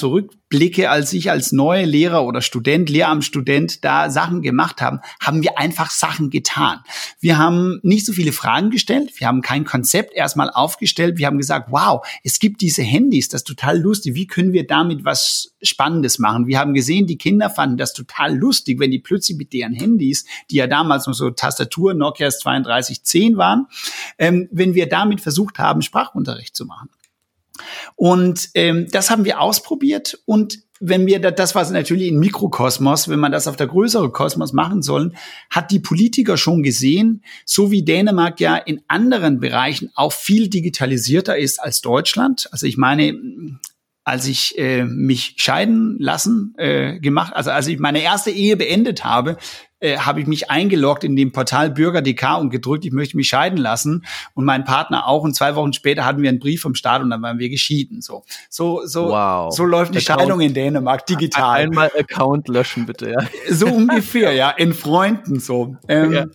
zurückblicke, 0.46 0.90
als 0.90 1.12
ich 1.12 1.30
als 1.30 1.52
neuer 1.52 1.86
Lehrer 1.86 2.24
oder 2.24 2.40
Student, 2.40 2.88
Lehramtsstudent 2.88 3.84
da 3.84 4.10
Sachen 4.10 4.42
gemacht 4.42 4.80
haben, 4.80 5.00
haben 5.20 5.42
wir 5.42 5.58
einfach 5.58 5.90
Sachen 5.90 6.30
getan. 6.30 6.80
Wir 7.20 7.38
haben 7.38 7.80
nicht 7.82 8.06
so 8.06 8.12
viele 8.12 8.32
Fragen 8.32 8.70
gestellt, 8.70 9.12
wir 9.18 9.26
haben 9.26 9.42
kein 9.42 9.64
Konzept 9.64 10.14
erstmal 10.14 10.50
aufgestellt, 10.50 11.18
wir 11.18 11.26
haben 11.26 11.38
gesagt, 11.38 11.68
wow, 11.70 12.06
es 12.22 12.38
gibt 12.38 12.60
diese 12.60 12.82
Handys, 12.82 13.28
das 13.28 13.40
ist 13.40 13.46
total 13.46 13.78
lustig, 13.78 14.14
wie 14.14 14.26
können 14.26 14.52
wir 14.52 14.66
damit 14.66 15.04
was 15.04 15.54
Spannendes 15.62 16.18
machen? 16.18 16.46
Wir 16.46 16.58
haben 16.58 16.74
gesehen, 16.74 17.06
die 17.06 17.18
Kinder 17.18 17.50
fanden 17.50 17.76
das 17.76 17.92
total 17.92 18.36
lustig, 18.36 18.78
wenn 18.78 18.90
die 18.90 18.98
plötzlich 18.98 19.36
mit 19.36 19.52
deren 19.52 19.72
Handys, 19.72 20.24
die 20.50 20.56
ja 20.56 20.66
damals 20.66 21.06
noch 21.06 21.14
so 21.14 21.30
Tastatur 21.30 21.94
Nokias 21.94 22.38
3210 22.40 23.36
waren, 23.36 23.66
ähm, 24.18 24.48
wenn 24.52 24.74
wir 24.74 24.88
damit 24.88 25.20
versucht 25.20 25.58
haben, 25.58 25.82
Sprachunterricht 25.82 26.54
zu 26.54 26.66
machen. 26.66 26.88
Und 27.94 28.50
ähm, 28.54 28.86
das 28.90 29.10
haben 29.10 29.24
wir 29.24 29.40
ausprobiert 29.40 30.18
und 30.26 30.66
wenn 30.80 31.06
wir 31.06 31.18
das, 31.20 31.54
was 31.54 31.70
natürlich 31.70 32.08
im 32.08 32.18
Mikrokosmos, 32.18 33.08
wenn 33.08 33.18
man 33.18 33.32
das 33.32 33.48
auf 33.48 33.56
der 33.56 33.66
größeren 33.66 34.12
Kosmos 34.12 34.52
machen 34.52 34.82
sollen, 34.82 35.16
hat 35.50 35.70
die 35.70 35.80
Politiker 35.80 36.36
schon 36.36 36.62
gesehen, 36.62 37.22
so 37.44 37.70
wie 37.70 37.84
Dänemark 37.84 38.40
ja 38.40 38.56
in 38.56 38.82
anderen 38.88 39.40
Bereichen 39.40 39.90
auch 39.94 40.12
viel 40.12 40.48
digitalisierter 40.48 41.38
ist 41.38 41.60
als 41.60 41.80
Deutschland. 41.80 42.48
Also 42.52 42.66
ich 42.66 42.76
meine, 42.76 43.18
als 44.04 44.26
ich 44.26 44.56
äh, 44.58 44.84
mich 44.84 45.34
scheiden 45.38 45.96
lassen 45.98 46.54
äh, 46.58 47.00
gemacht, 47.00 47.32
also 47.34 47.50
als 47.50 47.66
ich 47.66 47.78
meine 47.78 48.02
erste 48.02 48.30
Ehe 48.30 48.56
beendet 48.56 49.04
habe, 49.04 49.36
äh, 49.80 49.98
habe 49.98 50.20
ich 50.20 50.26
mich 50.26 50.50
eingeloggt 50.50 51.04
in 51.04 51.16
dem 51.16 51.32
Portal 51.32 51.70
Bürger.dk 51.70 52.38
und 52.38 52.50
gedrückt, 52.50 52.84
ich 52.84 52.92
möchte 52.92 53.16
mich 53.16 53.28
scheiden 53.28 53.58
lassen 53.58 54.04
und 54.34 54.44
mein 54.44 54.64
Partner 54.64 55.06
auch 55.06 55.22
und 55.22 55.34
zwei 55.34 55.54
Wochen 55.54 55.72
später 55.72 56.04
hatten 56.04 56.22
wir 56.22 56.30
einen 56.30 56.38
Brief 56.38 56.62
vom 56.62 56.74
Staat 56.74 57.02
und 57.02 57.10
dann 57.10 57.20
waren 57.22 57.38
wir 57.38 57.48
geschieden. 57.48 58.00
So, 58.00 58.24
so, 58.48 58.86
so, 58.86 59.08
wow. 59.08 59.54
so 59.54 59.64
läuft 59.64 59.94
die 59.94 59.98
Account, 59.98 60.20
Scheidung 60.20 60.40
in 60.40 60.54
Dänemark 60.54 61.06
digital. 61.06 61.60
Einmal 61.60 61.90
Account 61.98 62.48
löschen 62.48 62.86
bitte, 62.86 63.10
ja. 63.10 63.54
So 63.54 63.66
ungefähr, 63.66 64.32
ja, 64.32 64.50
in 64.50 64.72
Freunden 64.72 65.40
so. 65.40 65.76
Ähm, 65.88 66.12
ja. 66.12 66.26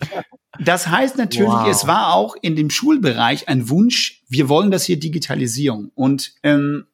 Das 0.60 0.86
heißt 0.86 1.16
natürlich, 1.16 1.48
wow. 1.48 1.68
es 1.68 1.86
war 1.86 2.14
auch 2.14 2.36
in 2.40 2.56
dem 2.56 2.70
Schulbereich 2.70 3.48
ein 3.48 3.68
Wunsch, 3.68 4.22
wir 4.28 4.48
wollen 4.48 4.70
das 4.70 4.84
hier 4.84 5.00
Digitalisierung. 5.00 5.90
Und 5.94 6.34
ähm, 6.42 6.86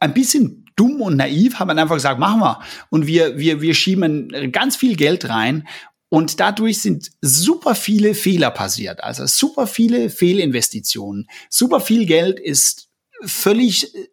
ein 0.00 0.14
bisschen 0.14 0.59
dumm 0.80 1.02
und 1.02 1.16
naiv 1.16 1.58
haben 1.58 1.70
einfach 1.78 1.96
gesagt, 1.96 2.18
machen 2.18 2.40
wir. 2.40 2.60
Und 2.88 3.06
wir, 3.06 3.36
wir, 3.38 3.60
wir 3.60 3.74
schieben 3.74 4.50
ganz 4.50 4.76
viel 4.76 4.96
Geld 4.96 5.28
rein. 5.28 5.68
Und 6.08 6.40
dadurch 6.40 6.80
sind 6.80 7.10
super 7.20 7.74
viele 7.74 8.14
Fehler 8.14 8.50
passiert. 8.50 9.04
Also 9.04 9.26
super 9.26 9.66
viele 9.66 10.08
Fehlinvestitionen. 10.08 11.28
Super 11.50 11.80
viel 11.80 12.06
Geld 12.06 12.40
ist 12.40 12.88
völlig 13.22 13.94
äh, 13.94 14.08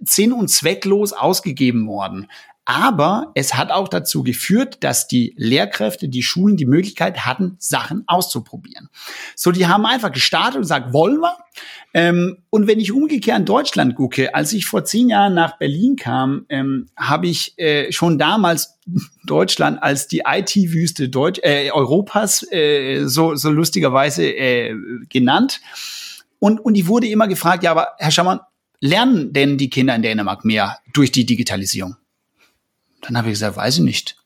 sinn- 0.00 0.32
und 0.32 0.48
zwecklos 0.48 1.12
ausgegeben 1.12 1.88
worden. 1.88 2.28
Aber 2.64 3.32
es 3.34 3.54
hat 3.54 3.72
auch 3.72 3.88
dazu 3.88 4.22
geführt, 4.22 4.84
dass 4.84 5.08
die 5.08 5.34
Lehrkräfte, 5.36 6.08
die 6.08 6.22
Schulen 6.22 6.56
die 6.56 6.66
Möglichkeit 6.66 7.26
hatten, 7.26 7.56
Sachen 7.58 8.04
auszuprobieren. 8.06 8.88
So, 9.34 9.50
die 9.50 9.66
haben 9.66 9.84
einfach 9.84 10.12
gestartet 10.12 10.56
und 10.56 10.62
gesagt, 10.62 10.92
wollen 10.92 11.18
wir? 11.18 11.36
Ähm, 11.92 12.38
und 12.50 12.68
wenn 12.68 12.78
ich 12.78 12.92
umgekehrt 12.92 13.40
in 13.40 13.44
Deutschland 13.46 13.96
gucke, 13.96 14.34
als 14.34 14.52
ich 14.52 14.66
vor 14.66 14.84
zehn 14.84 15.08
Jahren 15.08 15.34
nach 15.34 15.58
Berlin 15.58 15.96
kam, 15.96 16.46
ähm, 16.48 16.86
habe 16.96 17.26
ich 17.26 17.58
äh, 17.58 17.90
schon 17.90 18.16
damals 18.16 18.78
Deutschland 19.26 19.82
als 19.82 20.06
die 20.06 20.22
IT-Wüste 20.24 21.10
äh, 21.42 21.70
Europas 21.72 22.46
äh, 22.52 23.06
so, 23.06 23.34
so 23.34 23.50
lustigerweise 23.50 24.24
äh, 24.24 24.74
genannt. 25.08 25.60
Und, 26.38 26.60
und 26.60 26.76
ich 26.76 26.86
wurde 26.86 27.08
immer 27.08 27.26
gefragt, 27.26 27.64
ja, 27.64 27.72
aber 27.72 27.88
Herr 27.98 28.12
Schammann, 28.12 28.40
lernen 28.80 29.32
denn 29.32 29.58
die 29.58 29.70
Kinder 29.70 29.94
in 29.96 30.02
Dänemark 30.02 30.44
mehr 30.44 30.78
durch 30.92 31.10
die 31.10 31.26
Digitalisierung? 31.26 31.96
Dann 33.02 33.16
habe 33.16 33.28
ich 33.28 33.34
gesagt, 33.34 33.56
weiß 33.56 33.78
ich 33.78 33.84
nicht. 33.84 34.16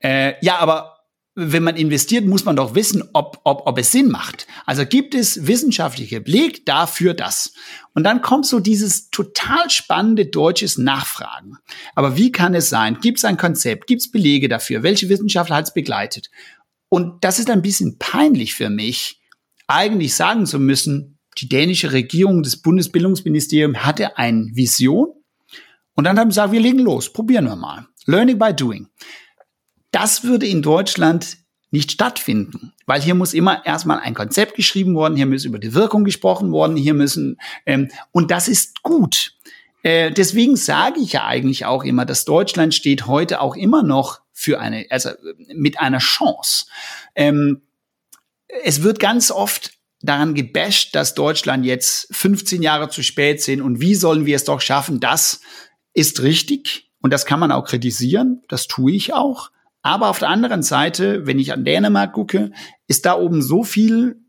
Äh, 0.00 0.34
ja, 0.44 0.58
aber 0.58 0.94
wenn 1.36 1.64
man 1.64 1.76
investiert, 1.76 2.26
muss 2.26 2.44
man 2.44 2.54
doch 2.54 2.76
wissen, 2.76 3.02
ob, 3.12 3.40
ob, 3.42 3.66
ob 3.66 3.78
es 3.78 3.90
Sinn 3.90 4.08
macht. 4.08 4.46
Also 4.66 4.86
gibt 4.86 5.14
es 5.14 5.46
wissenschaftliche 5.46 6.20
Beleg 6.20 6.64
dafür 6.64 7.12
das. 7.12 7.54
Und 7.92 8.04
dann 8.04 8.22
kommt 8.22 8.46
so 8.46 8.60
dieses 8.60 9.10
total 9.10 9.68
spannende 9.68 10.26
deutsches 10.26 10.78
Nachfragen. 10.78 11.56
Aber 11.96 12.16
wie 12.16 12.30
kann 12.30 12.54
es 12.54 12.68
sein? 12.68 12.98
Gibt 13.00 13.18
es 13.18 13.24
ein 13.24 13.36
Konzept? 13.36 13.88
Gibt 13.88 14.02
es 14.02 14.10
Belege 14.10 14.48
dafür? 14.48 14.84
Welche 14.84 15.08
Wissenschaftler 15.08 15.56
hat 15.56 15.64
es 15.64 15.74
begleitet? 15.74 16.30
Und 16.88 17.24
das 17.24 17.40
ist 17.40 17.50
ein 17.50 17.62
bisschen 17.62 17.98
peinlich 17.98 18.54
für 18.54 18.70
mich, 18.70 19.20
eigentlich 19.66 20.14
sagen 20.14 20.46
zu 20.46 20.60
müssen, 20.60 21.18
die 21.38 21.48
dänische 21.48 21.92
Regierung, 21.92 22.44
das 22.44 22.58
Bundesbildungsministerium 22.58 23.78
hatte 23.78 24.18
eine 24.18 24.50
Vision 24.52 25.08
und 25.94 26.04
dann 26.04 26.18
haben 26.18 26.30
sie 26.30 26.36
gesagt, 26.36 26.52
wir 26.52 26.60
legen 26.60 26.80
los, 26.80 27.12
probieren 27.12 27.46
wir 27.46 27.56
mal. 27.56 27.86
Learning 28.06 28.38
by 28.38 28.52
doing. 28.54 28.88
Das 29.90 30.24
würde 30.24 30.46
in 30.46 30.62
Deutschland 30.62 31.38
nicht 31.70 31.92
stattfinden, 31.92 32.72
weil 32.86 33.00
hier 33.00 33.14
muss 33.14 33.34
immer 33.34 33.66
erstmal 33.66 33.98
ein 33.98 34.14
Konzept 34.14 34.54
geschrieben 34.54 34.94
worden, 34.94 35.16
hier 35.16 35.26
muss 35.26 35.44
über 35.44 35.58
die 35.58 35.74
Wirkung 35.74 36.04
gesprochen 36.04 36.52
worden, 36.52 36.76
hier 36.76 36.94
müssen 36.94 37.38
ähm, 37.66 37.90
und 38.12 38.30
das 38.30 38.48
ist 38.48 38.82
gut. 38.82 39.34
Äh, 39.82 40.12
deswegen 40.12 40.56
sage 40.56 41.00
ich 41.00 41.12
ja 41.12 41.26
eigentlich 41.26 41.66
auch 41.66 41.84
immer, 41.84 42.06
dass 42.06 42.24
Deutschland 42.24 42.74
steht 42.74 43.06
heute 43.06 43.40
auch 43.40 43.56
immer 43.56 43.82
noch 43.82 44.20
für 44.32 44.60
eine, 44.60 44.86
also 44.90 45.10
mit 45.54 45.80
einer 45.80 45.98
Chance. 45.98 46.66
Ähm, 47.14 47.62
es 48.62 48.82
wird 48.82 49.00
ganz 49.00 49.30
oft 49.30 49.72
daran 50.00 50.34
gebasht, 50.34 50.94
dass 50.94 51.14
Deutschland 51.14 51.64
jetzt 51.64 52.08
15 52.14 52.62
Jahre 52.62 52.88
zu 52.88 53.02
spät 53.02 53.42
sind 53.42 53.62
und 53.62 53.80
wie 53.80 53.94
sollen 53.94 54.26
wir 54.26 54.36
es 54.36 54.44
doch 54.44 54.60
schaffen, 54.60 55.00
das 55.00 55.40
ist 55.94 56.22
richtig 56.22 56.90
und 57.00 57.12
das 57.12 57.26
kann 57.26 57.40
man 57.40 57.52
auch 57.52 57.64
kritisieren, 57.64 58.42
das 58.48 58.66
tue 58.66 58.92
ich 58.92 59.14
auch. 59.14 59.50
Aber 59.82 60.08
auf 60.08 60.18
der 60.18 60.30
anderen 60.30 60.62
Seite, 60.62 61.26
wenn 61.26 61.38
ich 61.38 61.52
an 61.52 61.64
Dänemark 61.64 62.14
gucke, 62.14 62.52
ist 62.86 63.06
da 63.06 63.14
oben 63.18 63.42
so 63.42 63.64
viel 63.64 64.20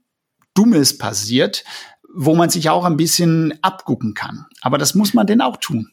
Dummes 0.53 0.97
passiert, 0.97 1.63
wo 2.13 2.35
man 2.35 2.49
sich 2.49 2.69
auch 2.69 2.85
ein 2.85 2.97
bisschen 2.97 3.57
abgucken 3.61 4.13
kann. 4.13 4.45
Aber 4.61 4.77
das 4.77 4.95
muss 4.95 5.13
man 5.13 5.27
denn 5.27 5.41
auch 5.41 5.57
tun. 5.57 5.91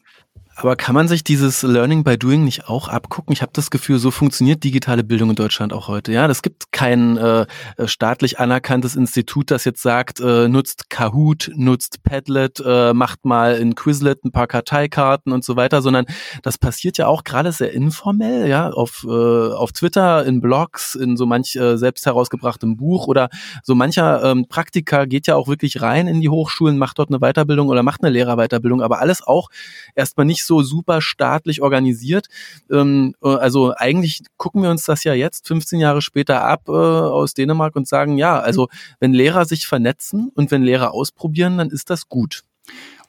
Aber 0.55 0.75
kann 0.75 0.93
man 0.93 1.07
sich 1.07 1.23
dieses 1.23 1.63
Learning 1.63 2.03
by 2.03 2.17
Doing 2.17 2.43
nicht 2.43 2.69
auch 2.69 2.87
abgucken? 2.87 3.33
Ich 3.33 3.41
habe 3.41 3.51
das 3.53 3.71
Gefühl, 3.71 3.97
so 3.97 4.11
funktioniert 4.11 4.63
digitale 4.63 5.03
Bildung 5.03 5.31
in 5.31 5.35
Deutschland 5.35 5.73
auch 5.73 5.87
heute. 5.87 6.11
Ja, 6.11 6.27
es 6.27 6.43
gibt 6.43 6.71
kein 6.71 7.17
äh, 7.17 7.47
staatlich 7.85 8.39
anerkanntes 8.39 8.95
Institut, 8.95 9.49
das 9.49 9.65
jetzt 9.65 9.81
sagt, 9.81 10.19
äh, 10.19 10.47
nutzt 10.47 10.91
Kahoot, 10.91 11.51
nutzt 11.55 12.03
Padlet, 12.03 12.61
äh, 12.65 12.93
macht 12.93 13.25
mal 13.25 13.55
in 13.55 13.73
Quizlet 13.73 14.23
ein 14.23 14.31
paar 14.31 14.45
Karteikarten 14.45 15.33
und 15.33 15.43
so 15.43 15.55
weiter, 15.55 15.81
sondern 15.81 16.05
das 16.43 16.59
passiert 16.59 16.99
ja 16.99 17.07
auch 17.07 17.23
gerade 17.23 17.51
sehr 17.51 17.73
informell, 17.73 18.47
ja, 18.47 18.69
auf, 18.69 19.05
äh, 19.07 19.09
auf 19.09 19.71
Twitter, 19.71 20.23
in 20.25 20.39
Blogs, 20.39 20.93
in 20.93 21.17
so 21.17 21.25
manch 21.25 21.55
äh, 21.55 21.77
selbst 21.77 22.05
herausgebrachtem 22.05 22.77
Buch 22.77 23.07
oder 23.07 23.29
so 23.63 23.73
mancher 23.73 24.23
ähm, 24.23 24.45
Praktiker 24.47 25.07
geht 25.07 25.25
ja 25.25 25.35
auch 25.35 25.47
wirklich 25.47 25.81
rein 25.81 26.07
in 26.07 26.21
die 26.21 26.29
Hochschulen, 26.29 26.77
macht 26.77 26.99
dort 26.99 27.09
eine 27.09 27.19
Weiterbildung 27.19 27.69
oder 27.69 27.81
macht 27.81 28.03
eine 28.03 28.11
Lehrerweiterbildung, 28.11 28.83
aber 28.83 28.99
alles 28.99 29.25
auch 29.25 29.49
erstmal 29.95 30.25
nicht 30.25 30.42
so 30.45 30.61
super 30.61 31.01
staatlich 31.01 31.61
organisiert. 31.61 32.27
Ähm, 32.71 33.15
äh, 33.23 33.29
also 33.29 33.73
eigentlich 33.75 34.23
gucken 34.37 34.63
wir 34.63 34.69
uns 34.69 34.85
das 34.85 35.03
ja 35.03 35.13
jetzt 35.13 35.47
15 35.47 35.79
Jahre 35.79 36.01
später 36.01 36.43
ab 36.43 36.63
äh, 36.67 36.71
aus 36.71 37.33
Dänemark 37.33 37.75
und 37.75 37.87
sagen, 37.87 38.17
ja, 38.17 38.39
also 38.39 38.67
wenn 38.99 39.13
Lehrer 39.13 39.45
sich 39.45 39.67
vernetzen 39.67 40.31
und 40.35 40.51
wenn 40.51 40.63
Lehrer 40.63 40.93
ausprobieren, 40.93 41.57
dann 41.57 41.69
ist 41.69 41.89
das 41.89 42.09
gut. 42.09 42.43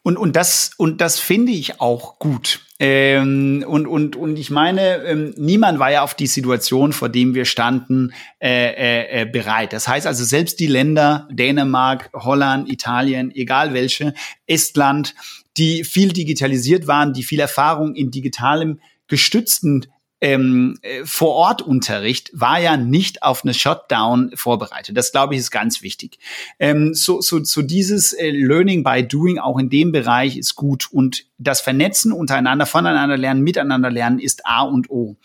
Und, 0.03 0.19
und 0.19 0.37
das, 0.37 0.73
und 0.77 1.01
das 1.01 1.19
finde 1.19 1.53
ich 1.53 1.81
auch 1.81 2.19
gut. 2.19 2.61
Ähm, 2.79 3.65
und, 3.67 3.87
und, 3.87 4.17
und 4.17 4.39
ich 4.39 4.51
meine, 4.51 4.97
ähm, 5.05 5.33
niemand 5.39 5.79
war 5.79 5.91
ja 5.91 6.03
auf 6.03 6.15
die 6.15 6.27
Situation, 6.27 6.93
vor 6.93 7.09
dem 7.09 7.35
wir 7.35 7.47
standen, 7.47 8.13
äh, 8.39 8.73
äh, 8.73 9.23
äh, 9.23 9.25
bereit. 9.25 9.73
Das 9.73 9.89
heißt 9.89 10.07
also, 10.07 10.23
selbst 10.23 10.61
die 10.61 10.67
Länder, 10.67 11.27
Dänemark, 11.31 12.11
Holland, 12.13 12.71
Italien, 12.71 13.35
egal 13.35 13.73
welche, 13.73 14.13
Estland, 14.47 15.15
die 15.57 15.85
viel 15.85 16.13
digitalisiert 16.13 16.87
waren, 16.87 17.13
die 17.13 17.23
viel 17.23 17.41
Erfahrung 17.41 17.95
in 17.95 18.11
digitalem 18.11 18.81
gestützten 19.07 19.87
ähm, 20.25 20.79
äh, 20.81 21.05
Vor-Ort-Unterricht 21.05 22.31
war 22.33 22.59
ja 22.59 22.79
nicht 22.79 23.23
auf 23.23 23.45
eine 23.45 23.53
Shutdown 23.53 24.31
vorbereitet. 24.35 24.97
Das 24.97 25.13
glaube 25.13 25.35
ich 25.35 25.41
ist 25.41 25.51
ganz 25.51 25.83
wichtig. 25.83 26.19
Ähm, 26.59 26.95
so, 26.95 27.21
so, 27.21 27.45
so 27.45 27.61
dieses 27.61 28.15
äh, 28.15 28.31
Learning 28.31 28.83
by 28.83 29.07
Doing 29.07 29.39
auch 29.39 29.59
in 29.59 29.69
dem 29.69 29.93
Bereich 29.93 30.39
ist 30.39 30.55
gut 30.55 30.89
und 30.91 31.27
das 31.37 31.61
Vernetzen 31.61 32.11
untereinander, 32.11 32.65
voneinander 32.65 33.19
lernen, 33.19 33.43
miteinander 33.43 33.91
lernen 33.91 34.19
ist 34.19 34.47
A 34.47 34.63
und 34.63 34.89
O. 34.89 35.17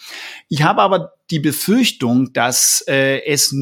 Ich 0.49 0.63
habe 0.63 0.81
aber 0.81 1.13
die 1.31 1.39
Befürchtung, 1.39 2.33
dass 2.33 2.83
äh, 2.85 3.23
es 3.25 3.55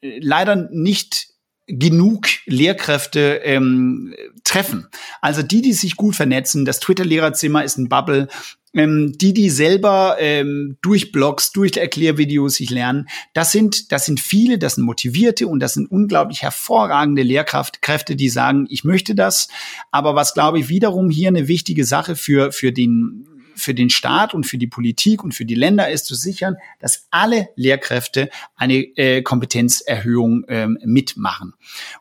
leider 0.00 0.56
nicht 0.72 1.33
genug 1.66 2.26
Lehrkräfte 2.46 3.40
ähm, 3.44 4.14
treffen. 4.44 4.88
Also 5.20 5.42
die, 5.42 5.62
die 5.62 5.72
sich 5.72 5.96
gut 5.96 6.14
vernetzen, 6.14 6.64
das 6.64 6.80
Twitter-Lehrerzimmer 6.80 7.64
ist 7.64 7.78
ein 7.78 7.88
Bubble, 7.88 8.28
ähm, 8.74 9.16
die, 9.16 9.32
die 9.32 9.50
selber 9.50 10.16
ähm, 10.18 10.76
durch 10.82 11.12
Blogs, 11.12 11.52
durch 11.52 11.76
Erklärvideos 11.76 12.56
sich 12.56 12.70
lernen, 12.70 13.08
das 13.32 13.52
sind, 13.52 13.92
das 13.92 14.04
sind 14.04 14.20
viele, 14.20 14.58
das 14.58 14.74
sind 14.74 14.84
motivierte 14.84 15.46
und 15.46 15.60
das 15.60 15.74
sind 15.74 15.90
unglaublich 15.90 16.42
hervorragende 16.42 17.22
Lehrkräfte, 17.22 18.16
die 18.16 18.28
sagen, 18.28 18.66
ich 18.68 18.84
möchte 18.84 19.14
das. 19.14 19.48
Aber 19.90 20.14
was 20.14 20.34
glaube 20.34 20.58
ich 20.58 20.68
wiederum 20.68 21.08
hier 21.08 21.28
eine 21.28 21.48
wichtige 21.48 21.84
Sache 21.84 22.16
für, 22.16 22.52
für 22.52 22.72
den 22.72 23.26
für 23.54 23.74
den 23.74 23.90
Staat 23.90 24.34
und 24.34 24.44
für 24.44 24.58
die 24.58 24.66
Politik 24.66 25.22
und 25.22 25.34
für 25.34 25.44
die 25.44 25.54
Länder 25.54 25.90
ist 25.90 26.06
zu 26.06 26.14
sichern, 26.14 26.56
dass 26.80 27.06
alle 27.10 27.48
Lehrkräfte 27.56 28.30
eine 28.56 28.74
äh, 28.74 29.22
Kompetenzerhöhung 29.22 30.44
ähm, 30.48 30.78
mitmachen. 30.84 31.54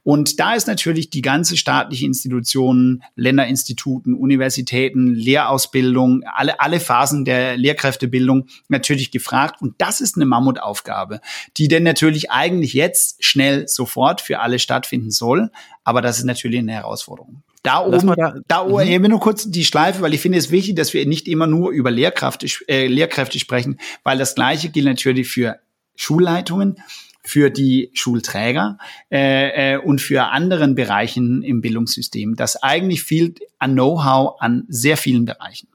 Und 0.03 0.39
da 0.39 0.55
ist 0.55 0.67
natürlich 0.67 1.09
die 1.09 1.21
ganze 1.21 1.57
staatliche 1.57 2.05
Institutionen, 2.05 3.03
Länderinstituten, 3.15 4.13
Universitäten, 4.13 5.13
Lehrausbildung, 5.13 6.23
alle, 6.23 6.59
alle 6.59 6.79
Phasen 6.79 7.25
der 7.25 7.57
Lehrkräftebildung 7.57 8.47
natürlich 8.67 9.11
gefragt. 9.11 9.61
Und 9.61 9.75
das 9.77 10.01
ist 10.01 10.15
eine 10.15 10.25
Mammutaufgabe, 10.25 11.21
die 11.57 11.67
denn 11.67 11.83
natürlich 11.83 12.31
eigentlich 12.31 12.73
jetzt 12.73 13.23
schnell 13.23 13.67
sofort 13.67 14.21
für 14.21 14.39
alle 14.39 14.59
stattfinden 14.59 15.11
soll. 15.11 15.51
Aber 15.83 16.01
das 16.01 16.17
ist 16.17 16.25
natürlich 16.25 16.59
eine 16.59 16.73
Herausforderung. 16.73 17.43
Da 17.63 17.79
oben, 17.85 18.13
da, 18.17 18.35
da 18.47 18.65
oben, 18.65 19.01
mhm. 19.01 19.09
nur 19.09 19.21
kurz 19.21 19.49
die 19.49 19.63
Schleife, 19.63 20.01
weil 20.01 20.13
ich 20.13 20.19
finde 20.19 20.37
es 20.37 20.51
wichtig, 20.51 20.75
dass 20.75 20.93
wir 20.93 21.05
nicht 21.05 21.29
immer 21.29 21.47
nur 21.47 21.71
über 21.71 21.91
Lehrkräfte, 21.91 22.45
äh, 22.67 22.87
Lehrkräfte 22.87 23.39
sprechen, 23.39 23.79
weil 24.03 24.17
das 24.17 24.35
Gleiche 24.35 24.69
gilt 24.69 24.85
natürlich 24.85 25.29
für 25.29 25.59
Schulleitungen, 25.95 26.75
für 27.23 27.49
die 27.49 27.89
Schulträger 27.93 28.77
äh, 29.09 29.75
äh, 29.75 29.77
und 29.77 30.01
für 30.01 30.25
anderen 30.31 30.75
Bereichen 30.75 31.41
im 31.41 31.61
Bildungssystem. 31.61 32.35
Das 32.35 32.61
eigentlich 32.61 33.03
fehlt 33.03 33.39
an 33.59 33.73
Know-how 33.73 34.41
an 34.41 34.65
sehr 34.67 34.97
vielen 34.97 35.23
Bereichen. 35.23 35.69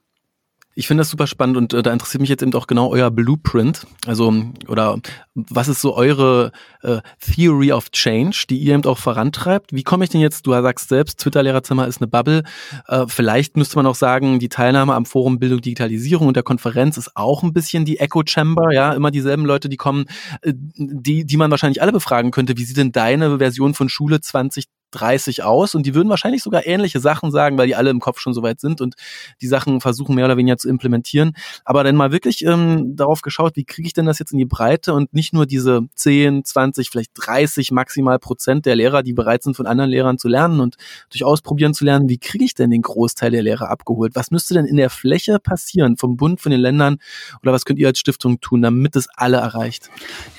Ich 0.79 0.87
finde 0.87 1.01
das 1.01 1.09
super 1.09 1.27
spannend 1.27 1.57
und 1.57 1.73
äh, 1.73 1.83
da 1.83 1.91
interessiert 1.91 2.21
mich 2.21 2.29
jetzt 2.29 2.41
eben 2.41 2.53
auch 2.53 2.65
genau 2.65 2.89
euer 2.89 3.11
Blueprint. 3.11 3.85
Also, 4.07 4.33
oder 4.69 4.97
was 5.35 5.67
ist 5.67 5.81
so 5.81 5.93
eure 5.93 6.53
äh, 6.83 7.01
Theory 7.19 7.73
of 7.73 7.91
Change, 7.91 8.45
die 8.49 8.59
ihr 8.59 8.75
eben 8.75 8.85
auch 8.85 8.97
vorantreibt? 8.97 9.73
Wie 9.73 9.83
komme 9.83 10.05
ich 10.05 10.09
denn 10.09 10.21
jetzt, 10.21 10.47
du 10.47 10.51
sagst 10.51 10.87
selbst, 10.87 11.19
Twitter-Lehrerzimmer 11.19 11.85
ist 11.85 11.99
eine 11.99 12.07
Bubble. 12.07 12.43
Äh, 12.87 13.07
vielleicht 13.09 13.57
müsste 13.57 13.75
man 13.75 13.87
auch 13.87 13.95
sagen, 13.95 14.39
die 14.39 14.47
Teilnahme 14.47 14.93
am 14.93 15.05
Forum 15.05 15.37
Bildung 15.37 15.59
Digitalisierung 15.59 16.29
und 16.29 16.37
der 16.37 16.43
Konferenz 16.43 16.95
ist 16.95 17.11
auch 17.13 17.43
ein 17.43 17.51
bisschen 17.51 17.83
die 17.83 17.99
Echo 17.99 18.23
Chamber, 18.25 18.71
ja, 18.71 18.93
immer 18.93 19.11
dieselben 19.11 19.45
Leute, 19.45 19.67
die 19.67 19.75
kommen, 19.75 20.05
äh, 20.43 20.53
die, 20.55 21.25
die 21.25 21.35
man 21.35 21.51
wahrscheinlich 21.51 21.81
alle 21.81 21.91
befragen 21.91 22.31
könnte. 22.31 22.57
Wie 22.57 22.63
sieht 22.63 22.77
denn 22.77 22.93
deine 22.93 23.39
Version 23.39 23.73
von 23.73 23.89
Schule 23.89 24.21
20 24.21 24.63
30 24.91 25.43
aus 25.43 25.75
und 25.75 25.85
die 25.85 25.95
würden 25.95 26.09
wahrscheinlich 26.09 26.43
sogar 26.43 26.65
ähnliche 26.65 26.99
Sachen 26.99 27.31
sagen, 27.31 27.57
weil 27.57 27.67
die 27.67 27.75
alle 27.75 27.89
im 27.89 27.99
Kopf 27.99 28.19
schon 28.19 28.33
so 28.33 28.41
weit 28.43 28.59
sind 28.59 28.81
und 28.81 28.95
die 29.41 29.47
Sachen 29.47 29.81
versuchen 29.81 30.15
mehr 30.15 30.25
oder 30.25 30.37
weniger 30.37 30.57
zu 30.57 30.69
implementieren. 30.69 31.33
Aber 31.65 31.83
dann 31.83 31.95
mal 31.95 32.11
wirklich 32.11 32.43
ähm, 32.45 32.95
darauf 32.95 33.21
geschaut, 33.21 33.55
wie 33.55 33.65
kriege 33.65 33.87
ich 33.87 33.93
denn 33.93 34.05
das 34.05 34.19
jetzt 34.19 34.31
in 34.31 34.37
die 34.37 34.45
Breite 34.45 34.93
und 34.93 35.13
nicht 35.13 35.33
nur 35.33 35.45
diese 35.45 35.81
10, 35.95 36.45
20, 36.45 36.89
vielleicht 36.89 37.11
30 37.15 37.71
maximal 37.71 38.19
Prozent 38.19 38.65
der 38.65 38.75
Lehrer, 38.75 39.03
die 39.03 39.13
bereit 39.13 39.43
sind, 39.43 39.55
von 39.55 39.67
anderen 39.67 39.89
Lehrern 39.89 40.17
zu 40.17 40.27
lernen 40.27 40.59
und 40.59 40.75
durch 41.09 41.23
Ausprobieren 41.23 41.73
zu 41.73 41.85
lernen, 41.85 42.09
wie 42.09 42.17
kriege 42.17 42.45
ich 42.45 42.53
denn 42.53 42.71
den 42.71 42.81
Großteil 42.81 43.31
der 43.31 43.43
Lehrer 43.43 43.69
abgeholt? 43.69 44.15
Was 44.15 44.31
müsste 44.31 44.53
denn 44.53 44.65
in 44.65 44.77
der 44.77 44.89
Fläche 44.89 45.39
passieren, 45.39 45.97
vom 45.97 46.17
Bund, 46.17 46.41
von 46.41 46.51
den 46.51 46.61
Ländern 46.61 46.97
oder 47.41 47.53
was 47.53 47.65
könnt 47.65 47.79
ihr 47.79 47.87
als 47.87 47.99
Stiftung 47.99 48.39
tun, 48.39 48.61
damit 48.61 48.95
es 48.95 49.07
alle 49.15 49.37
erreicht? 49.37 49.89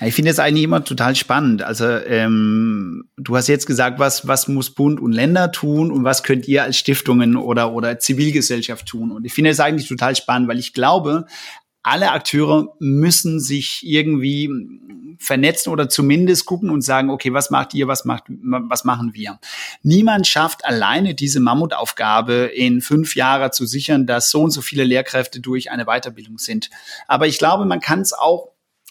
Ja, 0.00 0.06
ich 0.06 0.14
finde 0.14 0.30
es 0.30 0.38
eigentlich 0.38 0.64
immer 0.64 0.84
total 0.84 1.14
spannend. 1.14 1.62
Also 1.62 1.86
ähm, 1.86 3.04
du 3.16 3.36
hast 3.36 3.48
jetzt 3.48 3.66
gesagt, 3.66 3.98
was, 3.98 4.26
was 4.26 4.39
was 4.40 4.48
muss 4.48 4.70
Bund 4.70 5.00
und 5.00 5.12
Länder 5.12 5.52
tun 5.52 5.90
und 5.90 6.04
was 6.04 6.22
könnt 6.22 6.48
ihr 6.48 6.62
als 6.62 6.78
Stiftungen 6.78 7.36
oder, 7.36 7.72
oder 7.72 7.98
Zivilgesellschaft 7.98 8.86
tun. 8.86 9.12
Und 9.12 9.24
ich 9.26 9.34
finde 9.34 9.50
es 9.50 9.60
eigentlich 9.60 9.88
total 9.88 10.16
spannend, 10.16 10.48
weil 10.48 10.58
ich 10.58 10.72
glaube, 10.72 11.26
alle 11.82 12.12
Akteure 12.12 12.74
müssen 12.78 13.40
sich 13.40 13.80
irgendwie 13.82 14.50
vernetzen 15.18 15.70
oder 15.70 15.90
zumindest 15.90 16.46
gucken 16.46 16.70
und 16.70 16.82
sagen, 16.82 17.10
okay, 17.10 17.34
was 17.34 17.50
macht 17.50 17.74
ihr, 17.74 17.86
was 17.86 18.06
macht, 18.06 18.24
was 18.28 18.84
machen 18.84 19.12
wir? 19.12 19.38
Niemand 19.82 20.26
schafft 20.26 20.64
alleine 20.64 21.14
diese 21.14 21.40
Mammutaufgabe 21.40 22.50
in 22.54 22.80
fünf 22.80 23.16
Jahren 23.16 23.52
zu 23.52 23.66
sichern, 23.66 24.06
dass 24.06 24.30
so 24.30 24.42
und 24.42 24.50
so 24.50 24.62
viele 24.62 24.84
Lehrkräfte 24.84 25.40
durch 25.40 25.70
eine 25.70 25.84
Weiterbildung 25.84 26.38
sind. 26.38 26.70
Aber 27.06 27.26
ich 27.26 27.38
glaube, 27.38 27.66
man 27.66 27.80
kann 27.80 28.00
es 28.00 28.14
auch 28.14 28.48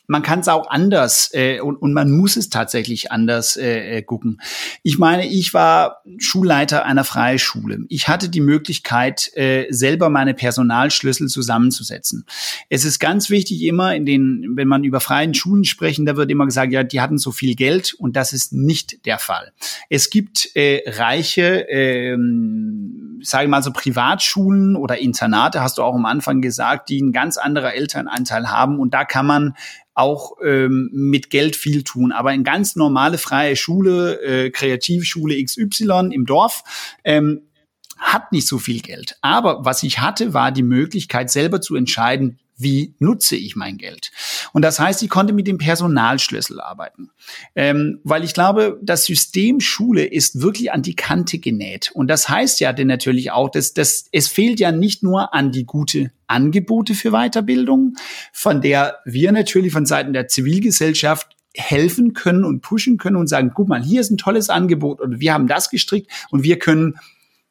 man 0.09 0.23
kann 0.23 0.39
es 0.39 0.47
auch 0.47 0.67
anders 0.71 1.29
äh, 1.33 1.59
und, 1.61 1.75
und 1.75 1.93
man 1.93 2.09
muss 2.09 2.35
es 2.35 2.49
tatsächlich 2.49 3.11
anders 3.11 3.55
äh, 3.57 3.97
äh, 3.97 4.01
gucken. 4.01 4.41
Ich 4.81 4.97
meine, 4.97 5.27
ich 5.27 5.53
war 5.53 6.01
Schulleiter 6.17 6.83
einer 6.83 7.03
freien 7.03 7.37
Schule. 7.37 7.85
Ich 7.89 8.07
hatte 8.07 8.27
die 8.27 8.41
Möglichkeit, 8.41 9.29
äh, 9.35 9.67
selber 9.69 10.09
meine 10.09 10.33
Personalschlüssel 10.33 11.27
zusammenzusetzen. 11.27 12.25
Es 12.69 12.85
ist 12.85 12.97
ganz 12.97 13.29
wichtig 13.29 13.61
immer, 13.61 13.95
in 13.95 14.07
den, 14.07 14.53
wenn 14.55 14.67
man 14.67 14.83
über 14.83 14.99
freien 14.99 15.35
Schulen 15.35 15.63
sprechen, 15.63 16.07
da 16.07 16.17
wird 16.17 16.31
immer 16.31 16.45
gesagt, 16.45 16.73
ja, 16.73 16.83
die 16.83 17.01
hatten 17.01 17.19
so 17.19 17.31
viel 17.31 17.53
Geld 17.53 17.93
und 17.93 18.15
das 18.15 18.33
ist 18.33 18.51
nicht 18.51 19.05
der 19.05 19.19
Fall. 19.19 19.51
Es 19.89 20.09
gibt 20.09 20.49
äh, 20.55 20.81
reiche, 20.87 21.67
ähm, 21.69 23.19
sage 23.21 23.43
ich 23.43 23.49
mal 23.51 23.61
so 23.61 23.71
Privatschulen 23.71 24.75
oder 24.75 24.97
Internate, 24.97 25.61
hast 25.61 25.77
du 25.77 25.83
auch 25.83 25.93
am 25.93 26.05
Anfang 26.05 26.41
gesagt, 26.41 26.89
die 26.89 26.99
einen 26.99 27.11
ganz 27.11 27.37
anderer 27.37 27.75
Elternanteil 27.75 28.49
haben 28.49 28.79
und 28.79 28.95
da 28.95 29.05
kann 29.05 29.27
man 29.27 29.53
auch 29.99 30.37
ähm, 30.43 30.89
mit 30.93 31.29
Geld 31.29 31.55
viel 31.55 31.83
tun. 31.83 32.11
Aber 32.11 32.33
in 32.33 32.43
ganz 32.43 32.75
normale 32.75 33.17
freie 33.17 33.55
Schule, 33.55 34.21
äh, 34.21 34.49
Kreativschule 34.49 35.43
XY 35.43 36.09
im 36.11 36.25
Dorf, 36.25 36.63
ähm, 37.03 37.41
hat 37.97 38.31
nicht 38.31 38.47
so 38.47 38.57
viel 38.57 38.79
Geld. 38.79 39.17
Aber 39.21 39.65
was 39.65 39.83
ich 39.83 39.99
hatte, 39.99 40.33
war 40.33 40.51
die 40.51 40.63
Möglichkeit, 40.63 41.29
selber 41.29 41.61
zu 41.61 41.75
entscheiden, 41.75 42.39
wie 42.59 42.93
nutze 42.99 43.37
ich 43.37 43.55
mein 43.55 43.77
Geld? 43.77 44.11
Und 44.51 44.63
das 44.63 44.79
heißt, 44.79 45.01
ich 45.01 45.09
konnte 45.09 45.33
mit 45.33 45.47
dem 45.47 45.57
Personalschlüssel 45.57 46.59
arbeiten. 46.59 47.09
Ähm, 47.55 47.99
weil 48.03 48.23
ich 48.23 48.33
glaube, 48.33 48.79
das 48.83 49.05
System 49.05 49.61
Schule 49.61 50.05
ist 50.05 50.41
wirklich 50.41 50.71
an 50.73 50.81
die 50.81 50.95
Kante 50.95 51.39
genäht. 51.39 51.91
Und 51.93 52.07
das 52.07 52.27
heißt 52.27 52.59
ja 52.59 52.73
denn 52.73 52.87
natürlich 52.87 53.31
auch, 53.31 53.49
dass, 53.49 53.73
dass 53.73 54.07
es 54.11 54.27
fehlt 54.27 54.59
ja 54.59 54.71
nicht 54.71 55.03
nur 55.03 55.33
an 55.33 55.51
die 55.51 55.65
gute 55.65 56.11
Angebote 56.29 56.93
für 56.93 57.11
Weiterbildung, 57.11 57.95
von 58.31 58.61
der 58.61 58.99
wir 59.05 59.31
natürlich 59.31 59.73
von 59.73 59.85
Seiten 59.85 60.13
der 60.13 60.27
Zivilgesellschaft 60.27 61.35
helfen 61.55 62.13
können 62.13 62.45
und 62.45 62.61
pushen 62.61 62.97
können 62.97 63.15
und 63.15 63.27
sagen, 63.27 63.51
guck 63.53 63.67
mal, 63.67 63.83
hier 63.83 64.01
ist 64.01 64.11
ein 64.11 64.17
tolles 64.17 64.49
Angebot 64.49 65.01
und 65.01 65.19
wir 65.19 65.33
haben 65.33 65.47
das 65.47 65.69
gestrickt 65.69 66.11
und 66.29 66.43
wir 66.43 66.59
können 66.59 66.95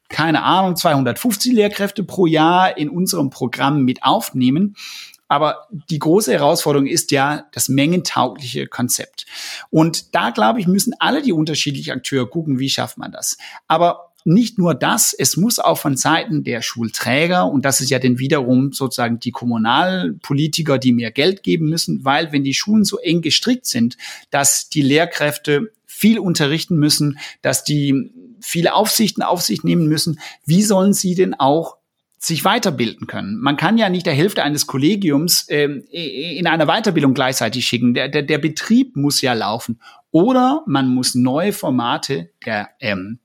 keine 0.09 0.43
Ahnung, 0.43 0.75
250 0.75 1.53
Lehrkräfte 1.53 2.03
pro 2.03 2.27
Jahr 2.27 2.77
in 2.77 2.89
unserem 2.89 3.31
Programm 3.31 3.85
mit 3.85 4.03
aufnehmen. 4.05 4.75
Aber 5.29 5.69
die 5.91 5.99
große 5.99 6.33
Herausforderung 6.33 6.87
ist 6.87 7.11
ja 7.11 7.45
das 7.53 7.69
mengentaugliche 7.69 8.67
Konzept. 8.67 9.27
Und 9.69 10.15
da, 10.15 10.31
glaube 10.31 10.61
ich, 10.61 10.67
müssen 10.67 10.95
alle 10.99 11.21
die 11.21 11.35
unterschiedlichen 11.35 11.93
Akteure 11.93 12.29
gucken, 12.29 12.59
wie 12.59 12.71
schafft 12.71 12.97
man 12.97 13.13
das. 13.13 13.37
Aber 13.67 14.08
nicht 14.25 14.59
nur 14.59 14.75
das, 14.75 15.13
es 15.13 15.37
muss 15.37 15.59
auch 15.59 15.79
von 15.79 15.97
Seiten 15.97 16.45
der 16.45 16.63
Schulträger, 16.63 17.47
und 17.47 17.65
das 17.65 17.81
ist 17.81 17.91
ja 17.91 17.99
dann 17.99 18.19
wiederum 18.19 18.73
sozusagen 18.73 19.21
die 19.21 19.31
Kommunalpolitiker, 19.31 20.79
die 20.79 20.93
mehr 20.93 21.11
Geld 21.11 21.43
geben 21.43 21.69
müssen, 21.69 22.05
weil 22.05 22.33
wenn 22.33 22.45
die 22.45 22.55
Schulen 22.55 22.85
so 22.85 22.99
eng 22.99 23.23
gestrickt 23.23 23.67
sind, 23.67 23.97
dass 24.31 24.69
die 24.69 24.83
Lehrkräfte 24.83 25.73
viel 25.87 26.19
unterrichten 26.19 26.77
müssen, 26.77 27.19
dass 27.43 27.65
die 27.65 28.13
viele 28.41 28.75
Aufsichten 28.75 29.23
auf 29.23 29.41
sich 29.41 29.65
nehmen 29.65 29.89
müssen. 29.89 30.21
Wie 30.45 30.63
sollen 30.63 30.93
sie 30.93 31.15
denn 31.15 31.35
auch 31.35 31.79
sich 32.21 32.45
weiterbilden 32.45 33.07
können. 33.07 33.39
Man 33.39 33.57
kann 33.57 33.79
ja 33.79 33.89
nicht 33.89 34.05
der 34.05 34.13
Hälfte 34.13 34.43
eines 34.43 34.67
Kollegiums 34.67 35.47
ähm, 35.49 35.85
in 35.91 36.49
einer 36.49 36.67
Weiterbildung 36.67 37.15
gleichzeitig 37.15 37.65
schicken. 37.65 37.95
Der, 37.95 38.09
der, 38.09 38.23
der 38.23 38.39
Betrieb 38.39 38.97
muss 38.97 39.21
ja 39.21 39.35
laufen. 39.35 39.81
Oder 40.11 40.65
man 40.67 40.89
muss 40.89 41.15
neue 41.15 41.53
Formate 41.53 42.31
der 42.45 42.71
ähm, 42.81 43.21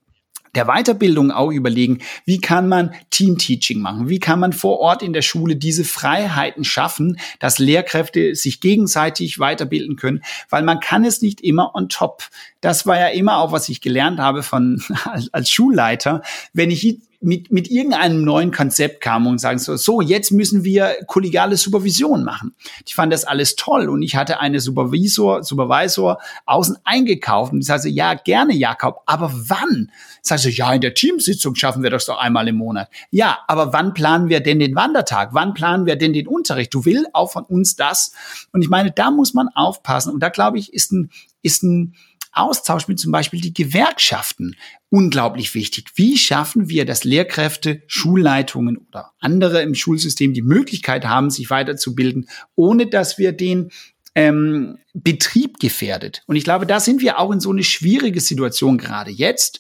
der 0.55 0.65
Weiterbildung 0.65 1.31
auch 1.31 1.51
überlegen, 1.51 1.99
wie 2.25 2.39
kann 2.39 2.67
man 2.67 2.93
Team-Teaching 3.09 3.79
machen? 3.79 4.09
Wie 4.09 4.19
kann 4.19 4.39
man 4.39 4.53
vor 4.53 4.79
Ort 4.79 5.01
in 5.01 5.13
der 5.13 5.21
Schule 5.21 5.55
diese 5.55 5.83
Freiheiten 5.83 6.63
schaffen, 6.63 7.19
dass 7.39 7.59
Lehrkräfte 7.59 8.35
sich 8.35 8.61
gegenseitig 8.61 9.39
weiterbilden 9.39 9.95
können? 9.95 10.23
Weil 10.49 10.63
man 10.63 10.79
kann 10.79 11.05
es 11.05 11.21
nicht 11.21 11.41
immer 11.41 11.75
on 11.75 11.89
top. 11.89 12.29
Das 12.61 12.85
war 12.85 12.99
ja 12.99 13.07
immer 13.07 13.37
auch, 13.37 13.51
was 13.51 13.69
ich 13.69 13.81
gelernt 13.81 14.19
habe 14.19 14.43
von, 14.43 14.81
als, 15.05 15.29
als 15.33 15.49
Schulleiter. 15.49 16.21
Wenn 16.53 16.71
ich 16.71 16.99
mit, 17.23 17.51
mit 17.51 17.71
irgendeinem 17.71 18.23
neuen 18.23 18.51
Konzept 18.51 19.01
kam 19.01 19.27
und 19.27 19.39
sagen 19.39 19.57
so, 19.57 19.75
so, 19.77 20.01
jetzt 20.01 20.31
müssen 20.31 20.63
wir 20.63 20.97
kollegiale 21.07 21.55
Supervision 21.57 22.23
machen. 22.23 22.53
Ich 22.85 22.95
fand 22.95 23.13
das 23.13 23.23
alles 23.23 23.55
toll 23.55 23.89
und 23.89 24.01
ich 24.01 24.15
hatte 24.15 24.39
eine 24.39 24.59
Supervisor, 24.59 25.43
Supervisor 25.43 26.19
außen 26.45 26.77
eingekauft 26.83 27.53
und 27.53 27.61
ich 27.61 27.67
sagte, 27.67 27.89
ja, 27.89 28.13
gerne, 28.13 28.53
Jakob, 28.53 29.01
aber 29.05 29.31
wann? 29.33 29.91
Sagst 30.21 30.45
du, 30.45 30.49
ja, 30.49 30.73
in 30.73 30.81
der 30.81 30.93
Teamsitzung 30.93 31.55
schaffen 31.55 31.81
wir 31.81 31.89
das 31.89 32.05
doch 32.05 32.17
einmal 32.17 32.47
im 32.47 32.55
Monat. 32.55 32.89
Ja, 33.09 33.39
aber 33.47 33.73
wann 33.73 33.93
planen 33.93 34.29
wir 34.29 34.41
denn 34.41 34.59
den 34.59 34.75
Wandertag? 34.75 35.29
Wann 35.31 35.53
planen 35.53 35.85
wir 35.85 35.95
denn 35.95 36.13
den 36.13 36.27
Unterricht? 36.27 36.73
Du 36.73 36.85
willst 36.85 37.07
auch 37.13 37.31
von 37.31 37.43
uns 37.45 37.75
das. 37.75 38.13
Und 38.51 38.61
ich 38.61 38.69
meine, 38.69 38.91
da 38.91 39.11
muss 39.11 39.33
man 39.33 39.49
aufpassen. 39.49 40.13
Und 40.13 40.21
da 40.21 40.29
glaube 40.29 40.59
ich, 40.59 40.73
ist 40.73 40.91
ein, 40.91 41.09
ist 41.41 41.63
ein, 41.63 41.95
Austausch 42.33 42.87
mit 42.87 42.99
zum 42.99 43.11
Beispiel 43.11 43.39
die 43.39 43.53
Gewerkschaften 43.53 44.55
unglaublich 44.89 45.53
wichtig. 45.55 45.91
Wie 45.95 46.17
schaffen 46.17 46.69
wir, 46.69 46.85
dass 46.85 47.03
Lehrkräfte, 47.03 47.83
Schulleitungen 47.87 48.77
oder 48.77 49.11
andere 49.19 49.61
im 49.61 49.75
Schulsystem 49.75 50.33
die 50.33 50.41
Möglichkeit 50.41 51.05
haben, 51.05 51.29
sich 51.29 51.49
weiterzubilden, 51.49 52.27
ohne 52.55 52.87
dass 52.87 53.17
wir 53.17 53.31
den 53.31 53.71
ähm, 54.15 54.77
Betrieb 54.93 55.59
gefährdet. 55.59 56.23
Und 56.27 56.35
ich 56.35 56.43
glaube, 56.43 56.65
da 56.65 56.79
sind 56.79 57.01
wir 57.01 57.19
auch 57.19 57.31
in 57.31 57.39
so 57.39 57.51
eine 57.51 57.63
schwierige 57.63 58.21
Situation 58.21 58.77
gerade 58.77 59.11
jetzt. 59.11 59.59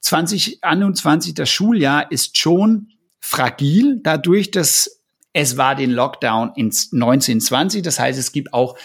2021, 0.00 1.34
das 1.34 1.50
Schuljahr 1.50 2.10
ist 2.10 2.38
schon 2.38 2.92
fragil, 3.20 4.00
dadurch, 4.02 4.50
dass 4.50 5.02
es 5.32 5.56
war 5.56 5.74
den 5.74 5.90
Lockdown 5.90 6.52
ins 6.56 6.92
1920. 6.92 7.82
Das 7.82 7.98
heißt, 7.98 8.18
es 8.18 8.32
gibt 8.32 8.54
auch 8.54 8.76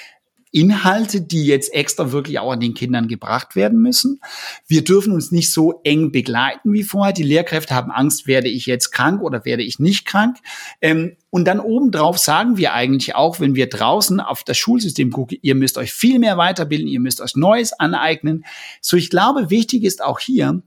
Inhalte, 0.53 1.19
die 1.19 1.45
jetzt 1.45 1.73
extra 1.73 2.11
wirklich 2.11 2.37
auch 2.37 2.51
an 2.51 2.59
den 2.59 2.75
Kindern 2.75 3.07
gebracht 3.07 3.55
werden 3.55 3.79
müssen. 3.79 4.21
Wir 4.67 4.83
dürfen 4.83 5.11
uns 5.11 5.31
nicht 5.31 5.51
so 5.51 5.81
eng 5.83 6.11
begleiten 6.11 6.71
wie 6.71 6.83
vorher. 6.83 7.11
Die 7.11 7.23
Lehrkräfte 7.23 7.73
haben 7.73 7.91
Angst, 7.91 8.27
werde 8.27 8.49
ich 8.49 8.67
jetzt 8.67 8.91
krank 8.91 9.21
oder 9.23 9.45
werde 9.45 9.63
ich 9.63 9.79
nicht 9.79 10.05
krank. 10.05 10.37
Ähm, 10.79 11.17
und 11.31 11.45
dann 11.45 11.59
obendrauf 11.59 12.19
sagen 12.19 12.57
wir 12.57 12.73
eigentlich 12.73 13.15
auch, 13.15 13.39
wenn 13.39 13.55
wir 13.55 13.67
draußen 13.67 14.19
auf 14.19 14.43
das 14.43 14.57
Schulsystem 14.57 15.09
gucken, 15.09 15.39
ihr 15.41 15.55
müsst 15.55 15.79
euch 15.79 15.91
viel 15.91 16.19
mehr 16.19 16.37
weiterbilden, 16.37 16.87
ihr 16.87 16.99
müsst 16.99 17.19
euch 17.19 17.35
Neues 17.35 17.73
aneignen. 17.73 18.45
So, 18.79 18.95
ich 18.95 19.09
glaube, 19.09 19.49
wichtig 19.49 19.83
ist 19.83 20.03
auch 20.03 20.19
hier, 20.19 20.61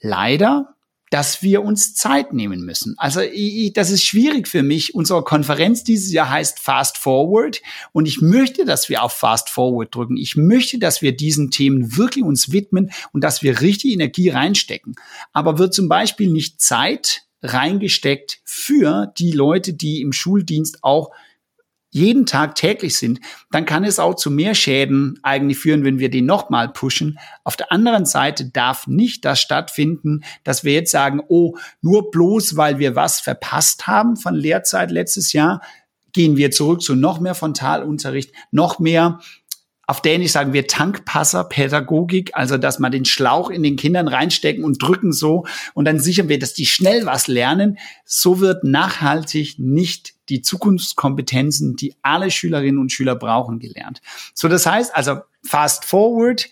leider 0.00 0.75
dass 1.10 1.42
wir 1.42 1.62
uns 1.62 1.94
Zeit 1.94 2.32
nehmen 2.32 2.62
müssen. 2.64 2.94
Also 2.98 3.20
ich, 3.20 3.72
das 3.72 3.90
ist 3.90 4.04
schwierig 4.04 4.48
für 4.48 4.62
mich. 4.62 4.94
Unsere 4.94 5.22
Konferenz 5.22 5.84
dieses 5.84 6.12
Jahr 6.12 6.30
heißt 6.30 6.58
Fast 6.58 6.98
Forward 6.98 7.62
und 7.92 8.06
ich 8.06 8.20
möchte, 8.20 8.64
dass 8.64 8.88
wir 8.88 9.02
auf 9.02 9.12
Fast 9.12 9.48
Forward 9.48 9.94
drücken. 9.94 10.16
Ich 10.16 10.36
möchte, 10.36 10.78
dass 10.78 11.02
wir 11.02 11.16
diesen 11.16 11.50
Themen 11.50 11.96
wirklich 11.96 12.24
uns 12.24 12.50
widmen 12.50 12.90
und 13.12 13.22
dass 13.22 13.42
wir 13.42 13.60
richtig 13.60 13.92
Energie 13.92 14.30
reinstecken. 14.30 14.96
Aber 15.32 15.58
wird 15.58 15.74
zum 15.74 15.88
Beispiel 15.88 16.30
nicht 16.30 16.60
Zeit 16.60 17.22
reingesteckt 17.42 18.40
für 18.44 19.12
die 19.18 19.32
Leute, 19.32 19.74
die 19.74 20.00
im 20.00 20.12
Schuldienst 20.12 20.82
auch 20.82 21.10
jeden 21.96 22.26
Tag 22.26 22.54
täglich 22.56 22.98
sind, 22.98 23.20
dann 23.50 23.64
kann 23.64 23.82
es 23.82 23.98
auch 23.98 24.14
zu 24.14 24.30
mehr 24.30 24.54
Schäden 24.54 25.18
eigentlich 25.22 25.58
führen, 25.58 25.82
wenn 25.82 25.98
wir 25.98 26.10
den 26.10 26.26
nochmal 26.26 26.68
pushen. 26.68 27.18
Auf 27.42 27.56
der 27.56 27.72
anderen 27.72 28.04
Seite 28.04 28.50
darf 28.50 28.86
nicht 28.86 29.24
das 29.24 29.40
stattfinden, 29.40 30.22
dass 30.44 30.62
wir 30.62 30.74
jetzt 30.74 30.90
sagen, 30.90 31.22
oh, 31.28 31.56
nur 31.80 32.10
bloß 32.10 32.56
weil 32.56 32.78
wir 32.78 32.96
was 32.96 33.20
verpasst 33.20 33.86
haben 33.86 34.16
von 34.16 34.34
Lehrzeit 34.34 34.90
letztes 34.90 35.32
Jahr, 35.32 35.62
gehen 36.12 36.36
wir 36.36 36.50
zurück 36.50 36.82
zu 36.82 36.94
noch 36.94 37.18
mehr 37.18 37.34
Frontalunterricht, 37.34 38.32
noch 38.50 38.78
mehr 38.78 39.20
auf 39.88 40.02
Dänisch 40.02 40.32
sagen 40.32 40.52
wir 40.52 40.66
Tankpasser-Pädagogik, 40.66 42.32
also 42.34 42.58
dass 42.58 42.80
man 42.80 42.90
den 42.90 43.04
Schlauch 43.04 43.50
in 43.50 43.62
den 43.62 43.76
Kindern 43.76 44.08
reinstecken 44.08 44.64
und 44.64 44.82
drücken 44.82 45.12
so 45.12 45.46
und 45.74 45.84
dann 45.84 46.00
sichern 46.00 46.28
wir, 46.28 46.40
dass 46.40 46.54
die 46.54 46.66
schnell 46.66 47.06
was 47.06 47.28
lernen. 47.28 47.78
So 48.04 48.40
wird 48.40 48.64
nachhaltig 48.64 49.60
nicht 49.60 50.15
die 50.28 50.42
Zukunftskompetenzen, 50.42 51.76
die 51.76 51.94
alle 52.02 52.30
Schülerinnen 52.30 52.78
und 52.78 52.92
Schüler 52.92 53.14
brauchen, 53.14 53.58
gelernt. 53.58 54.00
So, 54.34 54.48
das 54.48 54.66
heißt 54.66 54.94
also 54.94 55.20
fast 55.42 55.84
forward, 55.84 56.48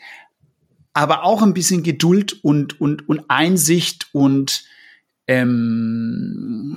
aber 0.93 1.25
auch 1.25 1.43
ein 1.43 1.55
bisschen 1.55 1.83
Geduld 1.83 2.45
und, 2.45 2.81
und, 2.81 3.09
und 3.09 3.25
Einsicht 3.29 4.09
und 4.13 4.65
ähm, 5.27 6.77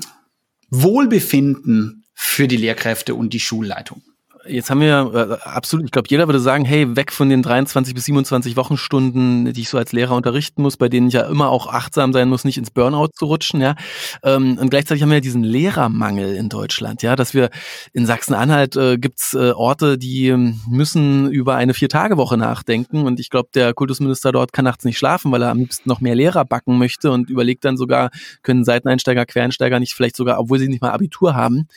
Wohlbefinden 0.70 2.06
für 2.14 2.48
die 2.48 2.58
Lehrkräfte 2.58 3.16
und 3.16 3.34
die 3.34 3.40
Schulleitung. 3.40 4.02
Jetzt 4.48 4.70
haben 4.70 4.82
wir 4.82 5.40
äh, 5.44 5.48
absolut, 5.48 5.86
ich 5.86 5.92
glaube, 5.92 6.08
jeder 6.10 6.28
würde 6.28 6.40
sagen, 6.40 6.66
hey, 6.66 6.96
weg 6.96 7.12
von 7.12 7.30
den 7.30 7.42
23 7.42 7.94
bis 7.94 8.06
27 8.06 8.56
Wochenstunden, 8.56 9.52
die 9.54 9.62
ich 9.62 9.70
so 9.70 9.78
als 9.78 9.92
Lehrer 9.92 10.16
unterrichten 10.16 10.62
muss, 10.62 10.78
bei 10.78 10.90
denen 10.90 11.08
ich 11.08 11.14
ja 11.14 11.24
immer 11.24 11.50
auch 11.50 11.68
achtsam 11.68 12.14
sein 12.14 12.30
muss, 12.30 12.46
nicht 12.46 12.58
ins 12.58 12.72
Burnout 12.72 13.10
zu 13.14 13.26
rutschen, 13.26 13.62
ja. 13.62 13.76
Ähm, 14.24 14.58
und 14.60 14.70
gleichzeitig 14.70 15.04
haben 15.04 15.10
wir 15.10 15.18
ja 15.18 15.22
diesen 15.22 15.44
Lehrermangel 15.44 16.36
in 16.36 16.50
Deutschland, 16.50 17.02
ja, 17.02 17.16
dass 17.16 17.34
wir 17.34 17.50
in 17.94 18.06
Sachsen-Anhalt 18.06 18.76
äh, 18.76 18.98
gibt's 18.98 19.34
äh, 19.34 19.52
Orte, 19.52 19.98
die 19.98 20.28
ähm, 20.28 20.62
müssen 20.70 21.30
über 21.32 21.56
eine 21.56 21.74
Vier-Tage-Woche 21.74 22.38
nachdenken. 22.38 23.06
Und 23.06 23.20
ich 23.20 23.30
glaube, 23.30 23.50
der 23.54 23.74
Kultusminister 23.74 24.32
dort 24.32 24.54
kann 24.54 24.66
nachts 24.66 24.86
nicht 24.86 24.98
schlafen, 24.98 25.32
weil 25.32 25.42
er 25.42 25.52
am 25.52 25.60
liebsten 25.60 25.90
noch 25.90 26.02
mehr 26.02 26.16
Lehrer 26.16 26.46
backen 26.46 26.78
möchte 26.78 27.12
und 27.12 27.30
überlegt 27.30 27.66
dann 27.66 27.78
sogar, 27.78 28.10
können 28.44 28.64
Seiteneinsteiger, 28.64 29.26
Quereinsteiger 29.26 29.80
nicht 29.80 29.94
vielleicht 29.94 30.16
sogar, 30.16 30.40
obwohl 30.40 30.60
sie 30.60 30.68
nicht 30.68 30.82
mal 30.82 30.92
Abitur 30.92 31.36
haben, 31.36 31.68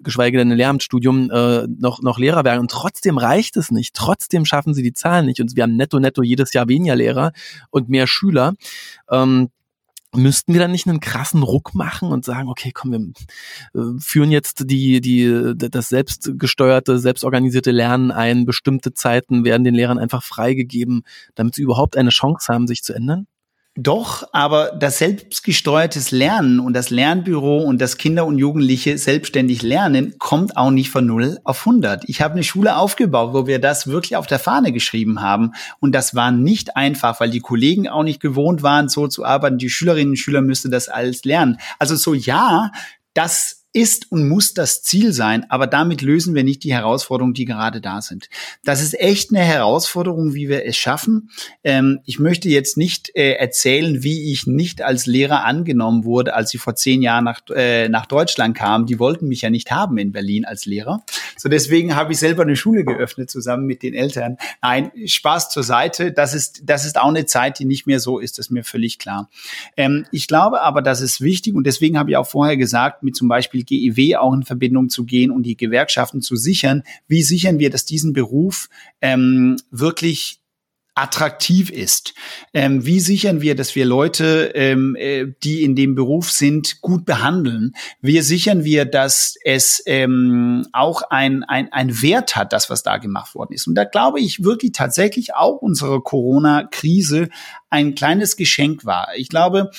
geschweige 0.00 0.38
denn 0.38 0.52
ein 0.52 0.56
Lehramtsstudium, 0.56 1.30
äh, 1.30 1.66
noch, 1.66 2.02
noch 2.02 2.18
Lehrer 2.18 2.44
werden. 2.44 2.60
Und 2.60 2.70
trotzdem 2.70 3.18
reicht 3.18 3.56
es 3.56 3.70
nicht. 3.70 3.94
Trotzdem 3.94 4.44
schaffen 4.44 4.74
sie 4.74 4.82
die 4.82 4.92
Zahlen 4.92 5.26
nicht. 5.26 5.40
Und 5.40 5.56
wir 5.56 5.62
haben 5.62 5.76
netto, 5.76 5.98
netto 5.98 6.22
jedes 6.22 6.52
Jahr 6.52 6.68
weniger 6.68 6.96
Lehrer 6.96 7.32
und 7.70 7.88
mehr 7.88 8.06
Schüler. 8.06 8.54
Ähm, 9.10 9.50
müssten 10.14 10.52
wir 10.52 10.60
dann 10.60 10.70
nicht 10.70 10.86
einen 10.86 11.00
krassen 11.00 11.42
Ruck 11.42 11.74
machen 11.74 12.10
und 12.10 12.24
sagen, 12.24 12.48
okay, 12.48 12.70
komm, 12.72 12.92
wir 12.92 13.80
äh, 13.80 14.00
führen 14.00 14.30
jetzt 14.30 14.70
die, 14.70 15.00
die, 15.00 15.54
das 15.56 15.88
selbstgesteuerte, 15.88 16.98
selbstorganisierte 16.98 17.70
Lernen 17.70 18.10
ein, 18.10 18.46
bestimmte 18.46 18.94
Zeiten 18.94 19.44
werden 19.44 19.64
den 19.64 19.74
Lehrern 19.74 19.98
einfach 19.98 20.22
freigegeben, 20.22 21.02
damit 21.34 21.54
sie 21.54 21.62
überhaupt 21.62 21.96
eine 21.96 22.10
Chance 22.10 22.52
haben, 22.52 22.66
sich 22.66 22.82
zu 22.82 22.94
ändern? 22.94 23.26
Doch, 23.78 24.26
aber 24.32 24.70
das 24.70 24.96
selbstgesteuertes 24.98 26.10
Lernen 26.10 26.60
und 26.60 26.72
das 26.72 26.88
Lernbüro 26.88 27.58
und 27.58 27.78
das 27.78 27.98
Kinder 27.98 28.24
und 28.24 28.38
Jugendliche 28.38 28.96
selbstständig 28.96 29.60
lernen 29.60 30.14
kommt 30.18 30.56
auch 30.56 30.70
nicht 30.70 30.88
von 30.88 31.06
0 31.06 31.38
auf 31.44 31.66
100. 31.66 32.04
Ich 32.08 32.22
habe 32.22 32.32
eine 32.32 32.42
Schule 32.42 32.76
aufgebaut, 32.76 33.34
wo 33.34 33.46
wir 33.46 33.60
das 33.60 33.86
wirklich 33.86 34.16
auf 34.16 34.26
der 34.26 34.38
Fahne 34.38 34.72
geschrieben 34.72 35.20
haben 35.20 35.52
und 35.78 35.94
das 35.94 36.14
war 36.14 36.30
nicht 36.30 36.74
einfach, 36.74 37.20
weil 37.20 37.28
die 37.28 37.40
Kollegen 37.40 37.86
auch 37.86 38.02
nicht 38.02 38.20
gewohnt 38.20 38.62
waren, 38.62 38.88
so 38.88 39.08
zu 39.08 39.26
arbeiten. 39.26 39.58
Die 39.58 39.68
Schülerinnen 39.68 40.12
und 40.12 40.16
Schüler 40.16 40.40
müssten 40.40 40.70
das 40.70 40.88
alles 40.88 41.24
lernen. 41.24 41.58
Also 41.78 41.96
so 41.96 42.14
ja, 42.14 42.70
das 43.12 43.55
ist 43.76 44.10
und 44.10 44.26
muss 44.26 44.54
das 44.54 44.82
Ziel 44.82 45.12
sein, 45.12 45.44
aber 45.50 45.66
damit 45.66 46.00
lösen 46.00 46.34
wir 46.34 46.44
nicht 46.44 46.64
die 46.64 46.72
Herausforderungen, 46.72 47.34
die 47.34 47.44
gerade 47.44 47.82
da 47.82 48.00
sind. 48.00 48.30
Das 48.64 48.80
ist 48.80 48.98
echt 48.98 49.30
eine 49.30 49.40
Herausforderung, 49.44 50.32
wie 50.32 50.48
wir 50.48 50.64
es 50.64 50.78
schaffen. 50.78 51.28
Ähm, 51.62 52.00
ich 52.06 52.18
möchte 52.18 52.48
jetzt 52.48 52.78
nicht 52.78 53.14
äh, 53.14 53.32
erzählen, 53.32 54.02
wie 54.02 54.32
ich 54.32 54.46
nicht 54.46 54.80
als 54.80 55.04
Lehrer 55.04 55.44
angenommen 55.44 56.04
wurde, 56.04 56.34
als 56.34 56.54
ich 56.54 56.60
vor 56.60 56.74
zehn 56.74 57.02
Jahren 57.02 57.24
nach, 57.24 57.42
äh, 57.54 57.90
nach 57.90 58.06
Deutschland 58.06 58.56
kam. 58.56 58.86
Die 58.86 58.98
wollten 58.98 59.28
mich 59.28 59.42
ja 59.42 59.50
nicht 59.50 59.70
haben 59.70 59.98
in 59.98 60.10
Berlin 60.10 60.46
als 60.46 60.64
Lehrer. 60.64 61.04
So 61.36 61.50
deswegen 61.50 61.94
habe 61.94 62.12
ich 62.12 62.18
selber 62.18 62.44
eine 62.44 62.56
Schule 62.56 62.82
geöffnet 62.82 63.30
zusammen 63.30 63.66
mit 63.66 63.82
den 63.82 63.92
Eltern. 63.92 64.38
Nein, 64.62 64.90
Spaß 65.04 65.50
zur 65.50 65.64
Seite. 65.64 66.12
Das 66.12 66.32
ist, 66.32 66.62
das 66.64 66.86
ist 66.86 66.96
auch 66.98 67.08
eine 67.08 67.26
Zeit, 67.26 67.58
die 67.58 67.66
nicht 67.66 67.86
mehr 67.86 68.00
so 68.00 68.18
ist, 68.20 68.38
das 68.38 68.46
ist 68.46 68.52
mir 68.52 68.64
völlig 68.64 68.98
klar. 68.98 69.28
Ähm, 69.76 70.06
ich 70.12 70.28
glaube 70.28 70.62
aber, 70.62 70.80
das 70.80 71.02
ist 71.02 71.20
wichtig 71.20 71.54
und 71.54 71.66
deswegen 71.66 71.98
habe 71.98 72.10
ich 72.10 72.16
auch 72.16 72.26
vorher 72.26 72.56
gesagt, 72.56 73.02
mit 73.02 73.14
zum 73.14 73.28
Beispiel 73.28 73.65
GIW 73.66 74.16
auch 74.16 74.32
in 74.32 74.44
Verbindung 74.44 74.88
zu 74.88 75.04
gehen 75.04 75.30
und 75.30 75.42
die 75.42 75.56
Gewerkschaften 75.56 76.22
zu 76.22 76.36
sichern. 76.36 76.82
Wie 77.08 77.22
sichern 77.22 77.58
wir, 77.58 77.70
dass 77.70 77.84
diesen 77.84 78.12
Beruf 78.12 78.68
ähm, 79.00 79.56
wirklich 79.70 80.40
attraktiv 80.96 81.68
ist. 81.70 82.14
Ähm, 82.54 82.86
wie 82.86 83.00
sichern 83.00 83.42
wir, 83.42 83.54
dass 83.54 83.74
wir 83.76 83.84
Leute, 83.84 84.52
ähm, 84.54 84.96
äh, 84.96 85.26
die 85.44 85.62
in 85.62 85.76
dem 85.76 85.94
Beruf 85.94 86.32
sind, 86.32 86.80
gut 86.80 87.04
behandeln? 87.04 87.74
Wie 88.00 88.18
sichern 88.22 88.64
wir, 88.64 88.86
dass 88.86 89.36
es 89.44 89.82
ähm, 89.84 90.66
auch 90.72 91.02
ein, 91.10 91.44
ein, 91.44 91.70
ein 91.70 92.00
Wert 92.00 92.34
hat, 92.34 92.54
das, 92.54 92.70
was 92.70 92.82
da 92.82 92.96
gemacht 92.96 93.34
worden 93.34 93.52
ist? 93.52 93.66
Und 93.66 93.74
da 93.74 93.84
glaube 93.84 94.20
ich 94.20 94.42
wirklich 94.42 94.72
tatsächlich 94.72 95.34
auch 95.34 95.60
unsere 95.60 96.00
Corona-Krise 96.00 97.28
ein 97.68 97.94
kleines 97.94 98.36
Geschenk 98.36 98.86
war. 98.86 99.08
Ich 99.16 99.28
glaube, 99.28 99.70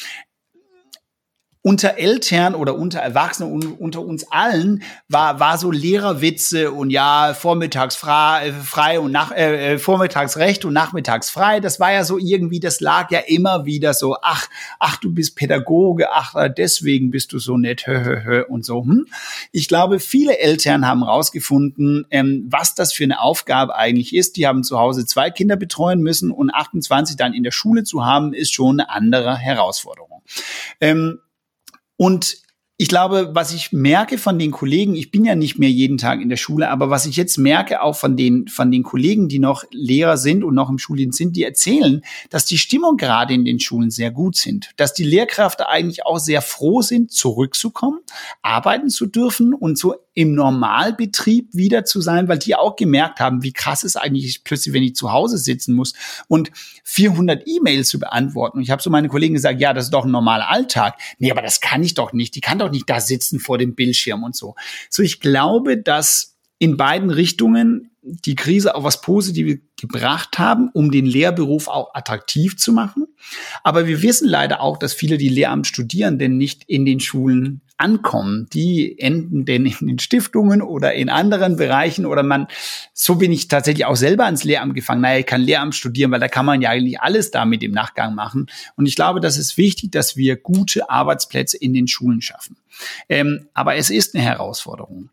unter 1.68 1.98
Eltern 1.98 2.56
oder 2.56 2.78
unter 2.78 3.00
Erwachsenen 3.00 3.52
und 3.52 3.78
unter 3.82 4.00
uns 4.00 4.32
allen 4.32 4.84
war, 5.10 5.42
war 5.42 5.58
so 5.58 5.70
Lehrerwitze 5.70 6.72
und 6.72 6.92
ja, 6.92 7.34
vormittags 7.34 7.98
frei, 7.98 8.54
frei 8.54 9.02
und 9.02 9.12
nach, 9.12 9.34
äh, 9.34 9.74
äh, 9.74 9.78
vormittags 9.78 10.38
recht 10.38 10.64
und 10.64 10.72
nachmittags 10.72 11.30
frei. 11.30 11.60
Das 11.60 11.82
war 11.82 11.92
ja 11.92 12.06
so 12.06 12.18
irgendwie, 12.18 12.62
das 12.62 12.80
lag 12.80 13.12
ja 13.12 13.20
immer 13.20 13.66
wieder 13.66 13.94
so, 13.94 14.16
ach, 14.22 14.48
ach, 14.80 14.96
du 14.96 15.14
bist 15.14 15.36
Pädagoge, 15.36 16.10
ach, 16.10 16.36
deswegen 16.58 17.12
bist 17.12 17.34
du 17.34 17.40
so 17.40 17.58
nett, 17.58 17.86
hö, 17.86 18.02
hö, 18.02 18.24
hö, 18.24 18.46
und 18.46 18.64
so. 18.64 18.86
Hm? 18.86 19.06
Ich 19.52 19.68
glaube, 19.68 20.00
viele 20.00 20.40
Eltern 20.40 20.88
haben 20.88 21.04
rausgefunden, 21.04 22.08
ähm, 22.12 22.46
was 22.50 22.76
das 22.76 22.94
für 22.94 23.04
eine 23.04 23.20
Aufgabe 23.20 23.76
eigentlich 23.76 24.16
ist. 24.16 24.38
Die 24.38 24.48
haben 24.48 24.64
zu 24.64 24.80
Hause 24.80 25.06
zwei 25.06 25.32
Kinder 25.32 25.58
betreuen 25.58 26.00
müssen 26.00 26.32
und 26.32 26.50
28 26.50 27.18
dann 27.18 27.34
in 27.34 27.44
der 27.44 27.52
Schule 27.52 27.84
zu 27.84 28.06
haben, 28.06 28.34
ist 28.34 28.54
schon 28.54 28.80
eine 28.80 28.90
andere 28.90 29.36
Herausforderung. 29.36 30.22
Ähm, 30.80 31.20
und 31.98 32.38
ich 32.80 32.90
glaube, 32.90 33.32
was 33.34 33.54
ich 33.56 33.72
merke 33.72 34.20
von 34.20 34.38
den 34.38 34.52
Kollegen, 34.52 34.96
ich 34.96 35.10
bin 35.10 35.26
ja 35.26 35.34
nicht 35.34 35.58
mehr 35.58 35.72
jeden 35.72 35.98
Tag 35.98 36.22
in 36.22 36.30
der 36.30 36.38
Schule, 36.38 36.70
aber 36.70 36.92
was 36.92 37.08
ich 37.08 37.16
jetzt 37.16 37.38
merke 37.38 37.82
auch 37.82 37.96
von 37.96 38.16
den, 38.16 38.48
von 38.48 38.70
den 38.70 38.84
Kollegen, 38.84 39.28
die 39.28 39.40
noch 39.40 39.64
Lehrer 39.72 40.16
sind 40.16 40.44
und 40.44 40.54
noch 40.54 40.70
im 40.70 40.78
Schuldienst 40.78 41.18
sind, 41.18 41.36
die 41.36 41.44
erzählen, 41.44 42.04
dass 42.30 42.46
die 42.46 42.60
Stimmung 42.60 42.98
gerade 42.98 43.34
in 43.34 43.46
den 43.46 43.60
Schulen 43.60 43.90
sehr 43.90 44.12
gut 44.12 44.36
sind, 44.36 44.70
dass 44.78 44.94
die 44.94 45.06
Lehrkräfte 45.06 45.68
eigentlich 45.68 46.06
auch 46.06 46.20
sehr 46.20 46.44
froh 46.44 46.84
sind, 46.84 47.12
zurückzukommen, 47.12 48.00
arbeiten 48.44 48.90
zu 48.90 49.08
dürfen 49.08 49.56
und 49.56 49.80
so 49.80 49.96
im 50.18 50.34
Normalbetrieb 50.34 51.54
wieder 51.54 51.86
zu 51.86 52.02
sein, 52.02 52.28
weil 52.28 52.40
die 52.40 52.56
auch 52.56 52.76
gemerkt 52.76 53.20
haben, 53.20 53.44
wie 53.44 53.54
krass 53.54 53.84
es 53.84 53.96
eigentlich 53.96 54.26
ist, 54.26 54.44
plötzlich, 54.44 54.74
wenn 54.74 54.82
ich 54.82 54.96
zu 54.96 55.12
Hause 55.12 55.38
sitzen 55.38 55.76
muss 55.76 55.94
und 56.28 56.50
400 56.86 57.44
E-Mails 57.46 57.88
zu 57.88 58.00
beantworten. 58.00 58.58
Und 58.58 58.64
ich 58.64 58.72
habe 58.72 58.82
so 58.82 58.90
meine 58.90 59.10
Kollegen 59.10 59.36
gesagt, 59.36 59.62
ja, 59.62 59.74
das 59.74 59.86
ist 59.86 59.94
doch 59.94 60.06
ein 60.06 60.12
normaler 60.12 60.50
Alltag. 60.50 61.00
Nee, 61.20 61.30
aber 61.30 61.44
das 61.44 61.62
kann 61.62 61.84
ich 61.84 61.94
doch 61.94 62.14
nicht. 62.14 62.34
Die 62.34 62.42
kann 62.42 62.58
doch 62.58 62.72
nicht 62.72 62.90
da 62.90 63.00
sitzen 63.00 63.40
vor 63.40 63.60
dem 63.60 63.76
Bildschirm 63.76 64.24
und 64.24 64.36
so. 64.36 64.56
So, 64.90 65.04
ich 65.04 65.20
glaube, 65.20 65.78
dass 65.78 66.36
in 66.58 66.78
beiden 66.78 67.12
Richtungen 67.12 67.92
die 68.08 68.36
Krise 68.36 68.76
auch 68.76 68.84
was 68.84 69.02
Positives 69.02 69.60
gebracht 69.80 70.40
haben, 70.40 70.70
um 70.74 70.92
den 70.92 71.06
Lehrberuf 71.06 71.68
auch 71.68 71.94
attraktiv 71.94 72.58
zu 72.58 72.72
machen. 72.72 73.08
Aber 73.64 73.88
wir 73.88 74.02
wissen 74.02 74.28
leider 74.28 74.62
auch, 74.62 74.78
dass 74.78 74.94
viele, 74.94 75.18
die 75.18 75.30
Lehramt 75.30 75.68
studieren, 75.68 76.18
denn 76.18 76.38
nicht 76.38 76.64
in 76.68 76.86
den 76.86 77.00
Schulen 77.00 77.62
ankommen. 77.78 78.48
Die 78.54 79.00
enden 79.00 79.46
denn 79.46 79.66
in 79.66 79.88
den 79.88 80.00
Stiftungen 80.00 80.62
oder 80.62 80.94
in 80.94 81.10
anderen 81.10 81.58
Bereichen 81.58 82.06
oder 82.06 82.24
man, 82.24 82.48
so 82.94 83.16
bin 83.16 83.32
ich 83.32 83.48
tatsächlich 83.48 83.86
auch 83.86 83.96
selber 83.96 84.26
ans 84.26 84.44
Lehramt 84.44 84.74
gefangen. 84.74 85.02
Naja, 85.02 85.20
ich 85.20 85.26
kann 85.26 85.42
Lehramt 85.42 85.76
studieren, 85.76 86.12
weil 86.12 86.20
da 86.20 86.28
kann 86.28 86.46
man 86.46 86.62
ja 86.62 86.72
eigentlich 86.72 87.00
alles 87.00 87.32
damit 87.32 87.64
im 87.64 87.72
Nachgang 87.72 88.16
machen. 88.16 88.48
Und 88.76 88.88
ich 88.88 88.96
glaube, 88.96 89.20
das 89.20 89.38
ist 89.38 89.58
wichtig, 89.58 89.92
dass 89.92 90.18
wir 90.18 90.38
gute 90.38 90.90
Arbeitsplätze 90.90 91.58
in 91.58 91.74
den 91.74 91.88
Schulen 91.88 92.22
schaffen. 92.22 92.58
Ähm, 93.10 93.48
aber 93.54 93.76
es 93.76 93.90
ist 93.90 94.16
eine 94.16 94.24
Herausforderung. 94.24 95.10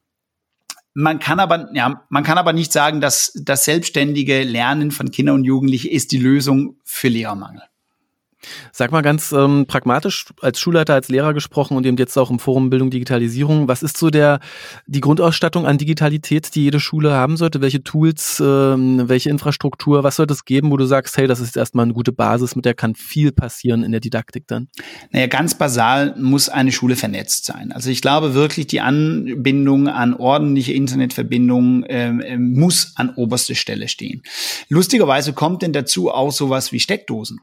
Man 0.95 1.19
kann 1.19 1.41
aber, 1.41 1.71
ja, 1.75 2.05
man 2.09 2.23
kann 2.23 2.39
aber 2.39 2.53
nicht 2.53 2.73
sagen, 2.73 3.01
dass 3.01 3.33
das 3.35 3.65
selbstständige 3.65 4.45
Lernen 4.45 4.93
von 4.93 5.11
Kindern 5.11 5.37
und 5.37 5.45
Jugendlichen 5.45 5.91
ist 5.91 6.13
die 6.13 6.19
Lösung 6.19 6.79
für 6.85 7.09
Lehrermangel. 7.09 7.63
Sag 8.73 8.93
mal 8.93 9.03
ganz 9.03 9.33
ähm, 9.33 9.67
pragmatisch, 9.67 10.27
als 10.41 10.61
Schulleiter, 10.61 10.95
als 10.95 11.09
Lehrer 11.09 11.35
gesprochen 11.35 11.77
und 11.77 11.87
eben 11.87 11.97
jetzt 11.97 12.17
auch 12.17 12.31
im 12.31 12.39
Forum 12.39 12.71
Bildung 12.71 12.91
Digitalisierung, 12.91 13.69
was 13.69 13.83
ist 13.83 13.97
so 13.97 14.11
der 14.11 14.41
die 14.87 15.01
Grundausstattung 15.01 15.67
an 15.67 15.79
Digitalität, 15.79 16.55
die 16.55 16.65
jede 16.65 16.81
Schule 16.81 17.13
haben 17.13 17.37
sollte? 17.37 17.61
Welche 17.61 17.83
Tools, 17.83 18.43
ähm, 18.45 19.09
welche 19.09 19.31
Infrastruktur, 19.31 20.03
was 20.05 20.17
sollte 20.17 20.35
es 20.35 20.45
geben, 20.45 20.71
wo 20.71 20.77
du 20.77 20.87
sagst, 20.87 21.17
hey, 21.17 21.27
das 21.27 21.41
ist 21.41 21.57
erstmal 21.57 21.85
eine 21.85 21.95
gute 21.95 22.13
Basis, 22.13 22.57
mit 22.57 22.65
der 22.65 22.75
kann 22.75 22.95
viel 22.95 23.33
passieren 23.33 23.83
in 23.85 23.93
der 23.93 24.01
Didaktik 24.01 24.47
dann? 24.47 24.69
Naja, 25.11 25.27
ganz 25.27 25.55
basal 25.55 26.15
muss 26.19 26.49
eine 26.49 26.73
Schule 26.73 26.97
vernetzt 26.97 27.45
sein. 27.45 27.73
Also 27.73 27.91
ich 27.91 28.03
glaube 28.03 28.35
wirklich, 28.35 28.67
die 28.67 28.81
Anbindung 28.81 29.89
an 29.89 30.15
ordentliche 30.15 30.73
Internetverbindungen 30.73 31.85
ähm, 31.89 32.23
ähm 32.25 32.55
muss 32.55 32.93
an 32.97 33.11
oberster 33.15 33.55
Stelle 33.55 33.89
stehen. 33.89 34.23
Lustigerweise 34.69 35.33
kommt 35.33 35.63
denn 35.63 35.73
dazu 35.73 36.11
auch 36.11 36.33
sowas 36.33 36.73
wie 36.73 36.81
Steckdosen. 36.81 37.41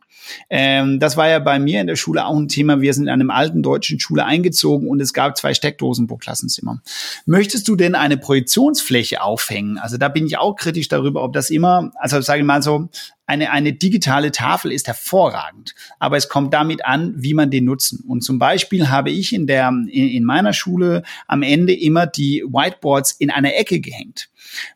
Ähm, 0.49 0.90
das 0.99 1.17
war 1.17 1.29
ja 1.29 1.39
bei 1.39 1.59
mir 1.59 1.81
in 1.81 1.87
der 1.87 1.95
Schule 1.95 2.25
auch 2.25 2.37
ein 2.37 2.47
Thema. 2.47 2.81
Wir 2.81 2.93
sind 2.93 3.03
in 3.03 3.09
einem 3.09 3.29
alten 3.29 3.63
deutschen 3.63 3.99
Schule 3.99 4.25
eingezogen 4.25 4.87
und 4.87 4.99
es 5.01 5.13
gab 5.13 5.37
zwei 5.37 5.53
Steckdosen 5.53 6.07
pro 6.07 6.17
Klassenzimmer. 6.17 6.81
Möchtest 7.25 7.67
du 7.67 7.75
denn 7.75 7.95
eine 7.95 8.17
Projektionsfläche 8.17 9.21
aufhängen? 9.21 9.77
Also 9.77 9.97
da 9.97 10.09
bin 10.09 10.25
ich 10.25 10.37
auch 10.37 10.55
kritisch 10.55 10.87
darüber, 10.87 11.23
ob 11.23 11.33
das 11.33 11.49
immer, 11.49 11.91
also 11.95 12.21
sage 12.21 12.39
ich 12.39 12.45
mal 12.45 12.61
so, 12.61 12.89
eine, 13.31 13.51
eine 13.51 13.71
digitale 13.71 14.31
Tafel 14.31 14.73
ist 14.73 14.87
hervorragend, 14.87 15.73
aber 15.99 16.17
es 16.17 16.27
kommt 16.27 16.53
damit 16.53 16.83
an, 16.83 17.13
wie 17.15 17.33
man 17.33 17.49
den 17.49 17.63
nutzen. 17.63 18.03
Und 18.05 18.25
zum 18.25 18.39
Beispiel 18.39 18.89
habe 18.89 19.09
ich 19.09 19.31
in 19.31 19.47
der, 19.47 19.69
in, 19.69 20.09
in 20.09 20.23
meiner 20.25 20.51
Schule 20.51 21.03
am 21.27 21.41
Ende 21.41 21.73
immer 21.73 22.07
die 22.07 22.43
Whiteboards 22.45 23.13
in 23.13 23.31
einer 23.31 23.55
Ecke 23.55 23.79
gehängt. 23.79 24.29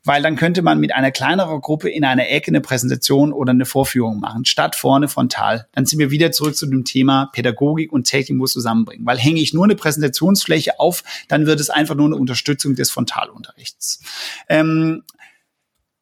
Weil 0.03 0.21
dann 0.21 0.35
könnte 0.35 0.61
man 0.61 0.79
mit 0.79 0.93
einer 0.93 1.11
kleineren 1.11 1.61
Gruppe 1.61 1.89
in 1.89 2.03
einer 2.03 2.29
Ecke 2.29 2.49
eine 2.49 2.61
Präsentation 2.61 3.33
oder 3.33 3.51
eine 3.51 3.65
Vorführung 3.65 4.19
machen, 4.19 4.45
statt 4.45 4.75
vorne 4.75 5.07
frontal. 5.07 5.67
Dann 5.73 5.85
sind 5.85 5.99
wir 5.99 6.11
wieder 6.11 6.31
zurück 6.31 6.55
zu 6.55 6.65
dem 6.65 6.85
Thema 6.85 7.29
Pädagogik 7.33 7.91
und 7.91 8.05
Technik 8.05 8.37
muss 8.37 8.53
zusammenbringen. 8.53 9.05
Weil 9.05 9.17
hänge 9.17 9.41
ich 9.41 9.53
nur 9.53 9.63
eine 9.63 9.75
Präsentationsfläche 9.75 10.79
auf, 10.79 11.03
dann 11.27 11.45
wird 11.45 11.59
es 11.59 11.69
einfach 11.69 11.95
nur 11.95 12.07
eine 12.07 12.15
Unterstützung 12.15 12.75
des 12.75 12.91
Frontalunterrichts. 12.91 14.01
Ähm, 14.49 15.03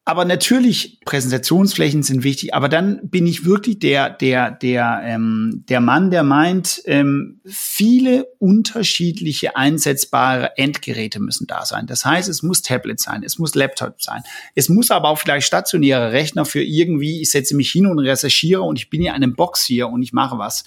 aber 0.06 0.26
natürlich, 0.26 1.00
Präsentationsflächen 1.06 2.02
sind 2.02 2.24
wichtig, 2.24 2.52
aber 2.52 2.68
dann 2.68 3.08
bin 3.08 3.26
ich 3.26 3.46
wirklich 3.46 3.78
der, 3.78 4.10
der, 4.10 4.50
der, 4.50 5.00
ähm, 5.02 5.64
der 5.66 5.80
Mann, 5.80 6.10
der 6.10 6.22
meint, 6.22 6.82
ähm, 6.84 7.40
viele 7.46 8.26
unterschiedliche 8.38 9.56
einsetzbare 9.56 10.58
Endgeräte 10.58 11.20
müssen 11.20 11.46
da 11.46 11.64
sein. 11.64 11.86
Das 11.86 12.04
heißt, 12.04 12.28
es 12.28 12.42
muss 12.42 12.60
Tablet 12.60 13.00
sein, 13.00 13.22
es 13.24 13.38
muss 13.38 13.54
Laptop 13.54 14.02
sein, 14.02 14.22
es 14.54 14.68
muss 14.68 14.90
aber 14.90 15.08
auch 15.08 15.18
vielleicht 15.18 15.46
stationäre 15.46 16.12
Rechner 16.12 16.44
für 16.44 16.62
irgendwie, 16.62 17.22
ich 17.22 17.30
setze 17.30 17.56
mich 17.56 17.72
hin 17.72 17.86
und 17.86 17.98
recherchiere 17.98 18.60
und 18.60 18.78
ich 18.78 18.90
bin 18.90 19.00
in 19.00 19.10
einem 19.10 19.34
Box 19.34 19.64
hier 19.64 19.88
und 19.88 20.02
ich 20.02 20.12
mache 20.12 20.36
was. 20.36 20.64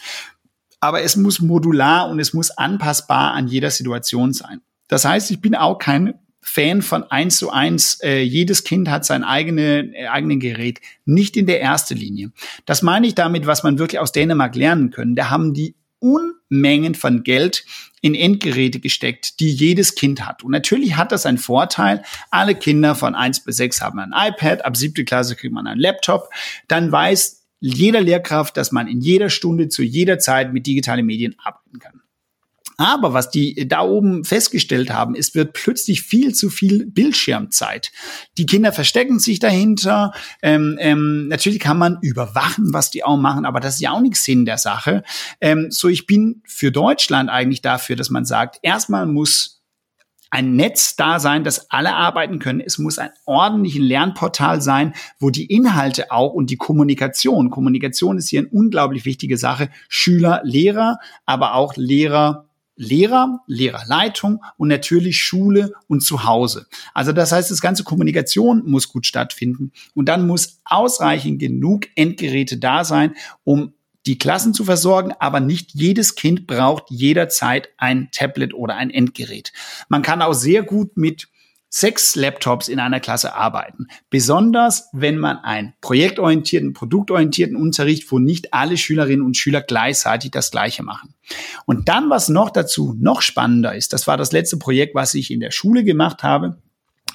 Aber 0.79 1.03
es 1.03 1.15
muss 1.15 1.41
modular 1.41 2.09
und 2.09 2.19
es 2.19 2.33
muss 2.33 2.49
anpassbar 2.49 3.33
an 3.33 3.47
jeder 3.47 3.69
Situation 3.69 4.33
sein. 4.33 4.61
Das 4.87 5.05
heißt, 5.05 5.29
ich 5.29 5.41
bin 5.41 5.53
auch 5.53 5.77
kein 5.77 6.15
Fan 6.49 6.81
von 6.81 7.03
eins 7.03 7.37
zu 7.37 7.51
eins. 7.51 7.99
Äh, 8.01 8.21
jedes 8.21 8.63
Kind 8.63 8.89
hat 8.89 9.05
sein 9.05 9.25
eigene, 9.25 9.93
äh, 9.93 10.07
eigene 10.07 10.37
Gerät, 10.37 10.79
nicht 11.03 11.35
in 11.35 11.45
der 11.45 11.61
ersten 11.61 11.97
Linie. 11.97 12.31
Das 12.65 12.81
meine 12.81 13.05
ich 13.05 13.15
damit, 13.15 13.45
was 13.45 13.63
man 13.63 13.79
wirklich 13.79 13.99
aus 13.99 14.13
Dänemark 14.13 14.55
lernen 14.55 14.89
können. 14.89 15.15
Da 15.15 15.29
haben 15.29 15.53
die 15.53 15.75
Unmengen 15.99 16.95
von 16.95 17.23
Geld 17.23 17.65
in 18.01 18.15
Endgeräte 18.15 18.79
gesteckt, 18.79 19.41
die 19.41 19.49
jedes 19.49 19.95
Kind 19.95 20.25
hat. 20.25 20.41
Und 20.41 20.51
natürlich 20.51 20.95
hat 20.95 21.11
das 21.11 21.25
einen 21.25 21.37
Vorteil. 21.37 22.03
Alle 22.31 22.55
Kinder 22.55 22.95
von 22.95 23.13
eins 23.13 23.43
bis 23.43 23.57
sechs 23.57 23.81
haben 23.81 23.99
ein 23.99 24.13
iPad, 24.15 24.63
ab 24.63 24.77
siebte 24.77 25.03
Klasse 25.03 25.35
kriegt 25.35 25.53
man 25.53 25.67
einen 25.67 25.81
Laptop. 25.81 26.29
Dann 26.69 26.89
weiß 26.89 27.45
jeder 27.59 27.99
Lehrkraft, 27.99 28.55
dass 28.55 28.71
man 28.71 28.87
in 28.87 29.01
jeder 29.01 29.29
Stunde 29.29 29.67
zu 29.67 29.83
jeder 29.83 30.17
Zeit 30.17 30.53
mit 30.53 30.65
digitalen 30.65 31.05
Medien 31.05 31.35
arbeiten 31.43 31.79
kann. 31.79 32.01
Aber 32.77 33.13
was 33.13 33.31
die 33.31 33.67
da 33.67 33.81
oben 33.81 34.23
festgestellt 34.23 34.91
haben, 34.91 35.15
es 35.15 35.33
wird 35.33 35.53
plötzlich 35.53 36.03
viel 36.03 36.35
zu 36.35 36.51
viel 36.51 36.85
Bildschirmzeit. 36.85 37.91
Die 38.37 38.45
Kinder 38.45 38.71
verstecken 38.71 39.17
sich 39.17 39.39
dahinter. 39.39 40.13
Ähm, 40.43 40.77
ähm, 40.79 41.27
natürlich 41.27 41.59
kann 41.59 41.79
man 41.79 41.97
überwachen, 42.01 42.73
was 42.73 42.91
die 42.91 43.03
auch 43.03 43.17
machen, 43.17 43.45
aber 43.45 43.59
das 43.59 43.75
ist 43.75 43.81
ja 43.81 43.91
auch 43.91 44.01
nichts 44.01 44.23
Sinn 44.23 44.45
der 44.45 44.59
Sache. 44.59 45.03
Ähm, 45.41 45.71
so, 45.71 45.87
ich 45.87 46.05
bin 46.05 46.43
für 46.45 46.71
Deutschland 46.71 47.31
eigentlich 47.31 47.61
dafür, 47.61 47.95
dass 47.95 48.11
man 48.11 48.25
sagt, 48.25 48.59
erstmal 48.61 49.07
muss 49.07 49.57
ein 50.29 50.55
Netz 50.55 50.95
da 50.95 51.19
sein, 51.19 51.43
dass 51.43 51.71
alle 51.71 51.95
arbeiten 51.95 52.39
können. 52.39 52.59
Es 52.59 52.77
muss 52.77 52.99
ein 52.99 53.11
ordentliches 53.25 53.81
Lernportal 53.81 54.61
sein, 54.61 54.93
wo 55.19 55.29
die 55.29 55.45
Inhalte 55.45 56.11
auch 56.11 56.33
und 56.33 56.49
die 56.49 56.57
Kommunikation, 56.57 57.49
Kommunikation 57.49 58.17
ist 58.17 58.29
hier 58.29 58.41
eine 58.41 58.49
unglaublich 58.49 59.05
wichtige 59.05 59.37
Sache, 59.37 59.69
Schüler, 59.87 60.41
Lehrer, 60.43 60.99
aber 61.25 61.55
auch 61.55 61.75
Lehrer, 61.75 62.46
Lehrer, 62.77 63.41
Lehrerleitung 63.47 64.43
und 64.57 64.69
natürlich 64.69 65.21
Schule 65.21 65.73
und 65.87 66.01
Zuhause. 66.01 66.67
Also 66.93 67.11
das 67.11 67.31
heißt, 67.31 67.51
das 67.51 67.61
ganze 67.61 67.83
Kommunikation 67.83 68.63
muss 68.65 68.87
gut 68.87 69.05
stattfinden 69.05 69.71
und 69.93 70.07
dann 70.07 70.25
muss 70.25 70.61
ausreichend 70.63 71.39
genug 71.39 71.87
Endgeräte 71.95 72.57
da 72.57 72.83
sein, 72.83 73.15
um 73.43 73.73
die 74.05 74.17
Klassen 74.17 74.53
zu 74.53 74.63
versorgen, 74.63 75.11
aber 75.19 75.41
nicht 75.41 75.71
jedes 75.73 76.15
Kind 76.15 76.47
braucht 76.47 76.85
jederzeit 76.89 77.69
ein 77.77 78.09
Tablet 78.11 78.53
oder 78.53 78.75
ein 78.75 78.89
Endgerät. 78.89 79.51
Man 79.89 80.01
kann 80.01 80.21
auch 80.21 80.33
sehr 80.33 80.63
gut 80.63 80.95
mit 80.95 81.27
sechs 81.69 82.15
Laptops 82.15 82.67
in 82.67 82.79
einer 82.79 82.99
Klasse 82.99 83.35
arbeiten. 83.35 83.87
Besonders, 84.09 84.89
wenn 84.93 85.17
man 85.17 85.37
einen 85.37 85.73
projektorientierten, 85.81 86.73
produktorientierten 86.73 87.55
Unterricht, 87.55 88.11
wo 88.11 88.19
nicht 88.19 88.53
alle 88.53 88.77
Schülerinnen 88.77 89.25
und 89.25 89.37
Schüler 89.37 89.61
gleichzeitig 89.61 90.31
das 90.31 90.51
Gleiche 90.51 90.83
machen. 90.83 91.13
Und 91.65 91.89
dann, 91.89 92.09
was 92.09 92.29
noch 92.29 92.49
dazu 92.49 92.95
noch 92.99 93.21
spannender 93.21 93.75
ist, 93.75 93.93
das 93.93 94.07
war 94.07 94.17
das 94.17 94.31
letzte 94.31 94.57
Projekt, 94.57 94.95
was 94.95 95.13
ich 95.13 95.31
in 95.31 95.39
der 95.39 95.51
Schule 95.51 95.83
gemacht 95.83 96.23
habe. 96.23 96.61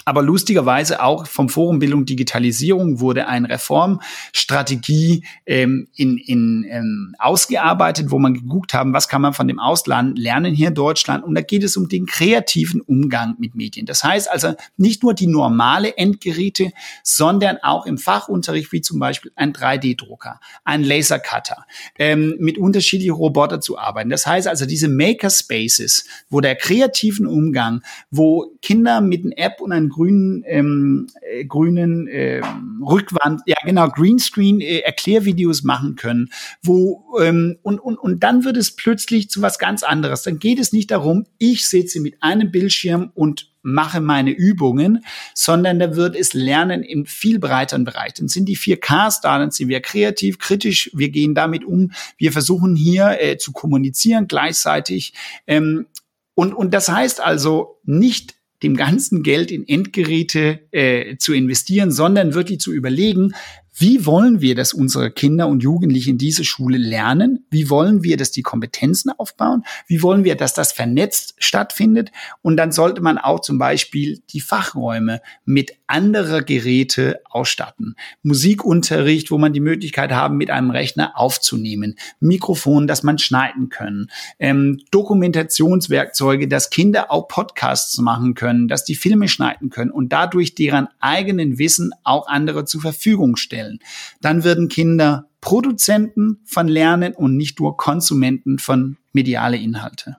Aber 0.05 0.21
lustigerweise 0.21 1.01
auch 1.01 1.27
vom 1.27 1.49
Forum 1.49 1.79
Bildung 1.79 2.05
Digitalisierung 2.05 2.99
wurde 2.99 3.27
eine 3.27 3.49
Reformstrategie 3.49 5.25
ähm, 5.45 5.87
in, 5.95 6.17
in, 6.17 6.65
ähm, 6.69 7.15
ausgearbeitet, 7.19 8.11
wo 8.11 8.19
man 8.19 8.33
geguckt 8.33 8.73
haben, 8.73 8.93
was 8.93 9.07
kann 9.07 9.21
man 9.21 9.33
von 9.33 9.47
dem 9.47 9.59
Ausland 9.59 10.17
lernen 10.17 10.53
hier 10.53 10.69
in 10.69 10.75
Deutschland. 10.75 11.23
Und 11.23 11.35
da 11.35 11.41
geht 11.41 11.63
es 11.63 11.77
um 11.77 11.87
den 11.87 12.05
kreativen 12.05 12.81
Umgang 12.81 13.35
mit 13.39 13.55
Medien. 13.55 13.85
Das 13.85 14.03
heißt 14.03 14.29
also 14.29 14.53
nicht 14.77 15.03
nur 15.03 15.13
die 15.13 15.27
normale 15.27 15.95
Endgeräte, 15.97 16.71
sondern 17.03 17.57
auch 17.61 17.85
im 17.85 17.97
Fachunterricht, 17.97 18.71
wie 18.71 18.81
zum 18.81 18.99
Beispiel 18.99 19.31
ein 19.35 19.53
3D-Drucker, 19.53 20.39
ein 20.65 20.83
Lasercutter, 20.83 21.65
ähm, 21.97 22.35
mit 22.39 22.57
unterschiedlichen 22.57 23.13
Robotern 23.13 23.61
zu 23.61 23.77
arbeiten. 23.77 24.09
Das 24.09 24.27
heißt 24.27 24.47
also 24.47 24.65
diese 24.65 24.89
Makerspaces, 24.89 26.05
wo 26.29 26.41
der 26.41 26.55
kreativen 26.55 27.25
Umgang, 27.25 27.81
wo 28.11 28.51
Kinder 28.61 29.01
mit 29.01 29.25
einer 29.25 29.37
App 29.37 29.61
und 29.61 29.71
einem 29.71 29.92
grünen, 29.93 30.43
ähm, 30.45 31.07
äh, 31.21 31.45
grünen 31.45 32.07
äh, 32.07 32.41
Rückwand, 32.81 33.41
ja 33.45 33.55
genau, 33.63 33.87
Greenscreen 33.89 34.59
äh, 34.59 34.79
Erklärvideos 34.79 35.63
machen 35.63 35.95
können, 35.95 36.29
wo 36.61 37.05
ähm, 37.21 37.57
und, 37.61 37.79
und, 37.79 37.97
und 37.97 38.23
dann 38.23 38.43
wird 38.43 38.57
es 38.57 38.75
plötzlich 38.75 39.29
zu 39.29 39.41
was 39.41 39.59
ganz 39.59 39.83
anderes. 39.83 40.23
Dann 40.23 40.39
geht 40.39 40.59
es 40.59 40.73
nicht 40.73 40.91
darum, 40.91 41.25
ich 41.37 41.67
sitze 41.67 42.01
mit 42.01 42.21
einem 42.21 42.51
Bildschirm 42.51 43.11
und 43.13 43.53
mache 43.63 44.01
meine 44.01 44.31
Übungen, 44.31 45.03
sondern 45.33 45.79
da 45.79 45.95
wird 45.95 46.15
es 46.15 46.33
Lernen 46.33 46.83
im 46.83 47.05
viel 47.05 47.39
breiteren 47.39 47.85
Bereich. 47.85 48.13
Dann 48.13 48.27
sind 48.27 48.45
die 48.45 48.57
vier 48.57 48.79
Ks 48.79 49.21
da, 49.21 49.39
dann 49.39 49.51
sind 49.51 49.69
wir 49.69 49.79
kreativ, 49.79 50.37
kritisch, 50.37 50.91
wir 50.93 51.09
gehen 51.09 51.33
damit 51.33 51.63
um, 51.63 51.91
wir 52.17 52.31
versuchen 52.33 52.75
hier 52.75 53.17
äh, 53.21 53.37
zu 53.37 53.53
kommunizieren 53.53 54.27
gleichzeitig. 54.27 55.13
Ähm, 55.47 55.87
und, 56.35 56.53
und 56.53 56.73
das 56.73 56.89
heißt 56.89 57.21
also 57.21 57.79
nicht 57.83 58.35
dem 58.63 58.75
ganzen 58.75 59.23
Geld 59.23 59.51
in 59.51 59.67
Endgeräte 59.67 60.61
äh, 60.71 61.17
zu 61.17 61.33
investieren, 61.33 61.91
sondern 61.91 62.33
wirklich 62.33 62.59
zu 62.59 62.71
überlegen, 62.71 63.33
wie 63.75 64.05
wollen 64.05 64.39
wir, 64.39 64.53
dass 64.53 64.73
unsere 64.73 65.09
Kinder 65.09 65.47
und 65.47 65.63
Jugendlichen 65.63 66.11
in 66.11 66.17
diese 66.19 66.43
Schule 66.43 66.77
lernen? 66.77 67.45
Wie 67.49 67.71
wollen 67.71 68.03
wir, 68.03 68.17
dass 68.17 68.29
die 68.29 68.43
Kompetenzen 68.43 69.09
aufbauen? 69.09 69.63
Wie 69.87 70.03
wollen 70.03 70.23
wir, 70.23 70.35
dass 70.35 70.53
das 70.53 70.71
vernetzt 70.71 71.33
stattfindet? 71.39 72.11
Und 72.43 72.57
dann 72.57 72.71
sollte 72.71 73.01
man 73.01 73.17
auch 73.17 73.39
zum 73.39 73.57
Beispiel 73.57 74.21
die 74.29 74.41
Fachräume 74.41 75.21
mit 75.45 75.71
anderer 75.87 76.43
Geräte 76.43 77.21
ausstatten. 77.29 77.95
Musikunterricht, 78.21 79.31
wo 79.31 79.39
man 79.39 79.53
die 79.53 79.59
Möglichkeit 79.59 80.11
haben, 80.11 80.37
mit 80.37 80.51
einem 80.51 80.69
Rechner 80.69 81.17
aufzunehmen. 81.17 81.95
Mikrofon, 82.19 82.85
dass 82.85 83.01
man 83.01 83.17
schneiden 83.17 83.69
können. 83.69 84.11
Ähm, 84.37 84.81
Dokumentationswerkzeuge, 84.91 86.47
dass 86.47 86.69
Kinder 86.69 87.11
auch 87.11 87.27
Podcasts 87.27 87.97
machen 87.97 88.35
können, 88.35 88.67
dass 88.67 88.83
die 88.83 88.95
Filme 88.95 89.27
schneiden 89.27 89.71
können 89.71 89.91
und 89.91 90.13
dadurch 90.13 90.53
deren 90.53 90.89
eigenen 90.99 91.57
Wissen 91.57 91.91
auch 92.03 92.27
andere 92.27 92.65
zur 92.65 92.81
Verfügung 92.81 93.35
stellen 93.35 93.62
stellen. 93.63 93.79
Dann 94.21 94.43
würden 94.43 94.69
Kinder 94.69 95.29
Produzenten 95.41 96.39
von 96.45 96.67
Lernen 96.67 97.13
und 97.13 97.35
nicht 97.35 97.59
nur 97.59 97.77
Konsumenten 97.77 98.59
von 98.59 98.97
mediale 99.11 99.57
Inhalte. 99.57 100.17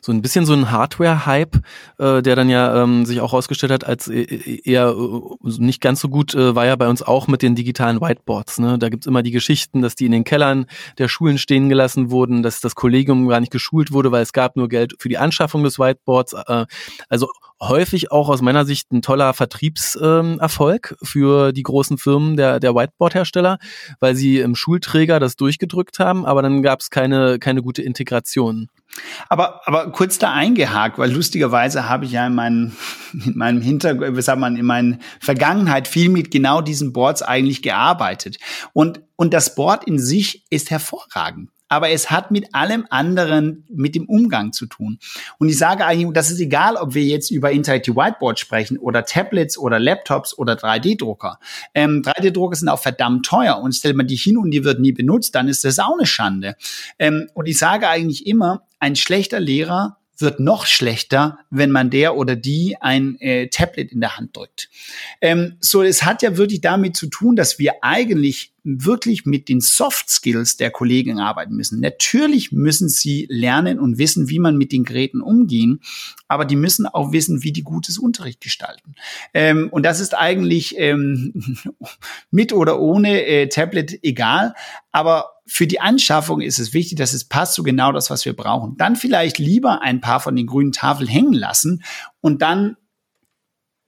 So 0.00 0.12
ein 0.12 0.22
bisschen 0.22 0.46
so 0.46 0.52
ein 0.52 0.70
Hardware-Hype, 0.70 1.56
äh, 1.98 2.22
der 2.22 2.36
dann 2.36 2.48
ja 2.48 2.82
ähm, 2.82 3.06
sich 3.06 3.20
auch 3.20 3.32
herausgestellt 3.32 3.72
hat 3.72 3.84
als 3.84 4.08
e-, 4.08 4.22
e-, 4.22 4.60
eher 4.64 4.94
äh, 4.96 5.20
nicht 5.58 5.80
ganz 5.80 6.00
so 6.00 6.08
gut, 6.08 6.34
äh, 6.34 6.54
war 6.54 6.66
ja 6.66 6.76
bei 6.76 6.88
uns 6.88 7.02
auch 7.02 7.28
mit 7.28 7.42
den 7.42 7.54
digitalen 7.54 8.00
Whiteboards. 8.00 8.58
Ne? 8.58 8.78
Da 8.78 8.88
gibt's 8.88 9.06
immer 9.06 9.22
die 9.22 9.30
Geschichten, 9.30 9.82
dass 9.82 9.94
die 9.94 10.06
in 10.06 10.12
den 10.12 10.24
Kellern 10.24 10.66
der 10.98 11.08
Schulen 11.08 11.38
stehen 11.38 11.68
gelassen 11.68 12.10
wurden, 12.10 12.42
dass 12.42 12.60
das 12.60 12.74
Kollegium 12.74 13.28
gar 13.28 13.40
nicht 13.40 13.52
geschult 13.52 13.92
wurde, 13.92 14.12
weil 14.12 14.22
es 14.22 14.32
gab 14.32 14.56
nur 14.56 14.68
Geld 14.68 14.94
für 14.98 15.08
die 15.08 15.18
Anschaffung 15.18 15.64
des 15.64 15.78
Whiteboards. 15.78 16.32
Äh, 16.32 16.66
also 17.08 17.28
häufig 17.60 18.12
auch 18.12 18.28
aus 18.28 18.42
meiner 18.42 18.64
Sicht 18.64 18.92
ein 18.92 19.02
toller 19.02 19.32
Vertriebserfolg 19.32 20.90
ähm, 21.00 21.06
für 21.06 21.52
die 21.52 21.62
großen 21.62 21.98
Firmen 21.98 22.36
der, 22.36 22.60
der 22.60 22.74
Whiteboard-Hersteller, 22.74 23.58
weil 24.00 24.14
sie 24.14 24.40
im 24.40 24.54
Schulträger 24.54 25.20
das 25.20 25.36
durchgedrückt 25.36 25.98
haben, 25.98 26.26
aber 26.26 26.42
dann 26.42 26.62
gab 26.62 26.80
es 26.80 26.90
keine, 26.90 27.38
keine 27.38 27.62
gute 27.62 27.82
Integration. 27.82 28.68
Aber, 29.28 29.66
aber 29.66 29.90
kurz 29.92 30.18
da 30.18 30.32
eingehakt, 30.32 30.98
weil 30.98 31.12
lustigerweise 31.12 31.88
habe 31.88 32.04
ich 32.04 32.12
ja 32.12 32.26
in, 32.26 32.34
meinen, 32.34 32.76
in 33.12 33.36
meinem 33.36 33.60
Hintergrund, 33.60 34.16
wie 34.16 34.22
sagt 34.22 34.38
man, 34.38 34.56
in 34.56 34.66
meiner 34.66 34.98
Vergangenheit 35.20 35.88
viel 35.88 36.08
mit 36.08 36.30
genau 36.30 36.60
diesen 36.60 36.92
Boards 36.92 37.22
eigentlich 37.22 37.62
gearbeitet. 37.62 38.38
Und, 38.72 39.02
und 39.16 39.34
das 39.34 39.54
Board 39.54 39.84
in 39.84 39.98
sich 39.98 40.46
ist 40.50 40.70
hervorragend 40.70 41.50
aber 41.68 41.90
es 41.90 42.10
hat 42.10 42.30
mit 42.30 42.54
allem 42.54 42.86
anderen, 42.90 43.64
mit 43.68 43.94
dem 43.94 44.06
Umgang 44.08 44.52
zu 44.52 44.66
tun. 44.66 44.98
Und 45.38 45.48
ich 45.48 45.58
sage 45.58 45.84
eigentlich, 45.84 46.12
das 46.12 46.30
ist 46.30 46.40
egal, 46.40 46.76
ob 46.76 46.94
wir 46.94 47.04
jetzt 47.04 47.30
über 47.30 47.50
Interactive 47.50 47.96
Whiteboard 47.96 48.38
sprechen 48.38 48.78
oder 48.78 49.04
Tablets 49.04 49.58
oder 49.58 49.78
Laptops 49.78 50.36
oder 50.36 50.54
3D-Drucker. 50.54 51.38
Ähm, 51.74 52.02
3D-Drucker 52.02 52.56
sind 52.56 52.68
auch 52.68 52.80
verdammt 52.80 53.26
teuer 53.26 53.58
und 53.58 53.74
stellt 53.74 53.96
man 53.96 54.06
die 54.06 54.16
hin 54.16 54.36
und 54.36 54.50
die 54.50 54.64
wird 54.64 54.80
nie 54.80 54.92
benutzt, 54.92 55.34
dann 55.34 55.48
ist 55.48 55.64
das 55.64 55.78
auch 55.78 55.94
eine 55.96 56.06
Schande. 56.06 56.56
Ähm, 56.98 57.28
und 57.34 57.46
ich 57.46 57.58
sage 57.58 57.88
eigentlich 57.88 58.26
immer, 58.26 58.62
ein 58.78 58.96
schlechter 58.96 59.40
Lehrer 59.40 59.98
wird 60.18 60.40
noch 60.40 60.66
schlechter, 60.66 61.38
wenn 61.50 61.70
man 61.70 61.90
der 61.90 62.16
oder 62.16 62.36
die 62.36 62.76
ein 62.80 63.18
äh, 63.20 63.48
Tablet 63.48 63.92
in 63.92 64.00
der 64.00 64.16
Hand 64.16 64.36
drückt. 64.36 64.68
Ähm, 65.20 65.56
so, 65.60 65.82
es 65.82 66.04
hat 66.04 66.22
ja 66.22 66.36
wirklich 66.36 66.60
damit 66.60 66.96
zu 66.96 67.06
tun, 67.08 67.36
dass 67.36 67.58
wir 67.58 67.74
eigentlich 67.82 68.52
wirklich 68.64 69.26
mit 69.26 69.48
den 69.48 69.60
Soft 69.60 70.10
Skills 70.10 70.56
der 70.56 70.70
Kollegen 70.70 71.20
arbeiten 71.20 71.54
müssen. 71.54 71.80
Natürlich 71.80 72.50
müssen 72.50 72.88
sie 72.88 73.26
lernen 73.30 73.78
und 73.78 73.98
wissen, 73.98 74.28
wie 74.28 74.40
man 74.40 74.56
mit 74.56 74.72
den 74.72 74.84
Geräten 74.84 75.20
umgehen, 75.20 75.80
aber 76.26 76.44
die 76.44 76.56
müssen 76.56 76.86
auch 76.86 77.12
wissen, 77.12 77.44
wie 77.44 77.52
die 77.52 77.62
gutes 77.62 77.96
Unterricht 77.96 78.40
gestalten. 78.40 78.96
Ähm, 79.34 79.68
und 79.70 79.84
das 79.84 80.00
ist 80.00 80.14
eigentlich 80.14 80.76
ähm, 80.78 81.56
mit 82.30 82.52
oder 82.52 82.80
ohne 82.80 83.24
äh, 83.24 83.48
Tablet 83.48 84.00
egal, 84.02 84.54
aber 84.90 85.35
für 85.46 85.66
die 85.66 85.80
Anschaffung 85.80 86.40
ist 86.40 86.58
es 86.58 86.74
wichtig, 86.74 86.98
dass 86.98 87.12
es 87.12 87.24
passt 87.24 87.54
so 87.54 87.62
genau 87.62 87.92
das, 87.92 88.10
was 88.10 88.24
wir 88.24 88.34
brauchen. 88.34 88.76
Dann 88.76 88.96
vielleicht 88.96 89.38
lieber 89.38 89.80
ein 89.80 90.00
paar 90.00 90.20
von 90.20 90.34
den 90.34 90.46
grünen 90.46 90.72
Tafeln 90.72 91.08
hängen 91.08 91.32
lassen 91.32 91.84
und 92.20 92.42
dann 92.42 92.76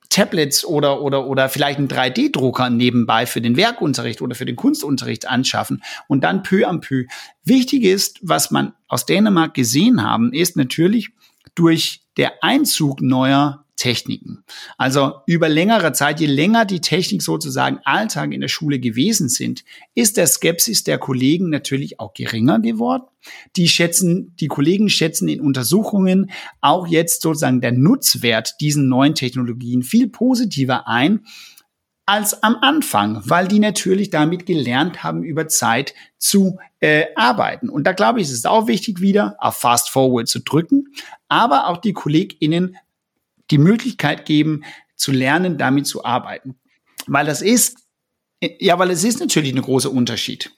Tablets 0.09 0.65
oder, 0.65 1.03
oder, 1.03 1.27
oder 1.27 1.49
vielleicht 1.49 1.79
einen 1.79 1.89
3D-Drucker 1.89 2.71
nebenbei 2.71 3.27
für 3.27 3.41
den 3.41 3.57
Werkunterricht 3.57 4.23
oder 4.23 4.35
für 4.35 4.47
den 4.47 4.57
Kunstunterricht 4.57 5.29
anschaffen 5.29 5.83
und 6.07 6.25
dann 6.25 6.43
peu 6.43 6.67
à 6.67 6.79
peu. 6.81 7.05
Wichtig 7.45 7.85
ist, 7.85 8.19
was 8.23 8.51
man 8.51 8.73
aus 8.87 9.05
Dänemark 9.05 9.53
gesehen 9.53 10.03
haben, 10.03 10.33
ist 10.33 10.57
natürlich 10.57 11.11
durch 11.55 12.03
der 12.17 12.43
Einzug 12.43 13.03
neuer 13.03 13.65
Techniken. 13.79 14.45
Also 14.77 15.15
über 15.27 15.49
längere 15.49 15.93
Zeit, 15.93 16.21
je 16.21 16.27
länger 16.27 16.67
die 16.67 16.81
Technik 16.81 17.23
sozusagen 17.23 17.79
Alltag 17.85 18.33
in 18.33 18.43
der 18.43 18.49
Schule 18.49 18.81
gewesen 18.81 19.29
sind, 19.29 19.65
ist 19.95 20.17
der 20.19 20.27
Skepsis 20.27 20.85
der 20.85 20.99
Kollegen 20.99 21.49
natürlich 21.49 21.99
auch 22.01 22.13
geringer 22.13 22.61
geworden. 22.61 23.05
Die 23.57 23.69
schätzen, 23.69 24.35
die 24.41 24.49
Kollegen 24.49 24.91
schätzen 24.91 25.29
in 25.29 25.41
Untersuchungen 25.41 26.31
auch 26.61 26.87
jetzt 26.87 27.23
sozusagen 27.23 27.61
der 27.61 27.73
Nutzwert 27.73 28.55
diesen 28.61 28.89
neuen 28.89 29.15
Technologien 29.15 29.83
viel 29.83 30.09
positiver 30.09 30.87
ein 30.87 31.21
als 32.05 32.43
am 32.43 32.57
Anfang, 32.63 33.21
weil 33.27 33.49
die 33.49 33.59
natürlich 33.59 34.09
damit 34.09 34.47
gelernt 34.47 35.03
haben, 35.03 35.23
über 35.23 35.47
Zeit 35.47 35.93
zu 36.17 36.59
äh, 36.81 37.05
arbeiten. 37.17 37.69
Und 37.69 37.85
da 37.85 37.93
glaube 37.93 38.21
ich, 38.21 38.29
ist 38.29 38.33
es 38.33 38.47
auch 38.47 38.67
wichtig, 38.67 39.03
wieder 39.03 39.37
auf 39.39 39.57
Fast 39.59 39.91
Forward 39.91 40.27
zu 40.27 40.41
drücken, 40.41 40.87
aber 41.29 41.69
auch 41.69 41.77
die 41.77 41.93
KollegInnen 41.93 42.79
die 43.51 43.59
Möglichkeit 43.59 44.27
geben, 44.27 44.65
zu 44.97 45.13
lernen, 45.13 45.59
damit 45.59 45.87
zu 45.87 46.05
arbeiten. 46.05 46.59
Weil 47.07 47.27
das 47.27 47.43
ist, 47.43 47.79
ja, 48.41 48.79
weil 48.79 48.91
es 48.91 49.05
ist 49.05 49.21
natürlich 49.21 49.55
ein 49.55 49.63
großer 49.63 49.91
Unterschied. 49.91 50.51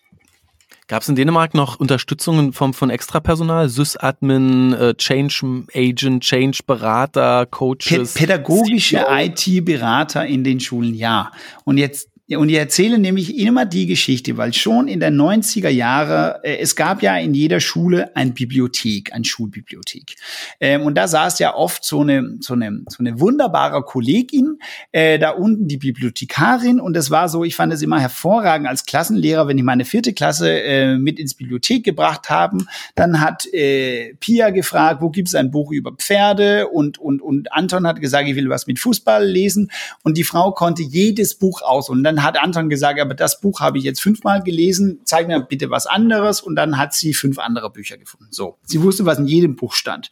Gab 0.91 1.03
es 1.03 1.09
in 1.09 1.14
Dänemark 1.14 1.55
noch 1.55 1.78
Unterstützung 1.78 2.41
in 2.41 2.53
Form 2.53 2.74
von 2.74 2.91
Extrapersonal, 2.91 3.68
Sysadmin, 3.68 4.72
äh, 4.72 4.95
Change 4.95 5.66
Agent, 5.72 6.24
Change 6.24 6.59
Berater, 6.66 7.47
Coaches? 7.47 8.14
Pädagogische 8.14 9.07
IT-Berater 9.09 10.26
in 10.26 10.43
den 10.43 10.59
Schulen, 10.59 10.95
ja. 10.95 11.30
Und 11.62 11.78
jetzt 11.78 12.09
ja, 12.31 12.39
und 12.39 12.49
ich 12.49 12.55
erzähle 12.55 13.01
nämlich 13.01 13.39
immer 13.39 13.66
die 13.66 13.87
Geschichte, 13.87 14.37
weil 14.37 14.53
schon 14.53 14.87
in 14.87 15.01
der 15.01 15.11
90er 15.11 15.68
Jahre, 15.68 16.39
äh, 16.45 16.59
es 16.59 16.76
gab 16.76 17.03
ja 17.03 17.16
in 17.16 17.35
jeder 17.35 17.59
Schule 17.59 18.14
ein 18.14 18.35
Bibliothek, 18.35 19.12
ein 19.12 19.24
Schulbibliothek. 19.24 20.14
Ähm, 20.61 20.83
und 20.83 20.95
da 20.95 21.09
saß 21.09 21.41
ja 21.41 21.57
oft 21.57 21.85
so 21.85 22.03
eine, 22.03 22.37
so 22.39 22.55
eine, 22.55 22.83
so 22.87 22.99
eine 23.01 23.18
wunderbare 23.18 23.83
Kollegin, 23.83 24.61
äh, 24.93 25.18
da 25.18 25.31
unten 25.31 25.66
die 25.66 25.78
Bibliothekarin. 25.78 26.78
Und 26.78 26.95
das 26.95 27.11
war 27.11 27.28
so, 27.28 27.43
ich 27.43 27.57
fand 27.57 27.72
es 27.72 27.83
immer 27.83 27.99
hervorragend 27.99 28.68
als 28.68 28.87
Klassenlehrer, 28.87 29.49
wenn 29.49 29.59
ich 29.59 29.64
meine 29.64 29.85
vierte 29.85 30.12
Klasse 30.12 30.53
äh, 30.62 30.99
mit 30.99 31.18
ins 31.18 31.35
Bibliothek 31.35 31.83
gebracht 31.83 32.31
haben. 32.31 32.68
Dann 32.95 33.20
hat 33.20 33.53
äh, 33.53 34.14
Pia 34.20 34.51
gefragt, 34.51 35.03
wo 35.03 35.11
gibt 35.11 35.26
es 35.26 35.35
ein 35.35 35.51
Buch 35.51 35.72
über 35.72 35.91
Pferde? 35.97 36.68
Und, 36.68 36.97
und, 36.97 37.22
und 37.22 37.53
Anton 37.53 37.89
hat 37.89 38.01
gesagt, 38.01 38.28
ich 38.28 38.37
will 38.37 38.51
was 38.51 38.68
mit 38.68 38.78
Fußball 38.78 39.26
lesen. 39.26 39.72
Und 40.05 40.16
die 40.16 40.22
Frau 40.22 40.53
konnte 40.53 40.85
jedes 40.85 41.35
Buch 41.35 41.62
aus. 41.62 41.89
Und 41.89 42.05
dann 42.05 42.20
hat 42.23 42.39
Anton 42.39 42.68
gesagt, 42.68 43.01
aber 43.01 43.14
das 43.14 43.41
Buch 43.41 43.61
habe 43.61 43.79
ich 43.79 43.85
jetzt 43.85 44.01
fünfmal 44.01 44.43
gelesen, 44.43 45.01
zeig 45.05 45.27
mir 45.27 45.41
bitte 45.41 45.71
was 45.71 45.87
anderes. 45.87 46.41
Und 46.41 46.57
dann 46.57 46.79
hat 46.79 46.95
sie 46.95 47.14
fünf 47.14 47.39
andere 47.39 47.71
Bücher 47.71 47.99
gefunden. 47.99 48.29
So, 48.31 48.59
sie 48.64 48.83
wusste, 48.83 49.07
was 49.07 49.18
in 49.18 49.27
jedem 49.27 49.57
Buch 49.57 49.75
stand. 49.75 50.11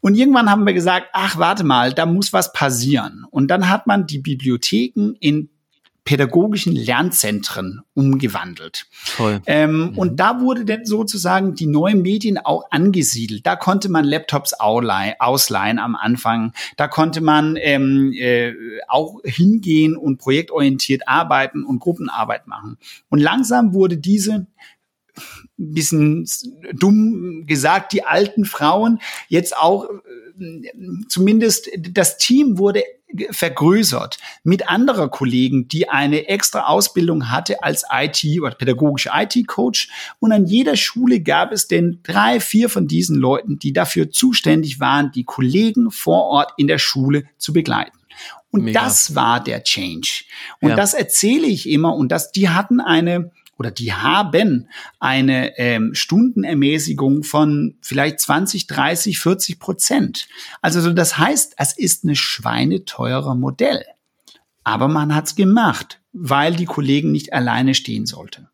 Und 0.00 0.16
irgendwann 0.16 0.50
haben 0.50 0.66
wir 0.66 0.74
gesagt, 0.74 1.06
ach, 1.14 1.38
warte 1.38 1.64
mal, 1.64 1.94
da 1.94 2.04
muss 2.04 2.32
was 2.34 2.52
passieren. 2.52 3.24
Und 3.30 3.48
dann 3.48 3.70
hat 3.70 3.86
man 3.86 4.06
die 4.06 4.18
Bibliotheken 4.18 5.14
in 5.18 5.48
pädagogischen 6.04 6.76
Lernzentren 6.76 7.80
umgewandelt. 7.94 8.86
Toll. 9.16 9.40
Ähm, 9.46 9.92
mhm. 9.92 9.98
Und 9.98 10.20
da 10.20 10.40
wurde 10.40 10.66
dann 10.66 10.84
sozusagen 10.84 11.54
die 11.54 11.66
neuen 11.66 12.02
Medien 12.02 12.36
auch 12.38 12.64
angesiedelt. 12.70 13.46
Da 13.46 13.56
konnte 13.56 13.88
man 13.88 14.04
Laptops 14.04 14.52
ausleihen 14.52 15.78
am 15.78 15.96
Anfang. 15.96 16.52
Da 16.76 16.88
konnte 16.88 17.22
man 17.22 17.56
ähm, 17.58 18.12
äh, 18.12 18.52
auch 18.86 19.20
hingehen 19.24 19.96
und 19.96 20.18
projektorientiert 20.18 21.08
arbeiten 21.08 21.64
und 21.64 21.80
Gruppenarbeit 21.80 22.46
machen. 22.46 22.76
Und 23.08 23.20
langsam 23.20 23.72
wurde 23.72 23.96
diese 23.96 24.46
bisschen 25.56 26.26
dumm 26.72 27.44
gesagt, 27.46 27.92
die 27.92 28.04
alten 28.04 28.44
Frauen 28.44 29.00
jetzt 29.28 29.56
auch 29.56 29.84
äh, 29.84 30.70
zumindest 31.08 31.70
das 31.78 32.18
Team 32.18 32.58
wurde 32.58 32.82
vergrößert 33.30 34.18
mit 34.42 34.68
anderer 34.68 35.08
Kollegen, 35.08 35.68
die 35.68 35.88
eine 35.88 36.28
extra 36.28 36.66
Ausbildung 36.66 37.30
hatte 37.30 37.62
als 37.62 37.84
IT 37.92 38.24
oder 38.40 38.54
pädagogische 38.54 39.10
IT-Coach. 39.14 39.88
Und 40.18 40.32
an 40.32 40.46
jeder 40.46 40.76
Schule 40.76 41.20
gab 41.20 41.52
es 41.52 41.68
denn 41.68 42.00
drei, 42.02 42.40
vier 42.40 42.68
von 42.68 42.88
diesen 42.88 43.16
Leuten, 43.16 43.58
die 43.58 43.72
dafür 43.72 44.10
zuständig 44.10 44.80
waren, 44.80 45.12
die 45.12 45.24
Kollegen 45.24 45.90
vor 45.90 46.24
Ort 46.24 46.52
in 46.56 46.66
der 46.66 46.78
Schule 46.78 47.24
zu 47.38 47.52
begleiten. 47.52 47.96
Und 48.50 48.64
Mega. 48.64 48.84
das 48.84 49.14
war 49.14 49.42
der 49.42 49.64
Change. 49.64 50.24
Und 50.60 50.70
ja. 50.70 50.76
das 50.76 50.94
erzähle 50.94 51.46
ich 51.46 51.68
immer. 51.68 51.94
Und 51.94 52.10
das, 52.10 52.30
die 52.30 52.48
hatten 52.48 52.80
eine, 52.80 53.32
oder 53.58 53.70
die 53.70 53.92
haben 53.92 54.68
eine 55.00 55.58
ähm, 55.58 55.94
Stundenermäßigung 55.94 57.22
von 57.22 57.76
vielleicht 57.80 58.20
20, 58.20 58.66
30, 58.66 59.18
40 59.18 59.58
Prozent. 59.58 60.28
Also 60.62 60.92
das 60.92 61.18
heißt, 61.18 61.54
es 61.58 61.76
ist 61.76 62.04
eine 62.04 62.16
schweineteure 62.16 63.34
Modell. 63.34 63.84
Aber 64.64 64.88
man 64.88 65.14
hat's 65.14 65.36
gemacht, 65.36 66.00
weil 66.12 66.56
die 66.56 66.64
Kollegen 66.64 67.12
nicht 67.12 67.32
alleine 67.32 67.74
stehen 67.74 68.06
sollten. 68.06 68.48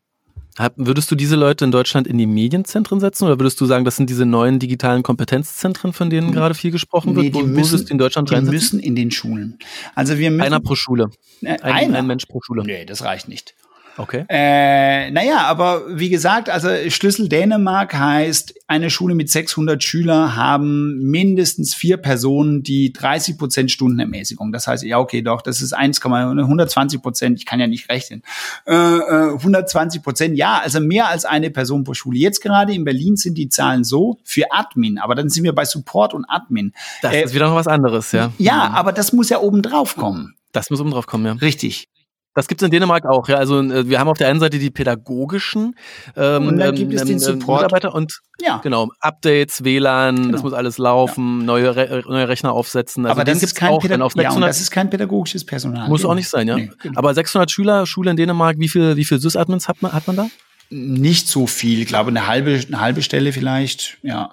Würdest 0.75 1.09
du 1.09 1.15
diese 1.15 1.37
Leute 1.37 1.63
in 1.63 1.71
Deutschland 1.71 2.07
in 2.07 2.17
die 2.17 2.27
Medienzentren 2.27 2.99
setzen 2.99 3.23
oder 3.25 3.39
würdest 3.39 3.59
du 3.61 3.65
sagen, 3.65 3.85
das 3.85 3.95
sind 3.95 4.09
diese 4.09 4.25
neuen 4.25 4.59
digitalen 4.59 5.01
Kompetenzzentren, 5.01 5.93
von 5.93 6.09
denen 6.09 6.33
gerade 6.33 6.53
viel 6.53 6.71
gesprochen 6.71 7.15
wird? 7.15 7.27
Nee, 7.27 7.31
die 7.31 7.39
wo, 7.39 7.43
müssen, 7.43 7.87
in 7.87 7.97
Deutschland 7.97 8.29
die 8.29 8.33
reinsetzen? 8.33 8.53
müssen 8.53 8.79
in 8.79 8.95
den 8.95 9.11
Schulen. 9.11 9.57
Also 9.95 10.17
wir 10.17 10.29
müssen, 10.29 10.43
Einer 10.43 10.59
pro 10.59 10.75
Schule. 10.75 11.09
Äh, 11.41 11.57
ein, 11.61 11.61
einer. 11.61 11.99
ein 11.99 12.07
Mensch 12.07 12.25
pro 12.25 12.41
Schule. 12.41 12.63
Nee, 12.63 12.85
das 12.85 13.03
reicht 13.03 13.29
nicht. 13.29 13.55
Okay. 13.97 14.25
Äh, 14.29 15.11
naja, 15.11 15.39
aber 15.45 15.83
wie 15.89 16.09
gesagt, 16.09 16.49
also 16.49 16.69
Schlüssel 16.89 17.27
Dänemark 17.27 17.93
heißt, 17.93 18.55
eine 18.67 18.89
Schule 18.89 19.15
mit 19.15 19.29
600 19.29 19.83
Schüler 19.83 20.35
haben 20.35 20.99
mindestens 20.99 21.75
vier 21.75 21.97
Personen, 21.97 22.63
die 22.63 22.93
30 22.93 23.37
Prozent 23.37 23.71
Stundenermäßigung. 23.71 24.51
Das 24.51 24.67
heißt, 24.67 24.83
ja, 24.83 24.97
okay, 24.97 25.21
doch, 25.21 25.41
das 25.41 25.61
ist 25.61 25.73
1, 25.73 26.03
120 26.03 27.01
Prozent. 27.01 27.37
Ich 27.37 27.45
kann 27.45 27.59
ja 27.59 27.67
nicht 27.67 27.89
rechnen. 27.89 28.23
Äh, 28.65 28.73
120 28.73 29.99
äh, 29.99 30.03
Prozent, 30.03 30.37
ja, 30.37 30.59
also 30.59 30.79
mehr 30.79 31.09
als 31.09 31.25
eine 31.25 31.51
Person 31.51 31.83
pro 31.83 31.93
Schule. 31.93 32.17
Jetzt 32.17 32.41
gerade 32.41 32.73
in 32.73 32.85
Berlin 32.85 33.17
sind 33.17 33.37
die 33.37 33.49
Zahlen 33.49 33.83
so 33.83 34.19
für 34.23 34.51
Admin, 34.51 34.97
aber 34.99 35.15
dann 35.15 35.29
sind 35.29 35.43
wir 35.43 35.53
bei 35.53 35.65
Support 35.65 36.13
und 36.13 36.25
Admin. 36.29 36.73
Das 37.01 37.13
äh, 37.13 37.23
ist 37.23 37.33
wieder 37.33 37.49
noch 37.49 37.55
was 37.55 37.67
anderes, 37.67 38.11
ja. 38.11 38.31
Ja, 38.37 38.71
aber 38.71 38.93
das 38.93 39.13
muss 39.13 39.29
ja 39.29 39.39
oben 39.39 39.61
drauf 39.61 39.95
kommen. 39.95 40.35
Das 40.51 40.69
muss 40.69 40.79
oben 40.79 40.91
drauf 40.91 41.07
kommen, 41.07 41.25
ja. 41.25 41.33
Richtig. 41.33 41.87
Das 42.33 42.47
gibt 42.47 42.61
es 42.61 42.65
in 42.65 42.71
Dänemark 42.71 43.05
auch, 43.05 43.27
ja. 43.27 43.35
Also 43.35 43.59
äh, 43.59 43.89
wir 43.89 43.99
haben 43.99 44.07
auf 44.07 44.17
der 44.17 44.29
einen 44.29 44.39
Seite 44.39 44.57
die 44.57 44.69
pädagogischen 44.69 45.75
ähm, 46.15 46.47
und 46.47 46.57
dann 46.57 46.75
gibt 46.75 46.93
es 46.93 47.03
den 47.03 47.13
ähm, 47.13 47.19
Support. 47.19 47.63
Mitarbeiter 47.63 47.93
und 47.93 48.21
ja. 48.39 48.59
genau, 48.63 48.89
Updates, 49.01 49.63
WLAN, 49.65 50.15
genau. 50.15 50.31
das 50.31 50.43
muss 50.43 50.53
alles 50.53 50.77
laufen, 50.77 51.41
ja. 51.41 51.45
neue, 51.45 51.75
Re 51.75 52.03
neue 52.07 52.29
Rechner 52.29 52.53
aufsetzen. 52.53 53.05
Also 53.05 53.19
Aber 53.19 53.25
das 53.25 53.43
ist 53.43 53.55
kein 53.55 53.71
auch, 53.71 53.83
auf 53.83 54.13
600, 54.13 54.17
ja, 54.17 54.39
das 54.47 54.61
ist 54.61 54.71
kein 54.71 54.89
pädagogisches 54.89 55.45
Personal. 55.45 55.89
Muss 55.89 56.01
genau. 56.01 56.11
auch 56.11 56.15
nicht 56.15 56.29
sein, 56.29 56.47
ja. 56.47 56.55
Nee, 56.55 56.71
genau. 56.81 56.97
Aber 56.97 57.13
600 57.13 57.51
Schüler, 57.51 57.85
Schule 57.85 58.11
in 58.11 58.17
Dänemark, 58.17 58.57
wie 58.59 58.69
viel, 58.69 58.95
wie 58.95 59.05
viel 59.05 59.19
Sys-Admins 59.19 59.67
hat 59.67 59.81
man, 59.81 59.91
hat 59.91 60.07
man 60.07 60.15
da? 60.15 60.27
Nicht 60.69 61.27
so 61.27 61.47
viel, 61.47 61.81
ich 61.81 61.87
glaube 61.87 62.11
eine 62.11 62.27
halbe, 62.27 62.61
eine 62.65 62.79
halbe 62.79 63.01
Stelle 63.01 63.33
vielleicht, 63.33 63.97
ja. 64.03 64.31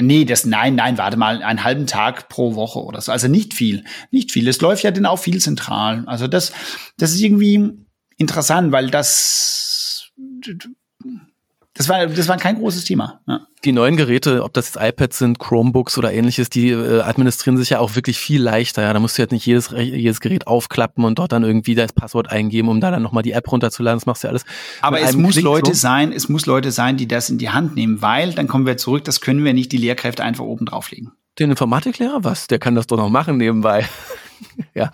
Nee, 0.00 0.24
das, 0.24 0.46
nein, 0.46 0.74
nein, 0.74 0.96
warte 0.96 1.18
mal, 1.18 1.42
einen 1.42 1.64
halben 1.64 1.86
Tag 1.86 2.30
pro 2.30 2.54
Woche 2.54 2.82
oder 2.82 3.00
so. 3.00 3.12
Also 3.12 3.28
nicht 3.28 3.52
viel, 3.52 3.84
nicht 4.10 4.32
viel. 4.32 4.48
Es 4.48 4.60
läuft 4.60 4.84
ja 4.84 4.90
dann 4.90 5.04
auch 5.04 5.18
viel 5.18 5.40
zentral. 5.40 6.04
Also 6.06 6.28
das, 6.28 6.52
das 6.96 7.12
ist 7.12 7.20
irgendwie 7.20 7.72
interessant, 8.16 8.72
weil 8.72 8.90
das, 8.90 10.10
das 11.74 11.88
war, 11.88 12.06
das 12.06 12.28
war 12.28 12.36
kein 12.36 12.56
großes 12.56 12.84
Thema. 12.84 13.20
Ja. 13.26 13.46
Die 13.64 13.72
neuen 13.72 13.96
Geräte, 13.96 14.42
ob 14.42 14.52
das 14.52 14.74
jetzt 14.74 14.82
iPads 14.82 15.18
sind, 15.18 15.38
Chromebooks 15.38 15.96
oder 15.96 16.12
ähnliches, 16.12 16.50
die 16.50 16.70
äh, 16.70 17.00
administrieren 17.00 17.56
sich 17.56 17.70
ja 17.70 17.78
auch 17.78 17.94
wirklich 17.94 18.18
viel 18.18 18.42
leichter. 18.42 18.82
Ja, 18.82 18.92
da 18.92 19.00
musst 19.00 19.16
du 19.16 19.22
jetzt 19.22 19.32
nicht 19.32 19.46
jedes, 19.46 19.70
jedes 19.70 20.20
Gerät 20.20 20.46
aufklappen 20.46 21.04
und 21.04 21.18
dort 21.18 21.32
dann 21.32 21.44
irgendwie 21.44 21.74
das 21.74 21.92
Passwort 21.92 22.30
eingeben, 22.30 22.68
um 22.68 22.80
da 22.80 22.90
dann 22.90 23.02
nochmal 23.02 23.22
die 23.22 23.32
App 23.32 23.50
runterzuladen. 23.50 23.98
Das 23.98 24.06
machst 24.06 24.24
du 24.24 24.28
alles. 24.28 24.44
Aber 24.82 25.00
es 25.00 25.16
muss 25.16 25.32
Klick 25.32 25.44
Leute 25.44 25.72
so. 25.72 25.80
sein, 25.80 26.12
es 26.12 26.28
muss 26.28 26.44
Leute 26.44 26.72
sein, 26.72 26.98
die 26.98 27.08
das 27.08 27.30
in 27.30 27.38
die 27.38 27.50
Hand 27.50 27.74
nehmen, 27.74 28.02
weil 28.02 28.32
dann 28.32 28.48
kommen 28.48 28.66
wir 28.66 28.76
zurück, 28.76 29.04
das 29.04 29.22
können 29.22 29.42
wir 29.42 29.54
nicht 29.54 29.72
die 29.72 29.78
Lehrkräfte 29.78 30.22
einfach 30.22 30.44
oben 30.44 30.66
drauflegen. 30.66 31.12
Den 31.38 31.50
Informatiklehrer? 31.50 32.22
Was? 32.24 32.48
Der 32.48 32.58
kann 32.58 32.74
das 32.74 32.86
doch 32.86 32.98
noch 32.98 33.08
machen 33.08 33.38
nebenbei. 33.38 33.88
ja, 34.74 34.90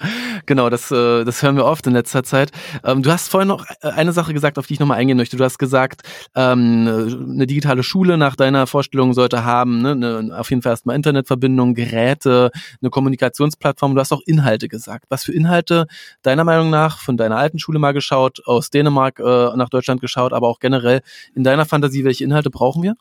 genau, 0.47 0.71
das, 0.71 0.91
äh, 0.91 1.25
das 1.25 1.43
hören 1.43 1.57
wir 1.57 1.65
oft 1.65 1.87
in 1.87 1.93
letzter 1.93 2.25
Zeit. 2.25 2.51
Ähm, 2.85 3.03
du 3.03 3.11
hast 3.11 3.29
vorhin 3.29 3.49
noch 3.49 3.65
äh, 3.83 3.89
eine 3.89 4.13
Sache 4.13 4.33
gesagt, 4.33 4.59
auf 4.59 4.67
die 4.67 4.75
ich 4.75 4.81
nochmal 4.81 4.99
eingehen 4.99 5.17
möchte. 5.17 5.37
Du 5.37 5.45
hast 5.45 5.59
gesagt, 5.59 6.03
ähm, 6.35 7.29
eine 7.31 7.47
digitale 7.47 7.83
Schule 7.83 8.19
nach 8.19 8.37
deiner 8.37 8.67
Vorstellung 8.67 9.13
sollte 9.15 9.45
haben, 9.45 9.83
ne, 9.83 9.93
eine, 9.93 10.39
auf 10.39 10.51
jeden 10.51 10.63
Fall 10.63 10.73
erstmal 10.73 10.97
Internetverbindung, 10.97 11.75
Geräte, 11.75 12.51
eine 12.81 12.91
Kommunikationsplattform. 12.91 13.95
Du 13.95 14.01
hast 14.01 14.13
auch 14.13 14.23
Inhalte 14.27 14.69
gesagt. 14.69 15.07
Was 15.09 15.25
für 15.25 15.33
Inhalte 15.33 15.87
deiner 16.23 16.45
Meinung 16.45 16.71
nach 16.71 16.99
von 16.99 17.17
deiner 17.17 17.37
alten 17.37 17.59
Schule 17.59 17.79
mal 17.79 17.93
geschaut, 17.93 18.41
aus 18.47 18.71
Dänemark 18.71 19.19
äh, 19.19 19.57
nach 19.57 19.69
Deutschland 19.69 20.01
geschaut, 20.01 20.33
aber 20.33 20.49
auch 20.49 20.59
generell 20.59 21.01
in 21.35 21.45
deiner 21.45 21.67
Fantasie, 21.67 22.05
welche 22.05 22.25
Inhalte 22.25 22.51
brauchen 22.51 22.83
wir? 22.83 22.95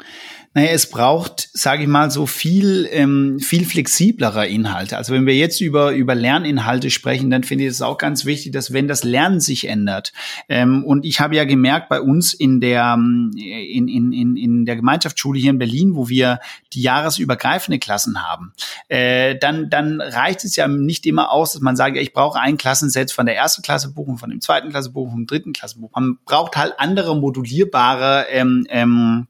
Naja, 0.54 0.70
es 0.72 0.90
braucht, 0.90 1.50
sage 1.54 1.84
ich 1.84 1.88
mal, 1.88 2.10
so 2.12 2.26
viel, 2.26 2.88
ähm, 2.92 3.40
viel 3.40 3.66
flexiblere 3.66 4.48
Inhalte. 4.48 4.98
Also 4.98 5.14
wenn 5.14 5.26
wir 5.26 5.36
jetzt 5.36 5.62
über, 5.62 5.94
über 5.94 6.16
Lernen 6.16 6.37
Lerninhalte 6.38 6.90
sprechen, 6.90 7.30
dann 7.30 7.44
finde 7.44 7.66
ich 7.66 7.72
es 7.72 7.82
auch 7.82 7.98
ganz 7.98 8.26
wichtig, 8.26 8.52
dass 8.52 8.74
wenn 8.74 8.88
das 8.88 9.04
Lernen 9.04 9.40
sich 9.40 9.68
ändert, 9.68 10.14
ähm, 10.50 10.84
und 10.84 11.06
ich 11.06 11.20
habe 11.20 11.36
ja 11.36 11.46
gemerkt 11.46 11.90
bei 11.90 12.02
uns 12.02 12.34
in 12.34 12.62
der, 12.62 12.96
ähm, 12.98 13.32
in, 13.36 13.88
in, 13.88 14.12
in, 14.12 14.36
in 14.38 14.66
der 14.66 14.76
Gemeinschaftsschule 14.76 15.40
hier 15.40 15.52
in 15.52 15.60
Berlin, 15.60 15.96
wo 15.96 16.10
wir 16.10 16.40
die 16.74 16.82
jahresübergreifende 16.82 17.80
Klassen 17.80 18.24
haben, 18.24 18.54
äh, 18.88 19.38
dann, 19.38 19.70
dann 19.70 20.02
reicht 20.02 20.44
es 20.44 20.56
ja 20.56 20.68
nicht 20.68 21.06
immer 21.06 21.32
aus, 21.32 21.54
dass 21.54 21.62
man 21.62 21.76
sagt, 21.76 21.98
ich 21.98 22.14
brauche 22.14 22.40
ein 22.40 22.58
Klassenset 22.58 23.12
von 23.12 23.26
der 23.26 23.36
ersten 23.36 23.62
Klasse 23.62 23.94
buchen, 23.94 24.18
von 24.18 24.30
dem 24.30 24.42
zweiten 24.42 24.70
Klasse 24.70 24.92
buchen, 24.92 25.12
vom 25.12 25.28
dritten 25.28 25.54
Klasse 25.54 25.80
buchen. 25.80 25.92
Man 25.94 26.18
braucht 26.26 26.58
halt 26.58 26.74
andere 26.78 27.16
modulierbare 27.16 28.28
ähm, 28.30 28.66
ähm, 28.70 29.28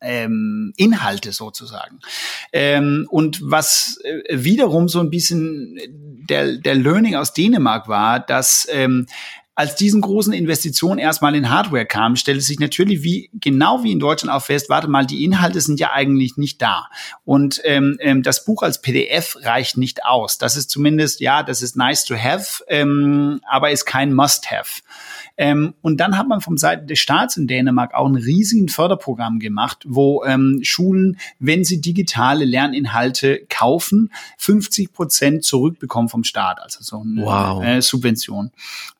ähm, 0.00 0.72
Inhalte 0.76 1.32
sozusagen. 1.32 2.00
Ähm, 2.52 3.06
und 3.10 3.40
was 3.42 3.98
äh, 4.04 4.42
wiederum 4.42 4.88
so 4.88 5.00
ein 5.00 5.10
bisschen 5.10 5.78
der, 6.28 6.56
der 6.56 6.74
Learning 6.74 7.14
aus 7.14 7.32
Dänemark 7.32 7.88
war, 7.88 8.20
dass 8.20 8.66
ähm, 8.70 9.06
als 9.56 9.74
diesen 9.74 10.02
großen 10.02 10.34
Investitionen 10.34 10.98
erstmal 10.98 11.34
in 11.34 11.48
Hardware 11.48 11.86
kam, 11.86 12.14
stellte 12.16 12.42
sich 12.42 12.60
natürlich 12.60 13.02
wie 13.02 13.30
genau 13.32 13.82
wie 13.82 13.90
in 13.90 13.98
Deutschland 13.98 14.36
auch 14.36 14.44
fest, 14.44 14.68
warte 14.68 14.86
mal, 14.86 15.06
die 15.06 15.24
Inhalte 15.24 15.62
sind 15.62 15.80
ja 15.80 15.92
eigentlich 15.92 16.36
nicht 16.36 16.60
da. 16.60 16.88
Und 17.24 17.62
ähm, 17.64 17.96
ähm, 18.00 18.22
das 18.22 18.44
Buch 18.44 18.62
als 18.62 18.82
PDF 18.82 19.34
reicht 19.40 19.78
nicht 19.78 20.04
aus. 20.04 20.36
Das 20.36 20.56
ist 20.56 20.68
zumindest, 20.68 21.20
ja, 21.20 21.42
das 21.42 21.62
ist 21.62 21.74
nice 21.74 22.04
to 22.04 22.14
have, 22.16 22.62
ähm, 22.68 23.40
aber 23.48 23.70
ist 23.70 23.86
kein 23.86 24.12
Must-have. 24.12 24.82
Ähm, 25.38 25.74
und 25.82 25.98
dann 25.98 26.16
hat 26.16 26.28
man 26.28 26.40
vom 26.40 26.56
Seiten 26.56 26.86
des 26.86 26.98
Staats 26.98 27.36
in 27.36 27.46
Dänemark 27.46 27.94
auch 27.94 28.06
ein 28.06 28.16
riesigen 28.16 28.68
Förderprogramm 28.68 29.38
gemacht, 29.38 29.84
wo 29.86 30.24
ähm, 30.24 30.60
Schulen, 30.62 31.18
wenn 31.38 31.64
sie 31.64 31.80
digitale 31.80 32.44
Lerninhalte 32.44 33.44
kaufen, 33.48 34.12
50 34.38 34.92
Prozent 34.92 35.44
zurückbekommen 35.44 36.08
vom 36.08 36.24
Staat, 36.24 36.60
also 36.62 36.82
so 36.82 37.00
eine 37.00 37.22
wow. 37.22 37.62
äh, 37.62 37.82
Subvention. 37.82 38.50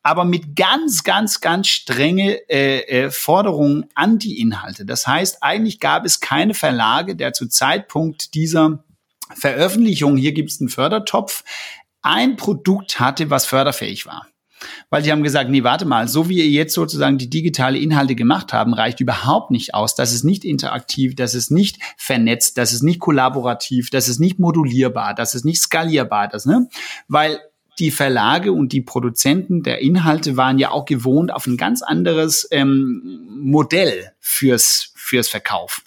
Aber 0.03 0.25
mit 0.25 0.55
ganz, 0.55 1.03
ganz, 1.03 1.41
ganz 1.41 1.67
strenge 1.67 2.49
äh, 2.49 3.05
äh, 3.05 3.11
Forderungen 3.11 3.85
an 3.95 4.19
die 4.19 4.39
Inhalte. 4.39 4.85
Das 4.85 5.07
heißt, 5.07 5.41
eigentlich 5.41 5.79
gab 5.79 6.05
es 6.05 6.19
keine 6.19 6.53
Verlage, 6.53 7.15
der 7.15 7.33
zu 7.33 7.47
Zeitpunkt 7.47 8.35
dieser 8.35 8.83
Veröffentlichung, 9.33 10.17
hier 10.17 10.33
gibt 10.33 10.51
es 10.51 10.61
einen 10.61 10.69
Fördertopf, 10.69 11.43
ein 12.01 12.37
Produkt 12.37 12.99
hatte, 12.99 13.29
was 13.29 13.45
förderfähig 13.45 14.05
war. 14.05 14.27
Weil 14.89 15.03
die 15.03 15.11
haben 15.11 15.23
gesagt, 15.23 15.49
nee, 15.49 15.63
warte 15.63 15.85
mal, 15.85 16.07
so 16.07 16.29
wie 16.29 16.37
ihr 16.37 16.49
jetzt 16.49 16.73
sozusagen 16.73 17.17
die 17.17 17.29
digitale 17.29 17.77
Inhalte 17.77 18.15
gemacht 18.15 18.53
haben, 18.53 18.73
reicht 18.73 18.99
überhaupt 18.99 19.51
nicht 19.51 19.73
aus. 19.73 19.95
Das 19.95 20.13
ist 20.13 20.23
nicht 20.23 20.45
interaktiv, 20.45 21.15
das 21.15 21.35
ist 21.35 21.51
nicht 21.51 21.79
vernetzt, 21.97 22.57
das 22.57 22.73
ist 22.73 22.83
nicht 22.83 22.99
kollaborativ, 22.99 23.89
das 23.89 24.07
ist 24.07 24.19
nicht 24.19 24.39
modulierbar, 24.39 25.13
das 25.13 25.35
ist 25.35 25.45
nicht 25.45 25.61
skalierbar, 25.61 26.27
das, 26.27 26.45
ne? 26.45 26.67
Weil 27.07 27.39
die 27.79 27.91
Verlage 27.91 28.53
und 28.53 28.73
die 28.73 28.81
Produzenten 28.81 29.61
der 29.61 29.79
Inhalte 29.79 30.35
waren 30.35 30.57
ja 30.57 30.71
auch 30.71 30.85
gewohnt 30.85 31.31
auf 31.31 31.45
ein 31.45 31.57
ganz 31.57 31.83
anderes 31.83 32.47
ähm, 32.51 33.27
Modell 33.39 34.13
fürs, 34.19 34.93
fürs 34.95 35.27
Verkauf. 35.27 35.83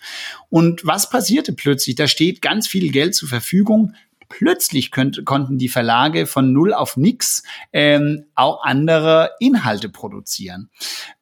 Und 0.51 0.87
was 0.87 1.11
passierte 1.11 1.53
plötzlich? 1.53 1.97
Da 1.97 2.07
steht 2.07 2.43
ganz 2.43 2.69
viel 2.69 2.93
Geld 2.93 3.15
zur 3.15 3.29
Verfügung 3.29 3.95
plötzlich 4.31 4.91
könnt, 4.91 5.27
konnten 5.27 5.59
die 5.59 5.69
Verlage 5.69 6.27
von 6.27 6.55
null 6.55 6.73
auf 6.73 6.97
nix 6.97 7.43
ähm, 7.75 8.25
auch 8.35 8.65
andere 8.65 9.33
Inhalte 9.41 9.91
produzieren. 9.91 10.71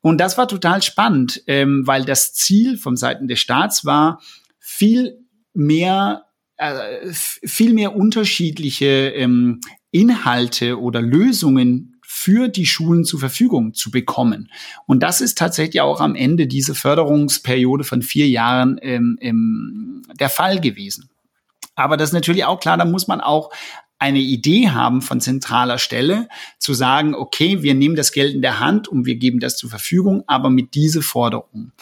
Und 0.00 0.18
das 0.20 0.38
war 0.38 0.46
total 0.46 0.82
spannend, 0.82 1.42
ähm, 1.48 1.82
weil 1.86 2.04
das 2.04 2.32
Ziel 2.32 2.78
von 2.78 2.96
Seiten 2.96 3.26
des 3.26 3.40
Staats 3.40 3.84
war, 3.84 4.20
viel 4.60 5.18
mehr 5.52 6.26
äh, 6.58 7.12
viel 7.12 7.72
mehr 7.72 7.96
unterschiedliche 7.96 9.10
ähm, 9.10 9.60
Inhalte 9.90 10.80
oder 10.80 11.00
Lösungen 11.00 11.98
für 12.02 12.48
die 12.48 12.66
Schulen 12.66 13.04
zur 13.04 13.20
Verfügung 13.20 13.74
zu 13.74 13.90
bekommen. 13.90 14.50
Und 14.86 15.02
das 15.02 15.20
ist 15.20 15.38
tatsächlich 15.38 15.80
auch 15.80 16.00
am 16.00 16.14
Ende 16.14 16.46
dieser 16.46 16.74
Förderungsperiode 16.74 17.84
von 17.84 18.02
vier 18.02 18.28
Jahren 18.28 18.78
ähm, 18.82 19.18
ähm, 19.20 20.02
der 20.18 20.28
Fall 20.30 20.60
gewesen. 20.60 21.10
Aber 21.78 21.96
das 21.96 22.10
ist 22.10 22.14
natürlich 22.14 22.44
auch 22.44 22.60
klar, 22.60 22.76
da 22.76 22.84
muss 22.84 23.06
man 23.06 23.20
auch 23.20 23.50
eine 23.98 24.20
Idee 24.20 24.70
haben 24.70 25.02
von 25.02 25.20
zentraler 25.20 25.78
Stelle, 25.78 26.28
zu 26.58 26.72
sagen, 26.72 27.14
okay, 27.14 27.62
wir 27.62 27.74
nehmen 27.74 27.96
das 27.96 28.12
Geld 28.12 28.34
in 28.34 28.42
der 28.42 28.60
Hand 28.60 28.86
und 28.86 29.06
wir 29.06 29.16
geben 29.16 29.40
das 29.40 29.56
zur 29.56 29.70
Verfügung, 29.70 30.22
aber 30.26 30.50
mit 30.50 30.74
diese 30.74 31.02
Forderung. 31.02 31.72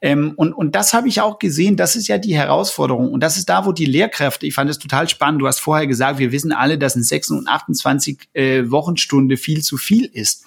Ähm, 0.00 0.34
und, 0.36 0.52
und 0.52 0.74
das 0.74 0.92
habe 0.92 1.08
ich 1.08 1.20
auch 1.20 1.38
gesehen, 1.38 1.76
das 1.76 1.96
ist 1.96 2.08
ja 2.08 2.18
die 2.18 2.34
Herausforderung. 2.34 3.10
Und 3.10 3.22
das 3.22 3.36
ist 3.36 3.48
da, 3.48 3.64
wo 3.64 3.72
die 3.72 3.86
Lehrkräfte, 3.86 4.46
ich 4.46 4.54
fand 4.54 4.70
es 4.70 4.78
total 4.78 5.08
spannend, 5.08 5.40
du 5.40 5.46
hast 5.46 5.60
vorher 5.60 5.86
gesagt, 5.86 6.18
wir 6.18 6.32
wissen 6.32 6.52
alle, 6.52 6.76
dass 6.76 6.94
ein 6.94 7.02
6 7.02 7.30
und 7.30 7.48
28 7.48 8.18
äh, 8.34 8.70
Wochenstunde 8.70 9.36
viel 9.36 9.62
zu 9.62 9.78
viel 9.78 10.04
ist. 10.04 10.44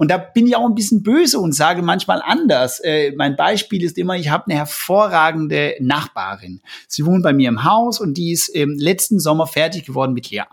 Und 0.00 0.10
da 0.10 0.16
bin 0.16 0.46
ich 0.46 0.56
auch 0.56 0.64
ein 0.64 0.74
bisschen 0.74 1.02
böse 1.02 1.38
und 1.38 1.54
sage 1.54 1.82
manchmal 1.82 2.22
anders. 2.22 2.80
Äh, 2.80 3.12
mein 3.16 3.36
Beispiel 3.36 3.84
ist 3.84 3.98
immer, 3.98 4.16
ich 4.16 4.30
habe 4.30 4.46
eine 4.46 4.54
hervorragende 4.54 5.74
Nachbarin. 5.80 6.62
Sie 6.88 7.04
wohnt 7.04 7.22
bei 7.22 7.34
mir 7.34 7.50
im 7.50 7.64
Haus 7.64 8.00
und 8.00 8.14
die 8.14 8.32
ist 8.32 8.48
im 8.48 8.78
letzten 8.78 9.20
Sommer 9.20 9.46
fertig 9.46 9.84
geworden 9.84 10.14
mit 10.14 10.30
Lehramt. 10.30 10.49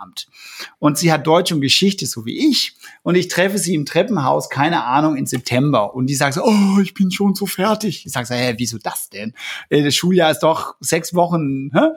Und 0.79 0.97
sie 0.97 1.11
hat 1.11 1.25
Deutsch 1.27 1.51
und 1.51 1.61
Geschichte, 1.61 2.05
so 2.05 2.25
wie 2.25 2.49
ich. 2.49 2.75
Und 3.03 3.15
ich 3.15 3.27
treffe 3.27 3.57
sie 3.57 3.75
im 3.75 3.85
Treppenhaus, 3.85 4.49
keine 4.49 4.83
Ahnung, 4.83 5.15
in 5.15 5.25
September. 5.25 5.93
Und 5.93 6.07
die 6.07 6.15
sagt 6.15 6.35
so, 6.35 6.43
oh, 6.43 6.79
ich 6.81 6.93
bin 6.93 7.11
schon 7.11 7.35
so 7.35 7.45
fertig. 7.45 8.05
Ich 8.05 8.11
sage 8.11 8.27
so, 8.27 8.33
hä, 8.33 8.55
wieso 8.57 8.77
das 8.77 9.09
denn? 9.09 9.33
Äh, 9.69 9.83
das 9.83 9.95
Schuljahr 9.95 10.31
ist 10.31 10.41
doch 10.41 10.75
sechs 10.79 11.13
Wochen. 11.13 11.71
Hä? 11.73 11.89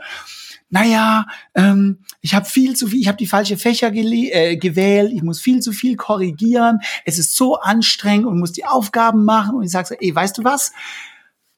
naja, 0.70 1.26
ähm, 1.54 1.98
ich 2.20 2.34
habe 2.34 2.46
viel 2.46 2.76
zu 2.76 2.86
viel, 2.86 3.00
ich 3.00 3.08
habe 3.08 3.18
die 3.18 3.26
falsche 3.26 3.56
Fächer 3.56 3.92
äh, 3.92 4.56
gewählt, 4.56 5.12
ich 5.12 5.22
muss 5.22 5.40
viel 5.40 5.60
zu 5.60 5.72
viel 5.72 5.96
korrigieren, 5.96 6.78
es 7.04 7.18
ist 7.18 7.36
so 7.36 7.56
anstrengend 7.56 8.26
und 8.26 8.38
muss 8.38 8.52
die 8.52 8.64
Aufgaben 8.64 9.24
machen 9.24 9.56
und 9.56 9.64
ich 9.64 9.70
sage 9.70 9.88
so, 9.88 9.94
ey, 9.96 10.14
weißt 10.14 10.38
du 10.38 10.44
was? 10.44 10.72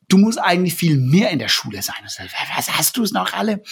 Du 0.08 0.18
musst 0.18 0.38
eigentlich 0.38 0.74
viel 0.74 0.98
mehr 0.98 1.30
in 1.30 1.38
der 1.38 1.48
Schule 1.48 1.82
sein. 1.82 1.96
Sag, 2.06 2.26
was 2.56 2.76
hast 2.76 2.96
du 2.96 3.02
es 3.02 3.12
noch 3.12 3.32
alle? 3.32 3.62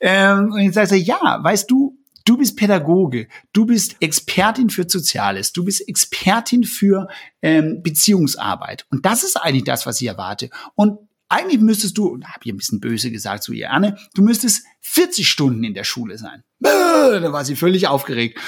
Ähm, 0.00 0.52
und 0.52 0.58
ich 0.58 0.72
sage 0.72 0.88
so, 0.88 0.94
ja, 0.94 1.38
weißt 1.42 1.70
du, 1.70 1.96
Du 2.26 2.38
bist 2.38 2.56
Pädagoge, 2.56 3.28
du 3.52 3.66
bist 3.66 3.96
Expertin 4.00 4.70
für 4.70 4.88
Soziales, 4.88 5.52
du 5.52 5.64
bist 5.64 5.86
Expertin 5.86 6.64
für 6.64 7.08
ähm, 7.42 7.82
Beziehungsarbeit. 7.82 8.86
Und 8.90 9.04
das 9.04 9.24
ist 9.24 9.36
eigentlich 9.36 9.64
das, 9.64 9.84
was 9.84 10.00
ich 10.00 10.08
erwarte. 10.08 10.48
Und 10.74 10.98
eigentlich 11.28 11.60
müsstest 11.60 11.98
du, 11.98 12.16
da 12.16 12.28
habe 12.28 12.40
ich 12.44 12.52
ein 12.52 12.56
bisschen 12.56 12.80
böse 12.80 13.10
gesagt 13.10 13.42
zu 13.42 13.52
ihr, 13.52 13.70
Anne, 13.70 13.98
du 14.14 14.22
müsstest 14.22 14.64
40 14.80 15.28
Stunden 15.28 15.64
in 15.64 15.74
der 15.74 15.84
Schule 15.84 16.16
sein. 16.16 16.42
Da 16.60 17.32
war 17.32 17.44
sie 17.44 17.56
völlig 17.56 17.88
aufgeregt. 17.88 18.38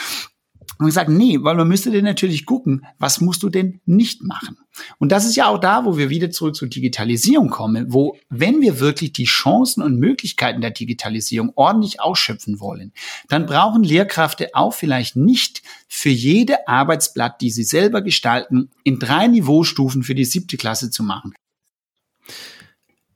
Und 0.78 0.90
sage, 0.90 1.12
nee, 1.12 1.38
weil 1.40 1.56
man 1.56 1.68
müsste 1.68 1.90
dann 1.90 2.04
natürlich 2.04 2.44
gucken, 2.44 2.84
was 2.98 3.20
musst 3.20 3.42
du 3.42 3.48
denn 3.48 3.80
nicht 3.86 4.22
machen? 4.22 4.58
Und 4.98 5.10
das 5.10 5.24
ist 5.24 5.36
ja 5.36 5.48
auch 5.48 5.58
da, 5.58 5.86
wo 5.86 5.96
wir 5.96 6.10
wieder 6.10 6.30
zurück 6.30 6.54
zur 6.54 6.68
Digitalisierung 6.68 7.48
kommen, 7.48 7.86
wo, 7.92 8.18
wenn 8.28 8.60
wir 8.60 8.78
wirklich 8.78 9.12
die 9.12 9.24
Chancen 9.24 9.82
und 9.82 9.98
Möglichkeiten 9.98 10.60
der 10.60 10.72
Digitalisierung 10.72 11.52
ordentlich 11.54 12.00
ausschöpfen 12.00 12.60
wollen, 12.60 12.92
dann 13.28 13.46
brauchen 13.46 13.84
Lehrkräfte 13.84 14.50
auch 14.54 14.74
vielleicht 14.74 15.16
nicht 15.16 15.62
für 15.88 16.10
jede 16.10 16.68
Arbeitsblatt, 16.68 17.40
die 17.40 17.50
sie 17.50 17.64
selber 17.64 18.02
gestalten, 18.02 18.70
in 18.84 18.98
drei 18.98 19.28
Niveaustufen 19.28 20.02
für 20.02 20.14
die 20.14 20.26
siebte 20.26 20.58
Klasse 20.58 20.90
zu 20.90 21.02
machen. 21.02 21.32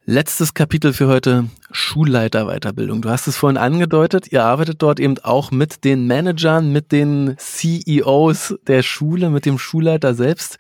Letztes 0.07 0.55
Kapitel 0.55 0.95
für 0.95 1.09
heute, 1.09 1.51
Schulleiterweiterbildung. 1.71 3.03
Du 3.03 3.11
hast 3.11 3.27
es 3.27 3.37
vorhin 3.37 3.59
angedeutet, 3.59 4.33
ihr 4.33 4.45
arbeitet 4.45 4.81
dort 4.81 4.99
eben 4.99 5.19
auch 5.19 5.51
mit 5.51 5.85
den 5.85 6.07
Managern, 6.07 6.73
mit 6.73 6.91
den 6.91 7.37
CEOs 7.39 8.57
der 8.67 8.83
Schule, 8.83 9.29
mit 9.29 9.45
dem 9.45 9.59
Schulleiter 9.59 10.15
selbst. 10.15 10.59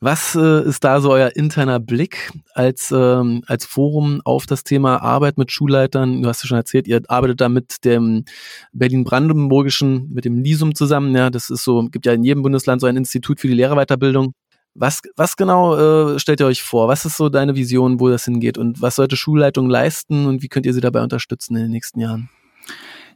Was 0.00 0.34
äh, 0.34 0.64
ist 0.64 0.82
da 0.82 1.00
so 1.00 1.12
euer 1.12 1.36
interner 1.36 1.78
Blick 1.78 2.32
als, 2.54 2.90
ähm, 2.90 3.44
als 3.46 3.64
Forum 3.64 4.20
auf 4.24 4.46
das 4.46 4.64
Thema 4.64 5.00
Arbeit 5.00 5.38
mit 5.38 5.52
Schulleitern? 5.52 6.20
Du 6.20 6.28
hast 6.28 6.42
ja 6.42 6.48
schon 6.48 6.58
erzählt, 6.58 6.88
ihr 6.88 7.00
arbeitet 7.06 7.40
da 7.40 7.48
mit 7.48 7.84
dem 7.84 8.24
Berlin-Brandenburgischen, 8.72 10.12
mit 10.12 10.24
dem 10.24 10.38
LISUM 10.38 10.74
zusammen. 10.74 11.14
Ja, 11.14 11.30
das 11.30 11.50
ist 11.50 11.62
so, 11.62 11.84
gibt 11.84 12.04
ja 12.04 12.14
in 12.14 12.24
jedem 12.24 12.42
Bundesland 12.42 12.80
so 12.80 12.88
ein 12.88 12.96
Institut 12.96 13.38
für 13.38 13.46
die 13.46 13.54
Lehrerweiterbildung. 13.54 14.34
Was, 14.74 15.02
was 15.16 15.36
genau 15.36 16.14
äh, 16.14 16.18
stellt 16.18 16.40
ihr 16.40 16.46
euch 16.46 16.62
vor? 16.62 16.88
Was 16.88 17.04
ist 17.04 17.16
so 17.16 17.28
deine 17.28 17.54
Vision, 17.54 18.00
wo 18.00 18.08
das 18.08 18.24
hingeht? 18.24 18.56
Und 18.56 18.80
was 18.80 18.96
sollte 18.96 19.16
Schulleitung 19.16 19.68
leisten 19.68 20.26
und 20.26 20.42
wie 20.42 20.48
könnt 20.48 20.64
ihr 20.64 20.72
sie 20.72 20.80
dabei 20.80 21.02
unterstützen 21.02 21.56
in 21.56 21.62
den 21.62 21.70
nächsten 21.70 22.00
Jahren? 22.00 22.30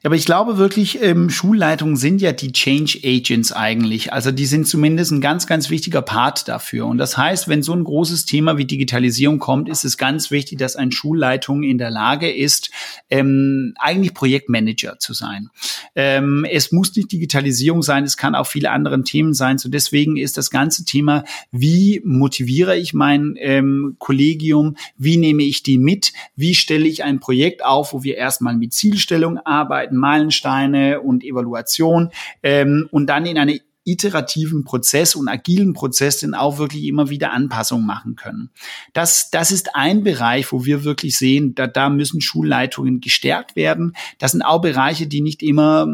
Aber 0.06 0.14
ich 0.14 0.24
glaube 0.24 0.56
wirklich, 0.56 1.02
ähm, 1.02 1.30
Schulleitungen 1.30 1.96
sind 1.96 2.20
ja 2.20 2.30
die 2.30 2.52
Change 2.52 3.00
Agents 3.02 3.50
eigentlich. 3.50 4.12
Also 4.12 4.30
die 4.30 4.46
sind 4.46 4.68
zumindest 4.68 5.10
ein 5.10 5.20
ganz, 5.20 5.48
ganz 5.48 5.68
wichtiger 5.68 6.00
Part 6.00 6.46
dafür. 6.46 6.86
Und 6.86 6.98
das 6.98 7.18
heißt, 7.18 7.48
wenn 7.48 7.64
so 7.64 7.72
ein 7.72 7.82
großes 7.82 8.24
Thema 8.24 8.56
wie 8.56 8.66
Digitalisierung 8.66 9.40
kommt, 9.40 9.68
ist 9.68 9.84
es 9.84 9.98
ganz 9.98 10.30
wichtig, 10.30 10.58
dass 10.60 10.76
eine 10.76 10.92
Schulleitung 10.92 11.64
in 11.64 11.76
der 11.76 11.90
Lage 11.90 12.32
ist, 12.32 12.70
ähm, 13.10 13.74
eigentlich 13.80 14.14
Projektmanager 14.14 15.00
zu 15.00 15.12
sein. 15.12 15.50
Ähm, 15.96 16.46
es 16.48 16.70
muss 16.70 16.94
nicht 16.94 17.10
Digitalisierung 17.10 17.82
sein, 17.82 18.04
es 18.04 18.16
kann 18.16 18.36
auch 18.36 18.46
viele 18.46 18.70
andere 18.70 19.02
Themen 19.02 19.34
sein. 19.34 19.58
So 19.58 19.68
deswegen 19.68 20.16
ist 20.16 20.36
das 20.38 20.52
ganze 20.52 20.84
Thema, 20.84 21.24
wie 21.50 22.00
motiviere 22.04 22.76
ich 22.76 22.94
mein 22.94 23.34
ähm, 23.40 23.96
Kollegium, 23.98 24.76
wie 24.96 25.16
nehme 25.16 25.42
ich 25.42 25.64
die 25.64 25.78
mit, 25.78 26.12
wie 26.36 26.54
stelle 26.54 26.86
ich 26.86 27.02
ein 27.02 27.18
Projekt 27.18 27.64
auf, 27.64 27.92
wo 27.92 28.04
wir 28.04 28.16
erstmal 28.16 28.56
mit 28.56 28.72
Zielstellung 28.72 29.38
arbeiten, 29.38 29.95
Meilensteine 29.96 31.00
und 31.00 31.24
Evaluation 31.24 32.10
ähm, 32.42 32.88
und 32.90 33.06
dann 33.06 33.26
in 33.26 33.38
eine 33.38 33.60
iterativen 33.86 34.64
Prozess 34.64 35.14
und 35.14 35.28
agilen 35.28 35.72
Prozess 35.72 36.18
dann 36.18 36.34
auch 36.34 36.58
wirklich 36.58 36.84
immer 36.84 37.08
wieder 37.08 37.32
Anpassungen 37.32 37.86
machen 37.86 38.16
können. 38.16 38.50
Das, 38.92 39.30
das 39.30 39.52
ist 39.52 39.76
ein 39.76 40.02
Bereich, 40.02 40.50
wo 40.50 40.64
wir 40.64 40.82
wirklich 40.82 41.16
sehen, 41.16 41.54
da, 41.54 41.68
da 41.68 41.88
müssen 41.88 42.20
Schulleitungen 42.20 43.00
gestärkt 43.00 43.54
werden. 43.54 43.96
Das 44.18 44.32
sind 44.32 44.42
auch 44.42 44.60
Bereiche, 44.60 45.06
die 45.06 45.20
nicht 45.20 45.42
immer 45.42 45.86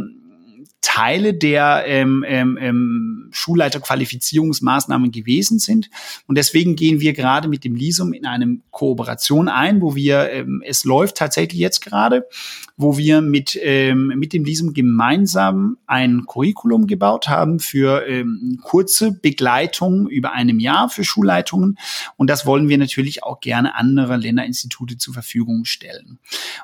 Teile 0.82 1.32
der 1.32 1.84
ähm, 1.86 2.24
ähm, 2.26 2.58
ähm, 2.60 3.28
Schulleiterqualifizierungsmaßnahmen 3.30 5.12
gewesen 5.12 5.60
sind. 5.60 5.88
Und 6.26 6.36
deswegen 6.36 6.76
gehen 6.76 7.00
wir 7.00 7.12
gerade 7.12 7.48
mit 7.48 7.64
dem 7.64 7.76
LISUM 7.76 8.12
in 8.12 8.26
eine 8.26 8.58
Kooperation 8.72 9.48
ein, 9.48 9.80
wo 9.80 9.94
wir, 9.94 10.30
ähm, 10.30 10.62
es 10.66 10.84
läuft 10.84 11.16
tatsächlich 11.16 11.60
jetzt 11.60 11.80
gerade, 11.80 12.26
wo 12.76 12.98
wir 12.98 13.20
mit, 13.20 13.58
ähm, 13.62 14.08
mit 14.16 14.32
dem 14.32 14.44
LISUM 14.44 14.74
gemeinsam 14.74 15.78
ein 15.86 16.26
Curriculum 16.26 16.88
gebaut 16.88 17.28
haben 17.28 17.60
für 17.60 18.06
ähm, 18.06 18.58
kurze 18.62 19.12
Begleitung 19.12 20.08
über 20.08 20.32
einem 20.32 20.58
Jahr 20.58 20.88
für 20.88 21.04
Schulleitungen. 21.04 21.78
Und 22.16 22.28
das 22.28 22.44
wollen 22.44 22.68
wir 22.68 22.76
natürlich 22.76 23.22
auch 23.22 23.40
gerne 23.40 23.76
andere 23.76 24.16
Länderinstitute 24.16 24.98
zur 24.98 25.14
Verfügung 25.14 25.64
stellen. 25.64 26.18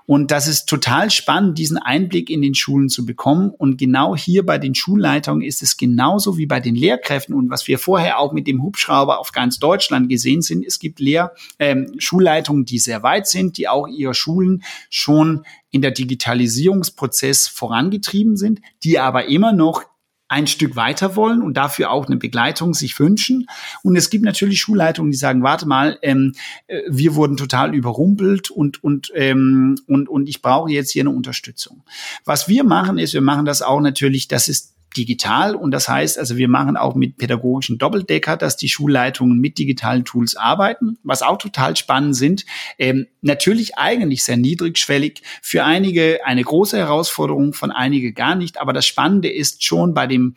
Und 0.06 0.32
das 0.32 0.48
ist 0.48 0.68
total 0.68 1.10
spannend, 1.10 1.56
diesen 1.56 1.78
Einblick 1.78 2.30
in 2.30 2.42
den 2.42 2.56
Schulen 2.56 2.88
zu 2.88 3.06
bekommen. 3.06 3.50
Und 3.50 3.78
genau 3.78 4.07
genau 4.08 4.16
hier 4.16 4.46
bei 4.46 4.58
den 4.58 4.74
Schulleitungen 4.74 5.42
ist 5.42 5.62
es 5.62 5.76
genauso 5.76 6.38
wie 6.38 6.46
bei 6.46 6.60
den 6.60 6.74
Lehrkräften 6.74 7.34
und 7.34 7.50
was 7.50 7.68
wir 7.68 7.78
vorher 7.78 8.18
auch 8.18 8.32
mit 8.32 8.46
dem 8.46 8.62
Hubschrauber 8.62 9.18
auf 9.18 9.32
ganz 9.32 9.58
Deutschland 9.58 10.08
gesehen 10.08 10.42
sind. 10.42 10.64
Es 10.64 10.78
gibt 10.78 11.00
Lehr 11.00 11.32
ähm, 11.58 11.94
Schulleitungen, 11.98 12.64
die 12.64 12.78
sehr 12.78 13.02
weit 13.02 13.26
sind, 13.26 13.58
die 13.58 13.68
auch 13.68 13.86
ihre 13.86 14.14
Schulen 14.14 14.62
schon 14.88 15.44
in 15.70 15.82
der 15.82 15.90
Digitalisierungsprozess 15.90 17.48
vorangetrieben 17.48 18.36
sind, 18.36 18.60
die 18.82 18.98
aber 18.98 19.26
immer 19.26 19.52
noch 19.52 19.84
ein 20.28 20.46
Stück 20.46 20.76
weiter 20.76 21.16
wollen 21.16 21.42
und 21.42 21.56
dafür 21.56 21.90
auch 21.90 22.06
eine 22.06 22.16
Begleitung 22.16 22.74
sich 22.74 22.98
wünschen. 22.98 23.46
Und 23.82 23.96
es 23.96 24.10
gibt 24.10 24.24
natürlich 24.24 24.60
Schulleitungen, 24.60 25.10
die 25.10 25.16
sagen, 25.16 25.42
warte 25.42 25.66
mal, 25.66 25.98
ähm, 26.02 26.34
äh, 26.66 26.82
wir 26.88 27.14
wurden 27.14 27.36
total 27.36 27.74
überrumpelt 27.74 28.50
und, 28.50 28.82
und, 28.84 29.10
ähm, 29.14 29.76
und, 29.86 30.08
und 30.08 30.28
ich 30.28 30.42
brauche 30.42 30.70
jetzt 30.70 30.90
hier 30.90 31.02
eine 31.02 31.10
Unterstützung. 31.10 31.82
Was 32.24 32.48
wir 32.48 32.64
machen 32.64 32.98
ist, 32.98 33.14
wir 33.14 33.22
machen 33.22 33.46
das 33.46 33.62
auch 33.62 33.80
natürlich, 33.80 34.28
das 34.28 34.48
ist 34.48 34.77
digital 34.96 35.54
und 35.54 35.70
das 35.70 35.88
heißt, 35.88 36.18
also 36.18 36.36
wir 36.36 36.48
machen 36.48 36.76
auch 36.76 36.94
mit 36.94 37.16
pädagogischen 37.18 37.78
Doppeldecker, 37.78 38.36
dass 38.36 38.56
die 38.56 38.68
Schulleitungen 38.68 39.38
mit 39.38 39.58
digitalen 39.58 40.04
Tools 40.04 40.36
arbeiten, 40.36 40.98
was 41.02 41.22
auch 41.22 41.38
total 41.38 41.76
spannend 41.76 42.16
sind. 42.16 42.44
Ähm, 42.78 43.06
natürlich 43.20 43.76
eigentlich 43.76 44.24
sehr 44.24 44.36
niedrigschwellig, 44.36 45.22
für 45.42 45.64
einige 45.64 46.24
eine 46.24 46.42
große 46.42 46.76
Herausforderung, 46.76 47.52
von 47.52 47.70
einige 47.70 48.12
gar 48.12 48.34
nicht, 48.34 48.60
aber 48.60 48.72
das 48.72 48.86
Spannende 48.86 49.30
ist 49.30 49.64
schon 49.64 49.94
bei 49.94 50.06
dem 50.06 50.36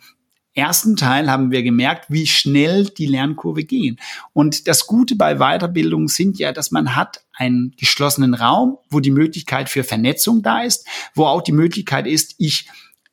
ersten 0.54 0.96
Teil 0.96 1.30
haben 1.30 1.50
wir 1.50 1.62
gemerkt, 1.62 2.06
wie 2.08 2.26
schnell 2.26 2.84
die 2.84 3.06
Lernkurve 3.06 3.64
gehen. 3.64 3.98
Und 4.32 4.68
das 4.68 4.86
Gute 4.86 5.16
bei 5.16 5.36
Weiterbildung 5.36 6.08
sind 6.08 6.38
ja, 6.38 6.52
dass 6.52 6.70
man 6.70 6.94
hat 6.94 7.24
einen 7.32 7.74
geschlossenen 7.78 8.34
Raum, 8.34 8.76
wo 8.90 9.00
die 9.00 9.10
Möglichkeit 9.10 9.70
für 9.70 9.84
Vernetzung 9.84 10.42
da 10.42 10.62
ist, 10.62 10.86
wo 11.14 11.24
auch 11.24 11.42
die 11.42 11.52
Möglichkeit 11.52 12.06
ist, 12.06 12.34
ich 12.38 12.68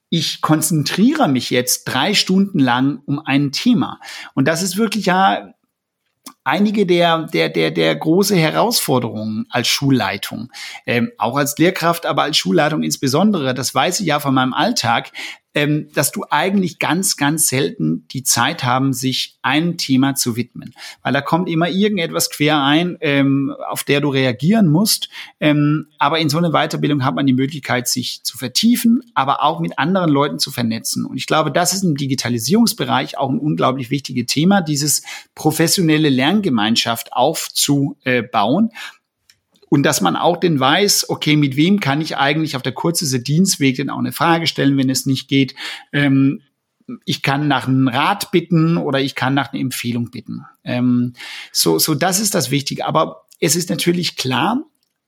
ich 0.09 0.41
konzentriere 0.41 1.27
mich 1.27 1.49
jetzt 1.49 1.85
drei 1.85 2.13
Stunden 2.13 2.59
lang 2.59 3.01
um 3.05 3.19
ein 3.19 3.51
Thema. 3.51 3.99
Und 4.33 4.47
das 4.47 4.63
ist 4.63 4.77
wirklich 4.77 5.05
ja 5.05 5.53
einige 6.49 6.85
der, 6.85 7.27
der, 7.27 7.49
der, 7.49 7.71
der 7.71 7.95
große 7.95 8.35
Herausforderungen 8.35 9.45
als 9.49 9.67
Schulleitung, 9.67 10.51
ähm, 10.85 11.11
auch 11.17 11.37
als 11.37 11.57
Lehrkraft, 11.57 12.05
aber 12.05 12.23
als 12.23 12.37
Schulleitung 12.37 12.81
insbesondere, 12.81 13.53
das 13.53 13.75
weiß 13.75 13.99
ich 13.99 14.07
ja 14.07 14.19
von 14.19 14.33
meinem 14.33 14.53
Alltag, 14.53 15.11
ähm, 15.55 15.89
dass 15.93 16.11
du 16.11 16.23
eigentlich 16.29 16.79
ganz, 16.79 17.17
ganz 17.17 17.47
selten 17.47 18.07
die 18.11 18.23
Zeit 18.23 18.63
haben, 18.63 18.93
sich 18.93 19.37
einem 19.41 19.77
Thema 19.77 20.13
zu 20.13 20.35
widmen. 20.35 20.73
Weil 21.01 21.13
da 21.13 21.21
kommt 21.21 21.49
immer 21.49 21.69
irgendetwas 21.69 22.29
quer 22.29 22.61
ein, 22.61 22.97
ähm, 23.01 23.55
auf 23.67 23.83
der 23.83 23.99
du 23.99 24.09
reagieren 24.09 24.67
musst. 24.67 25.09
Ähm, 25.39 25.87
aber 25.97 26.19
in 26.19 26.29
so 26.29 26.37
einer 26.37 26.51
Weiterbildung 26.51 27.03
hat 27.03 27.15
man 27.15 27.25
die 27.25 27.33
Möglichkeit, 27.33 27.87
sich 27.87 28.23
zu 28.23 28.37
vertiefen, 28.37 29.01
aber 29.15 29.43
auch 29.43 29.59
mit 29.59 29.79
anderen 29.79 30.11
Leuten 30.11 30.37
zu 30.37 30.51
vernetzen. 30.51 31.03
Und 31.05 31.17
ich 31.17 31.25
glaube, 31.25 31.51
das 31.51 31.73
ist 31.73 31.83
im 31.83 31.95
Digitalisierungsbereich 31.95 33.17
auch 33.17 33.29
ein 33.29 33.39
unglaublich 33.39 33.89
wichtiges 33.89 34.27
Thema, 34.27 34.61
dieses 34.61 35.01
professionelle 35.33 36.09
Lerngemeinschaft 36.39 37.13
aufzubauen 37.13 38.71
und 39.69 39.83
dass 39.83 40.01
man 40.01 40.15
auch 40.15 40.37
den 40.37 40.59
weiß, 40.59 41.09
okay, 41.09 41.35
mit 41.35 41.55
wem 41.55 41.79
kann 41.79 42.01
ich 42.01 42.17
eigentlich 42.17 42.55
auf 42.55 42.63
der 42.63 42.71
kurzesten 42.71 43.23
Dienstweg 43.23 43.75
denn 43.75 43.89
auch 43.89 43.99
eine 43.99 44.11
Frage 44.11 44.47
stellen, 44.47 44.77
wenn 44.77 44.89
es 44.89 45.05
nicht 45.05 45.27
geht. 45.27 45.53
Ähm, 45.93 46.41
ich 47.05 47.21
kann 47.21 47.47
nach 47.47 47.67
einem 47.67 47.87
Rat 47.87 48.31
bitten 48.31 48.77
oder 48.77 48.99
ich 48.99 49.13
kann 49.13 49.35
nach 49.35 49.53
einer 49.53 49.61
Empfehlung 49.61 50.09
bitten. 50.09 50.45
Ähm, 50.63 51.13
so, 51.51 51.77
so, 51.77 51.93
das 51.93 52.19
ist 52.19 52.33
das 52.33 52.49
Wichtige. 52.49 52.87
Aber 52.87 53.27
es 53.39 53.55
ist 53.55 53.69
natürlich 53.69 54.15
klar, 54.15 54.63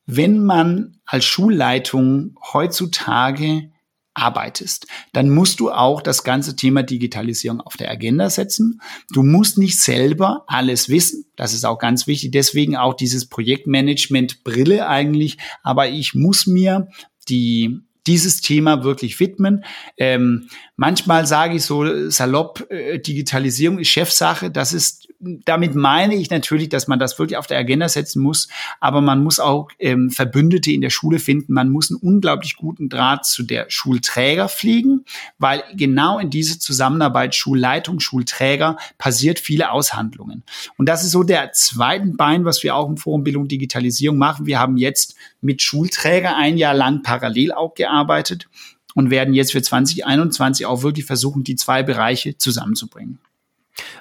wenn 0.05 0.43
man 0.43 0.99
als 1.05 1.25
Schulleitung 1.25 2.37
heutzutage 2.53 3.71
arbeitest, 4.13 4.87
dann 5.13 5.29
musst 5.29 5.59
du 5.59 5.71
auch 5.71 6.01
das 6.01 6.23
ganze 6.23 6.55
Thema 6.55 6.83
Digitalisierung 6.83 7.61
auf 7.61 7.77
der 7.77 7.89
Agenda 7.89 8.29
setzen. 8.29 8.81
Du 9.11 9.23
musst 9.23 9.57
nicht 9.57 9.79
selber 9.79 10.43
alles 10.47 10.89
wissen. 10.89 11.25
Das 11.35 11.53
ist 11.53 11.65
auch 11.65 11.79
ganz 11.79 12.07
wichtig. 12.07 12.31
Deswegen 12.31 12.75
auch 12.75 12.93
dieses 12.93 13.27
Projektmanagement 13.27 14.43
Brille 14.43 14.87
eigentlich. 14.87 15.37
Aber 15.63 15.89
ich 15.89 16.13
muss 16.13 16.47
mir 16.47 16.87
die 17.29 17.81
dieses 18.07 18.41
Thema 18.41 18.83
wirklich 18.83 19.19
widmen. 19.19 19.63
Ähm, 19.97 20.47
manchmal 20.75 21.27
sage 21.27 21.57
ich 21.57 21.63
so 21.63 22.09
salopp, 22.09 22.65
äh, 22.71 22.99
Digitalisierung 22.99 23.79
ist 23.79 23.89
Chefsache. 23.89 24.49
Das 24.49 24.73
ist, 24.73 25.07
damit 25.21 25.75
meine 25.75 26.15
ich 26.15 26.29
natürlich, 26.29 26.69
dass 26.69 26.87
man 26.87 26.99
das 26.99 27.17
wirklich 27.19 27.37
auf 27.37 27.47
der 27.47 27.59
Agenda 27.59 27.87
setzen 27.87 28.21
muss. 28.21 28.47
Aber 28.79 29.01
man 29.01 29.23
muss 29.23 29.39
auch 29.39 29.69
ähm, 29.79 30.09
Verbündete 30.09 30.71
in 30.71 30.81
der 30.81 30.89
Schule 30.89 31.19
finden. 31.19 31.53
Man 31.53 31.69
muss 31.69 31.91
einen 31.91 31.99
unglaublich 31.99 32.55
guten 32.55 32.89
Draht 32.89 33.25
zu 33.25 33.43
der 33.43 33.69
Schulträger 33.69 34.49
pflegen, 34.49 35.05
weil 35.37 35.63
genau 35.75 36.19
in 36.19 36.29
diese 36.29 36.59
Zusammenarbeit 36.59 37.35
Schulleitung, 37.35 37.99
Schulträger 37.99 38.77
passiert 38.97 39.39
viele 39.39 39.71
Aushandlungen. 39.71 40.43
Und 40.77 40.87
das 40.89 41.03
ist 41.03 41.11
so 41.11 41.23
der 41.23 41.51
zweiten 41.53 42.17
Bein, 42.17 42.45
was 42.45 42.63
wir 42.63 42.75
auch 42.75 42.89
im 42.89 42.97
Forum 42.97 43.23
Bildung 43.23 43.47
Digitalisierung 43.47 44.17
machen. 44.17 44.45
Wir 44.45 44.59
haben 44.59 44.77
jetzt 44.77 45.15
mit 45.41 45.61
Schulträger 45.61 46.35
ein 46.35 46.57
Jahr 46.57 46.73
lang 46.73 47.03
parallel 47.03 47.51
auch 47.51 47.73
gearbeitet 47.75 48.47
und 48.95 49.09
werden 49.09 49.33
jetzt 49.33 49.51
für 49.51 49.61
2021 49.61 50.65
auch 50.65 50.83
wirklich 50.83 51.05
versuchen, 51.05 51.43
die 51.43 51.55
zwei 51.55 51.83
Bereiche 51.83 52.37
zusammenzubringen. 52.37 53.19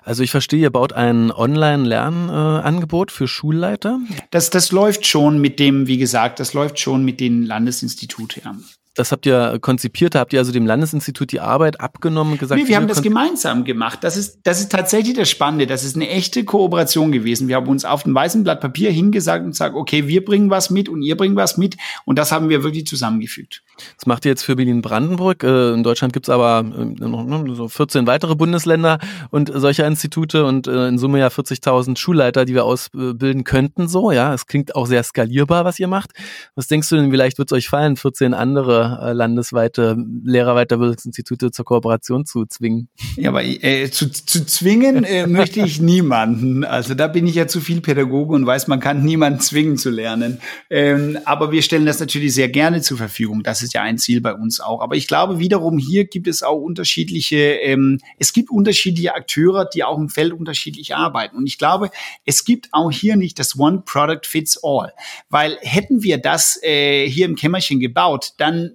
Also 0.03 0.23
ich 0.23 0.31
verstehe, 0.31 0.61
ihr 0.61 0.71
baut 0.71 0.93
ein 0.93 1.31
Online-Lernangebot 1.31 3.13
für 3.13 3.29
Schulleiter. 3.29 3.99
Das, 4.31 4.51
das 4.51 4.73
läuft 4.73 5.07
schon 5.07 5.41
mit 5.41 5.59
dem, 5.59 5.87
wie 5.87 5.99
gesagt, 5.99 6.41
das 6.41 6.55
läuft 6.55 6.79
schon 6.79 7.05
mit 7.05 7.21
den 7.21 7.45
Landesinstituten. 7.45 8.65
Das 8.97 9.13
habt 9.13 9.25
ihr 9.25 9.59
konzipiert, 9.61 10.17
habt 10.17 10.33
ihr 10.33 10.41
also 10.41 10.51
dem 10.51 10.67
Landesinstitut 10.67 11.31
die 11.31 11.39
Arbeit 11.39 11.81
abgenommen 11.81 12.33
und 12.33 12.39
gesagt? 12.41 12.61
Nee, 12.61 12.67
wir 12.67 12.75
haben 12.75 12.89
das 12.89 13.03
gemeinsam 13.03 13.63
gemacht. 13.63 14.01
Das 14.03 14.17
ist, 14.17 14.41
das 14.43 14.59
ist 14.59 14.73
tatsächlich 14.73 15.15
das 15.15 15.31
Spannende. 15.31 15.69
Das 15.69 15.85
ist 15.85 15.95
eine 15.95 16.09
echte 16.09 16.45
Kooperation 16.45 17.13
gewesen. 17.13 17.47
Wir 17.47 17.55
haben 17.55 17.69
uns 17.69 17.85
auf 17.85 18.03
dem 18.03 18.17
weißen 18.17 18.43
Blatt 18.43 18.61
Papier 18.61 18.91
hingesagt 18.91 19.45
und 19.45 19.53
gesagt, 19.53 19.77
okay, 19.77 20.09
wir 20.09 20.25
bringen 20.25 20.51
was 20.51 20.71
mit 20.71 20.89
und 20.89 21.03
ihr 21.03 21.17
bringt 21.17 21.37
was 21.37 21.57
mit. 21.57 21.77
Und 22.05 22.19
das 22.19 22.33
haben 22.33 22.49
wir 22.49 22.65
wirklich 22.65 22.85
zusammengefügt. 22.85 23.63
Das 23.97 24.07
macht 24.07 24.25
ihr 24.25 24.31
jetzt 24.33 24.43
für 24.43 24.57
Berlin-Brandenburg. 24.57 25.45
Äh, 25.45 25.75
in 25.75 25.85
Deutschland 25.85 26.13
gibt's 26.13 26.29
aber 26.29 26.59
äh, 26.59 26.85
noch 26.85 27.25
ne, 27.25 27.55
so 27.55 27.69
14 27.69 28.09
weitere 28.09 28.35
Bundesländer 28.35 28.99
und 29.31 29.53
solcher 29.55 29.87
Institute 29.87 30.45
und 30.45 30.67
äh, 30.67 30.89
in 30.89 30.99
Summe 30.99 31.21
ja 31.21 31.29
40.000 31.29 31.97
Schulleiter, 31.97 32.45
die 32.45 32.55
wir 32.55 32.65
ausbilden 32.65 33.45
könnten. 33.45 33.87
So, 33.87 34.11
ja, 34.11 34.35
es 34.35 34.47
klingt 34.47 34.75
auch 34.75 34.87
sehr 34.87 35.05
skalierbar, 35.05 35.65
was 35.65 35.79
ihr 35.79 35.89
macht. 35.89 36.11
Was 36.57 36.67
denkst 36.67 36.89
du 36.89 36.97
denn, 36.97 37.13
vielleicht 37.13 37.39
wird 37.39 37.53
es 37.53 37.57
euch 37.57 37.69
fallen, 37.69 37.97
14 37.97 38.35
andere 38.35 38.80
äh, 38.81 39.13
landesweite 39.13 39.97
Lehrerweiterbildungsinstitute 40.25 41.51
zur 41.51 41.65
Kooperation 41.65 42.27
zu 42.27 42.47
zwingen. 42.47 42.89
Ja, 43.17 43.31
aber 43.31 43.45
äh, 43.45 43.91
zu, 43.91 44.11
zu 44.11 44.47
zwingen 44.47 45.05
äh, 45.05 45.27
möchte 45.29 45.61
ich 45.61 45.81
niemanden. 45.81 46.65
Also 46.65 46.95
da 46.95 47.07
bin 47.07 47.27
ich 47.27 47.35
ja 47.35 47.47
zu 47.47 47.61
viel 47.61 47.81
Pädagoge 47.81 48.35
und 48.35 48.47
weiß, 48.47 48.69
man 48.69 48.81
kann 48.81 49.05
niemanden 49.05 49.41
zwingen 49.41 49.77
zu 49.77 49.91
lernen. 49.91 50.41
Ähm, 50.69 51.19
aber 51.25 51.53
wir 51.53 51.63
stellen 51.63 51.87
das 51.87 52.01
natürlich 52.01 52.35
sehr 52.35 52.49
gerne 52.49 52.81
zur 52.83 52.97
Verfügung. 52.97 53.43
Das 53.43 53.63
ist 53.63 53.75
ja 53.75 53.83
ein 53.83 53.99
Ziel 53.99 54.21
bei 54.21 54.35
uns 54.35 54.61
auch. 54.61 54.81
Aber 54.81 54.97
ich 54.97 55.07
glaube 55.07 55.39
wiederum, 55.39 55.79
hier 55.79 56.05
gibt 56.07 56.27
es 56.27 56.43
auch 56.43 56.61
unterschiedliche, 56.61 57.37
ähm, 57.37 57.99
es 58.19 58.33
gibt 58.33 58.51
unterschiedliche 58.51 59.15
Akteure, 59.15 59.65
die 59.65 59.85
auch 59.85 59.99
im 59.99 60.09
Feld 60.09 60.33
unterschiedlich 60.33 60.95
arbeiten. 60.95 61.37
Und 61.37 61.47
ich 61.47 61.59
glaube, 61.59 61.91
es 62.25 62.45
gibt 62.45 62.69
auch 62.73 62.91
hier 62.91 63.17
nicht 63.17 63.39
das 63.39 63.59
One 63.59 63.83
Product 63.85 64.25
Fits 64.25 64.59
All. 64.63 64.93
Weil 65.29 65.59
hätten 65.61 66.03
wir 66.03 66.19
das 66.19 66.59
äh, 66.63 67.09
hier 67.09 67.27
im 67.27 67.37
Kämmerchen 67.37 67.81
gebaut, 67.81 68.33
dann 68.39 68.70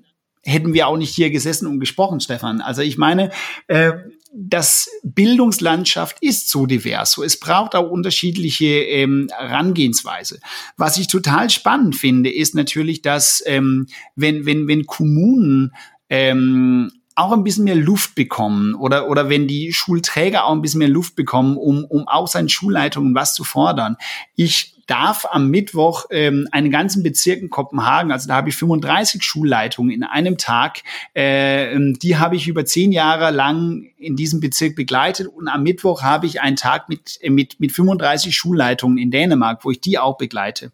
hätten 0.46 0.74
wir 0.74 0.88
auch 0.88 0.98
nicht 0.98 1.14
hier 1.14 1.32
gesessen 1.32 1.68
und 1.68 1.80
gesprochen, 1.80 2.20
Stefan. 2.20 2.62
Also 2.62 2.82
ich 2.82 2.98
meine, 2.98 3.32
äh, 3.68 3.94
das 4.38 4.90
Bildungslandschaft 5.04 6.18
ist 6.22 6.50
so 6.50 6.66
divers. 6.66 7.14
So, 7.14 7.24
es 7.24 7.40
braucht 7.40 7.74
auch 7.74 7.90
unterschiedliche 7.90 8.66
ähm, 8.66 9.30
Herangehensweise. 9.32 10.40
Was 10.78 10.98
ich 10.98 11.08
total 11.08 11.50
spannend 11.50 11.96
finde, 11.96 12.32
ist 12.32 12.54
natürlich, 12.54 13.02
dass 13.02 13.42
ähm, 13.46 13.88
wenn, 14.16 14.46
wenn, 14.46 14.68
wenn 14.68 14.86
Kommunen 14.86 15.74
ähm, 16.10 16.92
auch 17.16 17.32
ein 17.32 17.44
bisschen 17.44 17.64
mehr 17.64 17.76
Luft 17.76 18.14
bekommen 18.16 18.76
oder, 18.76 19.10
oder 19.10 19.30
wenn 19.30 19.48
die 19.48 19.72
Schulträger 19.72 20.46
auch 20.46 20.52
ein 20.52 20.62
bisschen 20.62 20.80
mehr 20.80 20.90
Luft 20.90 21.16
bekommen, 21.16 21.58
um, 21.58 21.86
um 21.86 22.08
auch 22.08 22.28
seinen 22.28 22.50
Schulleitungen 22.50 23.16
was 23.16 23.34
zu 23.34 23.46
fordern. 23.46 23.96
Ich 24.36 24.76
darf 24.88 25.26
am 25.32 25.50
Mittwoch 25.50 26.06
ähm, 26.12 26.48
einen 26.52 26.70
ganzen 26.70 27.04
Bezirk 27.04 27.42
in 27.42 27.50
Kopenhagen, 27.50 28.12
also 28.12 28.28
da 28.28 28.36
habe 28.36 28.50
ich 28.50 28.56
35 28.56 29.24
Schulleitungen 29.24 29.92
in 29.92 30.04
einem 30.04 30.38
Tag, 30.38 30.84
äh, 31.16 31.74
ähm, 31.74 31.98
die 31.98 32.18
habe 32.18 32.36
ich 32.36 32.48
über 32.48 32.66
zehn 32.66 32.92
Jahre 32.92 33.32
lang 33.32 33.86
in 33.98 34.16
diesem 34.16 34.42
Bezirk 34.42 34.76
begleitet 34.76 35.28
und 35.28 35.48
am 35.48 35.64
Mittwoch 35.64 36.04
habe 36.04 36.28
ich 36.28 36.42
einen 36.42 36.58
Tag 36.58 36.90
mit, 36.90 37.18
äh, 37.22 37.30
mit, 37.30 37.60
mit 37.60 37.72
35 37.72 38.36
Schulleitungen 38.36 38.98
in 38.98 39.10
Dänemark, 39.10 39.64
wo 39.66 39.72
ich 39.72 39.82
die 39.82 39.98
auch 39.98 40.18
begleite. 40.18 40.72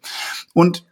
Und 0.52 0.84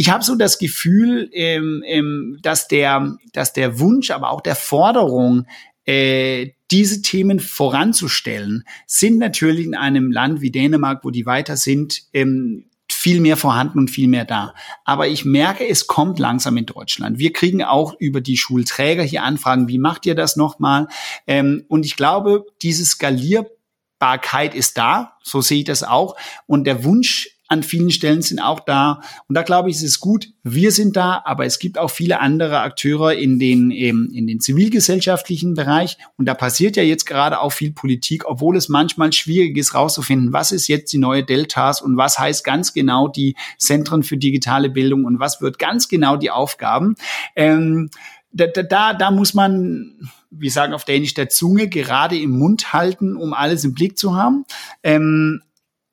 ich 0.00 0.10
habe 0.10 0.22
so 0.22 0.36
das 0.36 0.60
Gefühl, 0.60 1.28
ähm, 1.32 1.82
ähm, 1.84 2.38
dass 2.40 2.68
der, 2.68 3.18
dass 3.32 3.52
der 3.52 3.80
Wunsch, 3.80 4.12
aber 4.12 4.30
auch 4.30 4.40
der 4.40 4.54
Forderung 4.54 5.44
äh, 5.86 6.52
diese 6.70 7.02
Themen 7.02 7.40
voranzustellen, 7.40 8.62
sind 8.86 9.18
natürlich 9.18 9.66
in 9.66 9.74
einem 9.74 10.12
Land 10.12 10.40
wie 10.40 10.52
Dänemark, 10.52 11.04
wo 11.04 11.10
die 11.10 11.26
weiter 11.26 11.56
sind, 11.56 12.02
ähm, 12.12 12.66
viel 12.88 13.20
mehr 13.20 13.36
vorhanden 13.36 13.80
und 13.80 13.90
viel 13.90 14.06
mehr 14.06 14.24
da. 14.24 14.54
Aber 14.84 15.08
ich 15.08 15.24
merke, 15.24 15.68
es 15.68 15.88
kommt 15.88 16.20
langsam 16.20 16.56
in 16.56 16.66
Deutschland. 16.66 17.18
Wir 17.18 17.32
kriegen 17.32 17.64
auch 17.64 17.94
über 17.98 18.20
die 18.20 18.36
Schulträger 18.36 19.02
hier 19.02 19.24
Anfragen, 19.24 19.66
wie 19.66 19.78
macht 19.78 20.06
ihr 20.06 20.14
das 20.14 20.36
nochmal? 20.36 20.86
Ähm, 21.26 21.64
und 21.66 21.84
ich 21.84 21.96
glaube, 21.96 22.46
diese 22.62 22.84
Skalierbarkeit 22.84 24.54
ist 24.54 24.78
da, 24.78 25.16
so 25.24 25.40
sehe 25.40 25.58
ich 25.58 25.64
das 25.64 25.82
auch. 25.82 26.16
Und 26.46 26.68
der 26.68 26.84
Wunsch 26.84 27.30
an 27.48 27.62
vielen 27.62 27.90
Stellen 27.90 28.22
sind 28.22 28.40
auch 28.40 28.60
da. 28.60 29.00
Und 29.26 29.34
da 29.34 29.42
glaube 29.42 29.70
ich, 29.70 29.76
ist 29.76 29.82
es 29.82 30.00
gut, 30.00 30.28
wir 30.42 30.70
sind 30.70 30.96
da, 30.96 31.22
aber 31.24 31.46
es 31.46 31.58
gibt 31.58 31.78
auch 31.78 31.90
viele 31.90 32.20
andere 32.20 32.60
Akteure 32.60 33.14
in 33.14 33.38
den, 33.38 33.70
eben 33.70 34.10
in 34.12 34.26
den 34.26 34.40
zivilgesellschaftlichen 34.40 35.54
Bereich. 35.54 35.96
Und 36.16 36.26
da 36.26 36.34
passiert 36.34 36.76
ja 36.76 36.82
jetzt 36.82 37.06
gerade 37.06 37.40
auch 37.40 37.52
viel 37.52 37.72
Politik, 37.72 38.26
obwohl 38.26 38.56
es 38.56 38.68
manchmal 38.68 39.12
schwierig 39.12 39.56
ist, 39.56 39.74
rauszufinden, 39.74 40.32
was 40.32 40.52
ist 40.52 40.68
jetzt 40.68 40.92
die 40.92 40.98
neue 40.98 41.24
Deltas 41.24 41.80
und 41.80 41.96
was 41.96 42.18
heißt 42.18 42.44
ganz 42.44 42.74
genau 42.74 43.08
die 43.08 43.34
Zentren 43.58 44.02
für 44.02 44.18
digitale 44.18 44.68
Bildung 44.68 45.04
und 45.04 45.18
was 45.18 45.40
wird 45.40 45.58
ganz 45.58 45.88
genau 45.88 46.16
die 46.16 46.30
Aufgaben. 46.30 46.96
Ähm, 47.34 47.90
da, 48.30 48.46
da, 48.46 48.92
da 48.92 49.10
muss 49.10 49.32
man, 49.32 50.10
wie 50.30 50.50
sagen 50.50 50.74
auf 50.74 50.84
Dänisch, 50.84 51.14
der 51.14 51.30
Zunge 51.30 51.68
gerade 51.68 52.18
im 52.18 52.38
Mund 52.38 52.72
halten, 52.72 53.16
um 53.16 53.32
alles 53.32 53.64
im 53.64 53.72
Blick 53.72 53.98
zu 53.98 54.14
haben. 54.14 54.44
Ähm, 54.82 55.40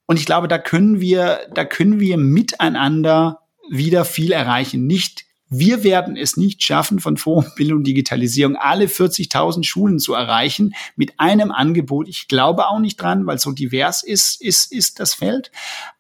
und 0.08 0.20
ich 0.20 0.26
glaube, 0.26 0.48
da 0.48 0.58
können 0.58 1.02
wir, 1.02 1.48
da 1.54 1.66
können 1.66 2.00
wir 2.00 2.18
miteinander 2.18 3.40
wieder 3.70 4.06
viel 4.06 4.32
erreichen. 4.32 4.86
Nicht, 4.86 5.26
wir 5.50 5.84
werden 5.84 6.16
es 6.16 6.38
nicht 6.38 6.62
schaffen, 6.64 7.00
von 7.00 7.18
Forum 7.18 7.46
Bildung 7.56 7.84
Digitalisierung 7.84 8.56
alle 8.56 8.86
40.000 8.86 9.64
Schulen 9.64 10.00
zu 10.00 10.14
erreichen 10.14 10.76
mit 10.96 11.20
einem 11.20 11.52
Angebot. 11.52 12.08
Ich 12.08 12.28
glaube 12.28 12.68
auch 12.68 12.80
nicht 12.80 12.98
dran, 12.98 13.26
weil 13.26 13.40
so 13.40 13.52
divers 13.52 14.04
ist, 14.04 14.42
ist, 14.42 14.72
ist 14.72 15.00
das 15.00 15.14
Feld. 15.14 15.52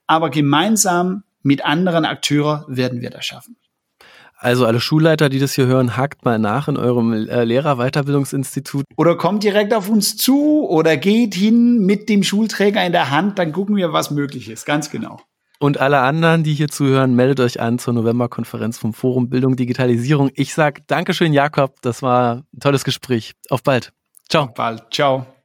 Aber 0.07 0.29
gemeinsam 0.29 1.23
mit 1.41 1.65
anderen 1.65 2.05
Akteuren 2.05 2.63
werden 2.67 3.01
wir 3.01 3.09
das 3.09 3.25
schaffen. 3.25 3.55
Also 4.38 4.65
alle 4.65 4.79
Schulleiter, 4.79 5.29
die 5.29 5.39
das 5.39 5.53
hier 5.53 5.65
hören, 5.65 5.95
hakt 5.97 6.25
mal 6.25 6.38
nach 6.38 6.67
in 6.67 6.77
eurem 6.77 7.13
äh, 7.13 7.43
Lehrerweiterbildungsinstitut. 7.43 8.86
Oder 8.97 9.15
kommt 9.15 9.43
direkt 9.43 9.73
auf 9.73 9.89
uns 9.89 10.17
zu 10.17 10.67
oder 10.67 10.97
geht 10.97 11.36
hin 11.36 11.86
mit 11.86 12.09
dem 12.09 12.23
Schulträger 12.23 12.86
in 12.86 12.91
der 12.91 13.11
Hand, 13.11 13.39
dann 13.39 13.51
gucken 13.51 13.75
wir, 13.75 13.93
was 13.93 14.11
möglich 14.11 14.49
ist. 14.49 14.65
Ganz 14.65 14.89
genau. 14.89 15.19
Und 15.59 15.79
alle 15.79 15.99
anderen, 15.99 16.43
die 16.43 16.53
hier 16.53 16.67
zuhören, 16.67 17.15
meldet 17.15 17.39
euch 17.39 17.61
an 17.61 17.79
zur 17.79 17.93
Novemberkonferenz 17.93 18.77
vom 18.77 18.93
Forum 18.93 19.29
Bildung 19.29 19.55
Digitalisierung. 19.55 20.29
Ich 20.36 20.53
sag 20.53 20.86
Dankeschön, 20.88 21.33
Jakob. 21.33 21.81
Das 21.81 22.01
war 22.01 22.43
ein 22.53 22.59
tolles 22.59 22.83
Gespräch. 22.83 23.33
Auf 23.49 23.63
bald. 23.63 23.93
Ciao. 24.29 24.45
Auf 24.45 24.53
bald. 24.53 24.83
Ciao. 24.91 25.25